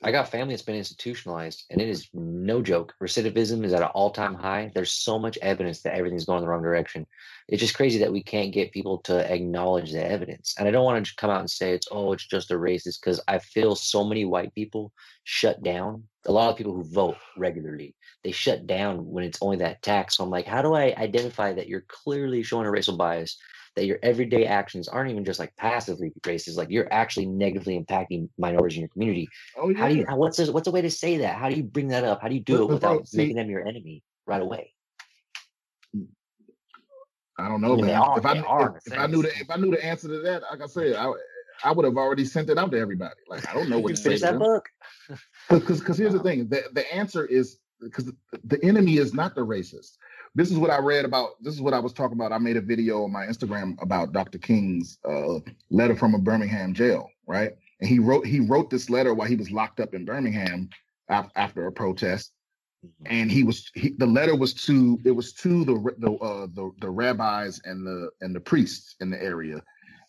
[0.00, 2.94] I got family that's been institutionalized, and it is no joke.
[3.02, 4.70] Recidivism is at an all-time high.
[4.72, 7.04] There's so much evidence that everything's going the wrong direction.
[7.48, 10.54] It's just crazy that we can't get people to acknowledge the evidence.
[10.56, 13.00] And I don't want to come out and say it's oh, it's just a racist,
[13.02, 14.92] because I feel so many white people
[15.24, 16.04] shut down.
[16.26, 20.16] A lot of people who vote regularly, they shut down when it's only that tax.
[20.16, 23.36] So I'm like, how do I identify that you're clearly showing a racial bias?
[23.78, 28.28] That your everyday actions aren't even just like passively racist, like you're actually negatively impacting
[28.36, 30.82] minorities in your community oh yeah, how do you how, what's a, what's a way
[30.82, 33.06] to say that how do you bring that up how do you do it without
[33.06, 34.74] see- making them your enemy right away
[37.38, 37.94] I don't know, mean, man.
[37.94, 40.18] are- if I are if, if I knew the if I knew the answer to
[40.18, 41.12] that, like I said, I
[41.62, 43.14] I would have already sent it out to everybody.
[43.28, 44.08] Like I don't know what You to say.
[44.08, 44.40] finish that them.
[44.40, 44.68] book
[45.48, 48.10] Because because here's the thing, the the answer is because
[48.42, 49.98] the enemy is not the racist.
[50.34, 51.30] This is what I read about.
[51.40, 52.32] This is what I was talking about.
[52.32, 54.38] I made a video on my Instagram about Dr.
[54.38, 55.38] King's uh,
[55.70, 57.52] letter from a Birmingham jail, right?
[57.80, 60.68] And he wrote he wrote this letter while he was locked up in Birmingham
[61.08, 62.32] af- after a protest,
[63.06, 66.70] and he was he, the letter was to it was to the the, uh, the
[66.80, 69.62] the rabbis and the and the priests in the area,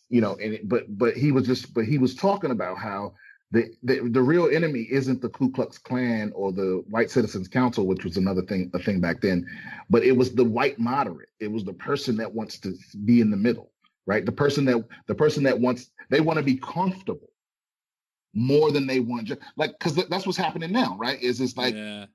[0.10, 0.36] you know.
[0.42, 3.14] And it, but but he was just but he was talking about how
[3.52, 7.88] the, the the real enemy isn't the Ku Klux Klan or the White Citizens Council,
[7.88, 9.48] which was another thing a thing back then,
[9.90, 11.30] but it was the white moderate.
[11.40, 13.72] It was the person that wants to be in the middle,
[14.06, 14.24] right?
[14.24, 17.32] The person that the person that wants they want to be comfortable
[18.36, 21.20] more than they want just like because that's what's happening now, right?
[21.20, 22.06] Is it's like yeah.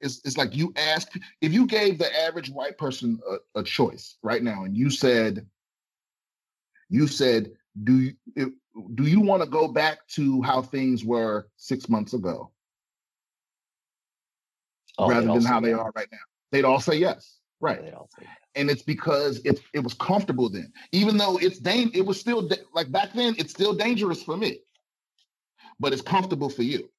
[0.00, 1.12] it's, it's like you ask
[1.42, 5.46] if you gave the average white person a, a choice right now and you said
[6.88, 7.52] you said
[7.84, 8.54] do you
[8.94, 12.50] do you want to go back to how things were six months ago?
[14.98, 15.78] Oh, rather than how they yes.
[15.78, 16.18] are right now.
[16.52, 17.38] They'd all say yes.
[17.60, 17.80] Right.
[17.80, 18.28] Say yes.
[18.54, 20.72] and it's because it, it was comfortable then.
[20.92, 24.36] Even though it's dang it was still da- like back then it's still dangerous for
[24.36, 24.58] me.
[25.78, 26.90] But it's comfortable for you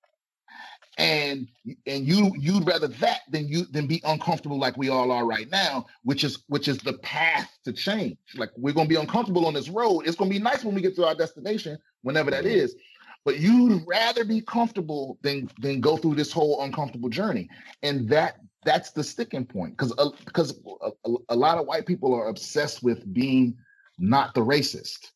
[1.01, 1.47] and
[1.87, 5.49] and you you'd rather that than you than be uncomfortable like we all are right
[5.49, 8.17] now which is which is the path to change.
[8.35, 10.01] Like we're going to be uncomfortable on this road.
[10.07, 12.73] It's going to be nice when we get to our destination whenever that Mhm.
[13.25, 17.49] but you'd rather be comfortable than than go through this whole uncomfortable journey.
[17.83, 19.93] And that that's the sticking point because
[20.25, 23.57] because a, a, a lot of white people are obsessed with being
[23.97, 25.11] not the racist.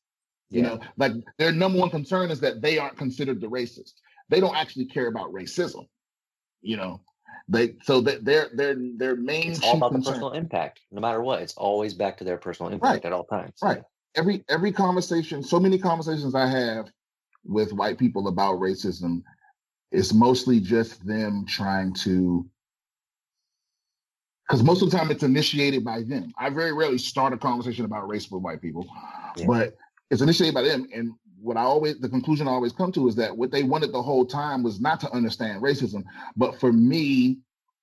[0.49, 0.67] You Yeah.
[0.69, 3.93] know like their number one concern is that they aren't considered the racist
[4.29, 5.85] they don't actually care about racism
[6.65, 6.99] you know?
[7.47, 11.21] They so that their their their main it's all about the personal impact no matter
[11.21, 13.53] what it's always back to their personal impact at all times.
[13.61, 13.83] right.
[14.15, 16.87] Every every conversation so many conversations i have
[17.43, 19.21] with white people about racism
[19.91, 22.49] is mostly just them trying to
[24.47, 26.33] because most of the time it's initiated by them.
[26.37, 28.87] I very rarely start a conversation about race with white people
[29.37, 29.45] Yeah.
[29.47, 29.75] but
[30.09, 31.11] it's initiated by them and
[31.45, 34.01] what i always the conclusion i always come to is that what they wanted the
[34.01, 36.03] whole time was not to understand racism
[36.35, 37.37] but for me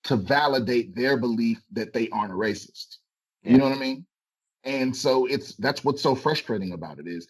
[0.05, 2.99] to validate their belief that they aren't a racist.
[3.43, 4.07] You know what i mean?
[4.65, 7.27] And so it's that's what's so frustrating about it is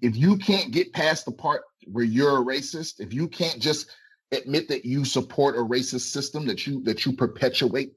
[0.00, 3.94] if you can't get past the part where you're a racist if you can't just
[4.32, 7.92] admit that you support a racist system that you that you perpetuate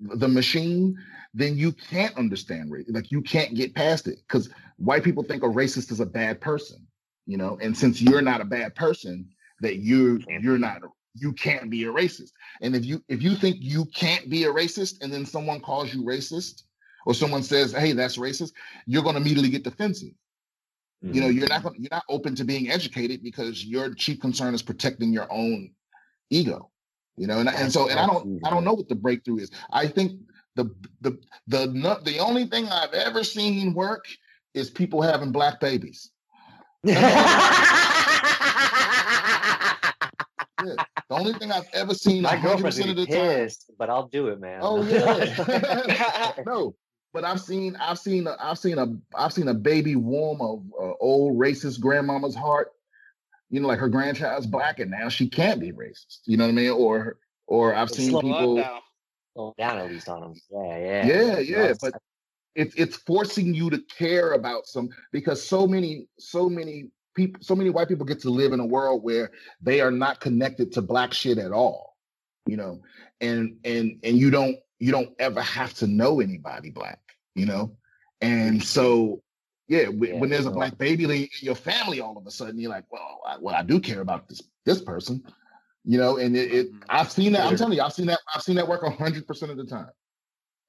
[0.00, 0.96] the machine,
[1.36, 2.86] then you can't understand race.
[2.88, 4.48] Like you can't get past it because
[4.78, 6.78] white people think a racist is a bad person,
[7.26, 7.58] you know.
[7.60, 9.28] And since you're not a bad person,
[9.60, 10.80] that you you're not
[11.14, 12.32] you can't be a racist.
[12.62, 15.92] And if you if you think you can't be a racist, and then someone calls
[15.92, 16.62] you racist,
[17.04, 18.52] or someone says, "Hey, that's racist,"
[18.86, 20.14] you're going to immediately get defensive.
[21.04, 21.14] Mm-hmm.
[21.14, 24.54] You know, you're not gonna, you're not open to being educated because your chief concern
[24.54, 25.72] is protecting your own
[26.30, 26.70] ego.
[27.18, 29.50] You know, and, and so and I don't I don't know what the breakthrough is.
[29.70, 30.18] I think
[30.56, 34.06] the the the the only thing I've ever seen work
[34.54, 36.10] is people having black babies.
[41.08, 44.26] The only thing I've ever seen my girlfriend's of the pissed, time, but I'll do
[44.28, 44.58] it, man.
[44.62, 46.74] Oh yeah, no,
[47.12, 50.82] but I've seen I've seen a, I've seen a I've seen a baby warm a,
[50.82, 52.72] a uh, old racist grandmama's heart.
[53.50, 56.22] You know, like her grandchild's black, and now she can't be racist.
[56.24, 56.70] You know what I mean?
[56.70, 58.64] Or or I've seen slow people
[59.36, 60.34] slow down at least on them.
[60.50, 61.72] Yeah, yeah, yeah, yeah.
[61.80, 61.94] But
[62.54, 67.54] it's it's forcing you to care about some because so many so many people so
[67.54, 69.30] many white people get to live in a world where
[69.60, 71.96] they are not connected to black shit at all
[72.46, 72.80] you know
[73.20, 77.00] and and and you don't you don't ever have to know anybody black
[77.34, 77.76] you know
[78.20, 79.22] and so
[79.68, 82.70] yeah, yeah when there's a black baby in your family all of a sudden you're
[82.70, 85.22] like well I, well I do care about this this person
[85.86, 86.82] you know and it, it mm-hmm.
[86.88, 89.50] I've seen that I'm telling you I've seen that I've seen that work hundred percent
[89.50, 89.90] of the time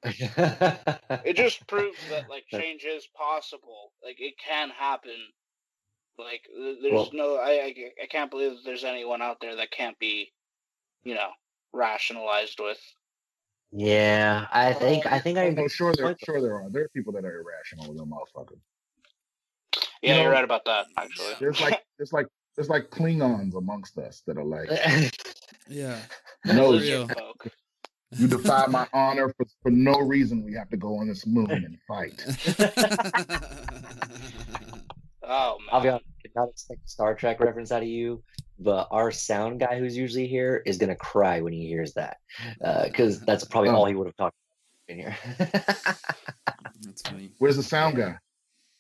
[0.04, 5.16] it just proves that like change is possible like it can happen
[6.18, 6.48] like,
[6.82, 9.98] there's well, no, I, I, I can't believe that there's anyone out there that can't
[10.00, 10.32] be,
[11.04, 11.30] you know,
[11.74, 12.80] rationalized with.
[13.72, 15.44] Yeah, I think I think I.
[15.44, 16.70] am sure there, sure there are.
[16.70, 18.60] There are people that are irrational with them motherfuckers.
[20.02, 20.86] Yeah, you are right about that.
[20.96, 22.28] Actually, there's like there's like
[22.58, 24.70] there's like Klingons amongst us that are like,
[25.70, 26.00] yeah,
[26.46, 30.44] no, you defy my honor for, for no reason.
[30.44, 32.26] We have to go on this moon and fight.
[35.30, 35.68] Oh man.
[35.72, 38.24] I'll be honest, I not expect a Star Trek reference out of you,
[38.60, 42.18] but our sound guy who's usually here is gonna cry when he hears that.
[42.86, 44.36] because uh, that's probably all he would have talked
[44.88, 45.18] in here.
[45.38, 47.30] that's funny.
[47.38, 48.18] Where's the sound guy?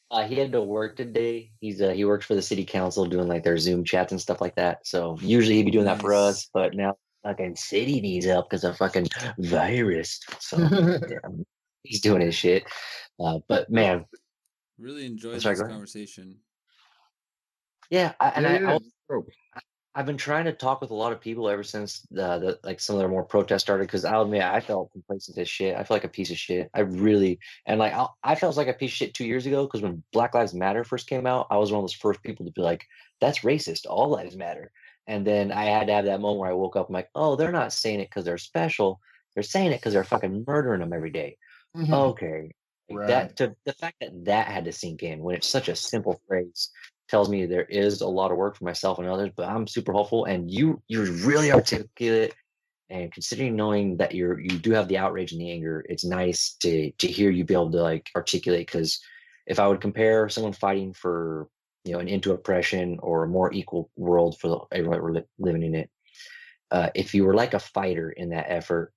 [0.09, 1.51] Uh, he had to work today.
[1.59, 4.39] He's uh, he works for the city council doing like their Zoom chats and stuff
[4.39, 4.87] like that.
[4.87, 5.97] So usually he'd be doing nice.
[5.97, 9.07] that for us, but now fucking city needs help because of fucking
[9.39, 10.21] virus.
[10.39, 10.57] So
[11.09, 11.17] yeah,
[11.83, 12.63] he's doing his shit.
[13.19, 14.05] Uh, but man,
[14.77, 16.37] Really enjoyed sorry, this conversation.
[17.89, 19.19] Yeah, I, and yeah, I, I,
[19.97, 22.79] I've been trying to talk with a lot of people ever since the, the like
[22.79, 23.87] some of the more protests started.
[23.87, 25.75] Because I'll admit, I felt complacent as shit.
[25.75, 26.69] I feel like a piece of shit.
[26.75, 29.65] I really and like I, I felt like a piece of shit two years ago.
[29.65, 32.45] Because when Black Lives Matter first came out, I was one of those first people
[32.45, 32.85] to be like,
[33.21, 33.87] "That's racist.
[33.89, 34.71] All lives matter."
[35.07, 36.89] And then I had to have that moment where I woke up.
[36.89, 38.99] I'm like, "Oh, they're not saying it because they're special.
[39.33, 41.37] They're saying it because they're fucking murdering them every day.
[41.75, 41.91] Mm-hmm.
[41.91, 42.51] Okay,
[42.87, 43.07] like right.
[43.07, 46.21] That to the fact that that had to sink in when it's such a simple
[46.27, 46.69] phrase
[47.09, 49.93] tells me there is a lot of work for myself and others, but I'm super
[49.93, 50.25] hopeful.
[50.25, 52.35] And you you're really articulate.
[52.89, 56.55] And considering knowing that you're you do have the outrage and the anger, it's nice
[56.61, 58.67] to to hear you be able to like articulate.
[58.67, 58.99] Because
[59.45, 61.47] if I would compare someone fighting for
[61.83, 65.63] you know an into oppression or a more equal world for everyone we're li- living
[65.63, 65.89] in it,
[66.71, 68.93] uh, if you were like a fighter in that effort,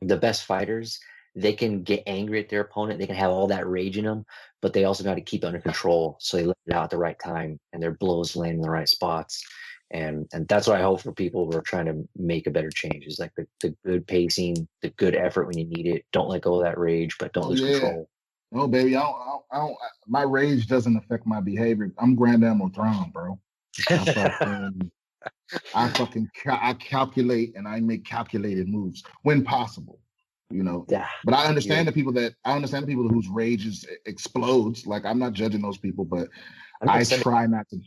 [0.00, 1.00] the best fighters
[1.36, 2.98] they can get angry at their opponent.
[2.98, 4.24] They can have all that rage in them,
[4.62, 6.16] but they also got to keep it under control.
[6.18, 8.70] So they let it out at the right time and their blows land in the
[8.70, 9.44] right spots.
[9.92, 12.70] And and that's what I hope for people who are trying to make a better
[12.70, 16.04] change is like the, the good pacing, the good effort when you need it.
[16.10, 17.78] Don't let go of that rage, but don't lose yeah.
[17.78, 18.08] control.
[18.54, 19.76] Oh, baby, I don't, I don't, I don't,
[20.06, 21.92] my rage doesn't affect my behavior.
[21.98, 23.38] I'm Grand Admiral Thrawn, bro.
[23.76, 24.90] Fucking,
[25.74, 30.00] I fucking I calculate and I make calculated moves when possible
[30.50, 30.86] you know.
[30.88, 31.08] Yeah.
[31.24, 31.90] But I understand yeah.
[31.90, 34.86] the people that I understand the people whose rage is explodes.
[34.86, 36.28] Like I'm not judging those people, but
[36.86, 37.80] I try not to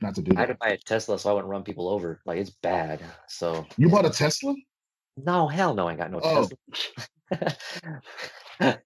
[0.00, 2.20] not to do I had to buy a Tesla so I wouldn't run people over.
[2.26, 3.00] Like it's bad.
[3.28, 4.54] So you bought a Tesla?
[5.16, 6.48] No, hell no, I got no oh.
[7.30, 7.58] Tesla.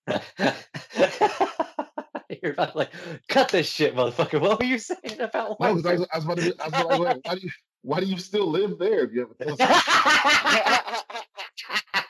[2.42, 2.90] You're about like,
[3.28, 4.40] cut this shit, motherfucker.
[4.40, 5.58] What were you saying about?
[5.58, 6.54] No, I was, I was about to.
[6.60, 7.50] I was like, why do you
[7.82, 9.82] why do you still live there if you have a Tesla?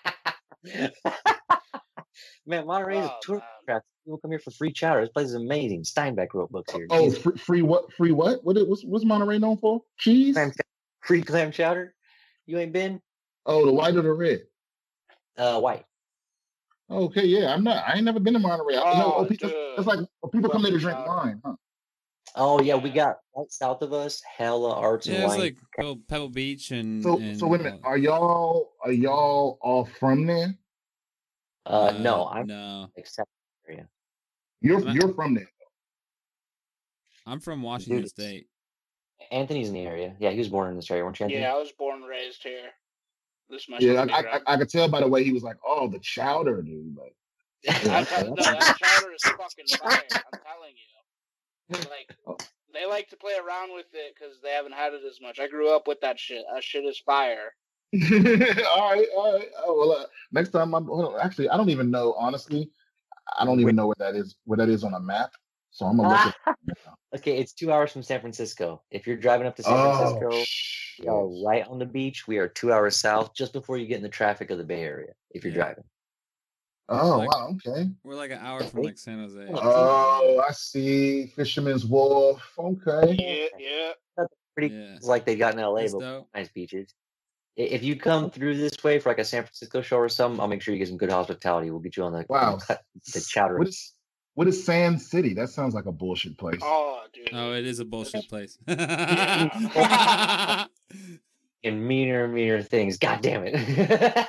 [2.46, 3.82] man, Monterey is a tour trap.
[4.04, 5.02] People come here for free chowder.
[5.02, 5.82] This place is amazing.
[5.82, 6.86] Steinbeck wrote books here.
[6.90, 7.92] Oh, free, free, what?
[7.92, 8.44] Free what?
[8.44, 8.56] What?
[8.66, 9.82] What's, what's Monterey known for?
[9.98, 10.34] Cheese?
[10.34, 10.52] Clam,
[11.02, 11.94] free clam chowder.
[12.46, 13.00] You ain't been?
[13.44, 14.42] Oh, the white or the red?
[15.36, 15.84] Uh, white.
[16.90, 17.84] Okay, yeah, I'm not.
[17.86, 18.76] I ain't never been to Monterey.
[18.76, 21.54] Oh, no, oh, people, it's like oh, people come there to drink wine, huh?
[22.34, 25.40] Oh yeah, we got right south of us, hella arts Yeah, and it's wine.
[25.40, 27.02] like Pebble, Pebble Beach and.
[27.02, 27.80] So and, so wait a minute.
[27.84, 30.54] uh, Are y'all are y'all all from there?
[31.66, 32.88] uh, no, I'm no.
[32.96, 33.26] like south
[33.68, 33.88] area.
[34.60, 35.50] You're I'm- you're from there.
[37.26, 38.46] I'm from Washington it's- State.
[39.32, 40.14] Anthony's in the area.
[40.20, 41.24] Yeah, he was born in this area, weren't you?
[41.24, 41.42] Anthony?
[41.42, 42.70] Yeah, I was born and raised here.
[43.50, 45.56] This must Yeah, be I, I, I could tell by the way he was like,
[45.66, 47.14] "Oh, the chowder, dude." Like,
[47.90, 49.90] I tell- no, that chowder is fucking fire.
[49.90, 50.87] I'm telling you.
[51.90, 52.36] Like Oh.
[52.72, 55.38] they like to play around with it because they haven't had it as much.
[55.38, 56.44] I grew up with that shit.
[56.52, 57.54] That shit is fire.
[58.02, 59.48] all right, all right.
[59.64, 62.70] Oh well, uh, next time I'm well, actually I don't even know honestly.
[63.38, 64.36] I don't even know where that is.
[64.44, 65.32] Where that is on a map.
[65.70, 66.34] So I'm gonna look at.
[67.16, 68.82] okay, it's two hours from San Francisco.
[68.90, 71.04] If you're driving up to San Oh, Francisco, shit.
[71.04, 72.26] we are right on the beach.
[72.26, 74.82] We are two hours south, just before you get in the traffic of the Bay
[74.82, 75.12] Area.
[75.30, 75.64] If you're Yeah.
[75.64, 75.84] driving,
[76.88, 77.88] oh Like- wow, okay.
[78.04, 79.46] We're like an hour from like San Jose.
[79.52, 81.26] Oh, I see.
[81.36, 82.42] Fisherman's Wharf.
[82.58, 83.16] Okay.
[83.18, 83.92] Yeah, yeah.
[84.56, 84.94] pretty Yeah.
[84.96, 86.28] it's like they got in LA, That's but dope.
[86.34, 86.94] nice beaches.
[87.56, 90.46] If you come through this way for like a San Francisco show or something, I'll
[90.46, 91.70] make sure you get some good hospitality.
[91.70, 92.56] We'll get you on the Wow.
[92.58, 92.82] cut-
[93.12, 93.58] the chowder.
[93.58, 93.94] What is
[94.34, 95.34] what is Sand City?
[95.34, 96.60] That sounds like a bullshit place.
[96.62, 97.30] Oh, dude.
[97.32, 98.56] Oh, it is a bullshit place.
[98.68, 99.50] and
[101.64, 102.98] meaner and meaner things.
[102.98, 103.56] God damn it.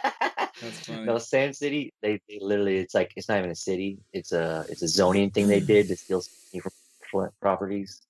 [0.62, 1.06] That's funny.
[1.06, 4.00] No, Sand City, they, they literally it's like it's not even a city.
[4.14, 5.68] It's a it's a zoning thing they mm.
[5.68, 6.22] did to steal
[7.12, 8.02] from properties.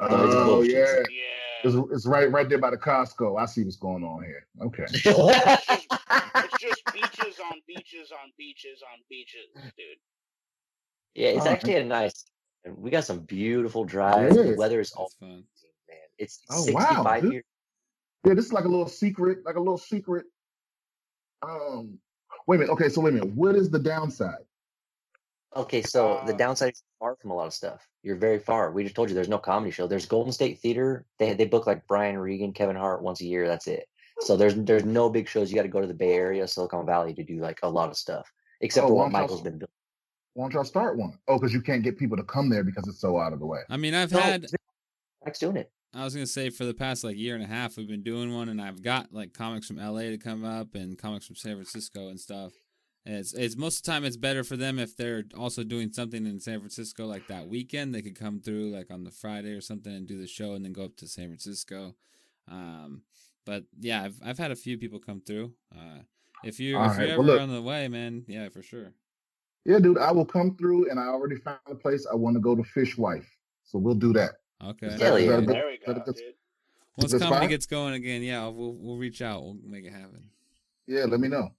[0.00, 1.02] Oh, it's Oh yeah.
[1.10, 1.64] yeah.
[1.64, 3.40] It's, it's right right there by the Costco.
[3.40, 4.46] I see what's going on here.
[4.62, 4.84] Okay.
[4.88, 9.86] It's just beaches on beaches on beaches on beaches, dude.
[11.14, 12.24] yeah, it's Oh, actually a nice
[12.76, 14.36] we got some beautiful drives.
[14.36, 15.44] The weather is all fun.
[15.88, 15.98] man.
[16.18, 17.32] It's Oh, 65 wow, dude.
[17.32, 17.44] here.
[18.24, 20.26] Yeah, this is like a little secret, like a little secret.
[21.42, 21.98] Um,
[22.46, 22.72] wait a minute.
[22.72, 23.34] Okay, so wait a minute.
[23.34, 24.44] What is the downside?
[25.56, 27.88] Okay, so the Uh, downside is far from a lot of stuff.
[28.02, 28.70] You're very far.
[28.70, 29.86] We just told you there's no comedy show.
[29.86, 31.06] There's Golden State Theater.
[31.18, 33.46] They they book like Brian Regan, Kevin Hart once a year.
[33.46, 33.88] That's it.
[34.20, 35.50] So there's there's no big shows.
[35.50, 37.88] You got to go to the Bay Area, Silicon Valley to do like a lot
[37.88, 38.30] of stuff.
[38.60, 39.74] Except Oh, for why what don't y'all Michael's s- been building.
[40.34, 41.18] Why don't y'all start one?
[41.28, 43.46] Oh, because you can't get people to come there because it's so out of the
[43.46, 43.60] way.
[43.68, 44.46] I mean, I've No, had.
[45.24, 45.70] Zach's doing it.
[45.94, 48.34] I was gonna say for the past like year and a half, we've been doing
[48.34, 51.54] one, and I've got like comics from LA to come up and comics from San
[51.54, 52.52] Francisco and stuff.
[53.06, 55.92] And it's it's most of the time it's better for them if they're also doing
[55.92, 57.94] something in San Francisco like that weekend.
[57.94, 60.64] They could come through like on the Friday or something and do the show, and
[60.64, 61.94] then go up to San Francisco.
[62.50, 63.02] Um,
[63.46, 65.52] but yeah, I've I've had a few people come through.
[65.74, 66.00] Uh,
[66.44, 67.40] if you if right, you're well, ever look.
[67.40, 68.92] on the way, man, yeah, for sure.
[69.64, 72.06] Yeah, dude, I will come through, and I already found a place.
[72.10, 73.28] I want to go to Fish Wife,
[73.64, 74.32] so we'll do that.
[74.64, 74.86] Okay.
[74.88, 75.46] Is Hell yeah, that a dude.
[75.46, 76.34] good- There we is that a go, good- dude.
[76.96, 77.48] Once this comedy fine?
[77.48, 79.42] gets going again, yeah, we'll we'll reach out.
[79.44, 80.28] We'll make it happen.
[80.88, 81.50] Yeah, let me know.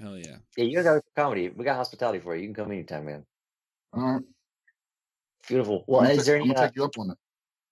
[0.00, 0.38] Hell yeah.
[0.56, 1.48] Yeah, you got comedy.
[1.50, 2.42] We got hospitality for you.
[2.42, 3.24] You can come anytime, man.
[3.92, 4.22] All right.
[5.46, 5.78] Beautiful.
[5.78, 7.18] I'm Well, is take- there I'm gonna Uh, take you up on it.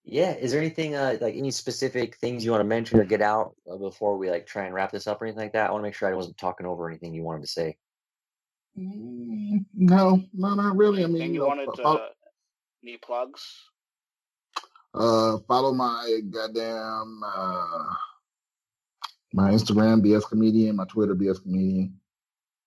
[0.04, 3.20] yeah, is there anything uh, like any specific things you want to mention or get
[3.22, 5.70] out uh, before we like try and wrap this up or anything like that?
[5.70, 7.76] I want to make sure I wasn't talking over anything you wanted to say.
[8.78, 11.02] Mm, No, no, not really.
[11.02, 12.08] I mean, Anything you you know, wanted fo- to follow,
[12.84, 13.70] any plugs?
[14.94, 17.84] Uh, follow my goddamn uh,
[19.32, 21.94] my Instagram, BS Comedian, my Twitter, BS Comedian.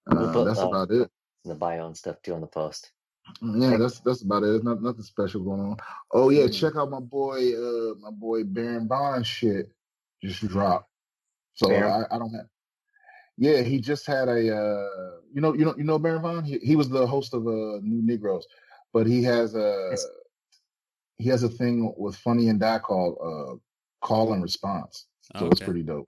[0.10, 1.10] Uh, that's uh, about it.
[1.46, 2.92] in the bio and stuff too on the post.
[3.42, 4.48] Yeah, that's that's about it.
[4.48, 5.78] There's not, nothing special going on.
[6.12, 6.54] Oh yeah, Mm.
[6.60, 9.72] check out my boy, uh, my boy Baron Vaughn shit
[10.24, 10.90] just dropped.
[11.54, 11.72] So?
[11.72, 12.48] I, I don't have.
[13.38, 14.56] Yeah, he just had a.
[14.56, 16.44] Uh, you know, you know, you know Baron Vaughn.
[16.44, 18.46] He, he was the host of uh, New Negroes,
[18.94, 20.06] but he has a Yes.
[21.22, 23.56] He has a thing with Funny or Die called uh,
[24.06, 25.06] Call and Response.
[25.38, 25.66] So it's Okay.
[25.66, 26.08] pretty dope.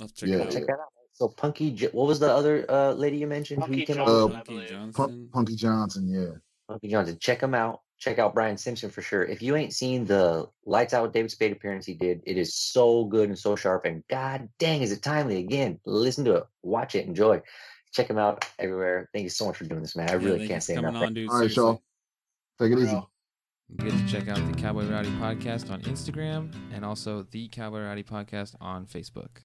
[0.00, 0.52] I'll check Yeah, it out.
[0.52, 0.88] Check that out.
[1.14, 3.62] So Punkie, J- what was the other uh, lady you mentioned?
[3.64, 4.36] who Punkie you came Johnson, with?
[4.36, 4.68] I Punkie.
[4.68, 5.28] Johnson.
[5.32, 6.38] Punkie Johnson, yeah.
[6.74, 7.18] Punkie Johnson.
[7.20, 7.80] Check him out.
[7.98, 9.24] Check out Brian Simpson for sure.
[9.24, 12.54] If you ain't seen the Lights Out with David Spade appearance he did, it is
[12.54, 13.84] so good and so sharp.
[13.84, 15.78] And god dang, is it timely again?
[15.86, 17.42] Listen to it, watch it, enjoy.
[17.92, 19.08] Check him out everywhere.
[19.12, 20.08] Thank you so much for doing this, man.
[20.08, 20.94] I Yeah, really can't say enough.
[20.94, 21.30] coming on, dude.
[21.30, 21.82] All right, y'all.
[22.58, 23.02] Take it easy.
[23.78, 23.90] Real.
[23.90, 28.02] Get to check out the Cowboy Rowdy Podcast on Instagram and also the Cowboy Rowdy
[28.02, 29.40] Podcast on Facebook.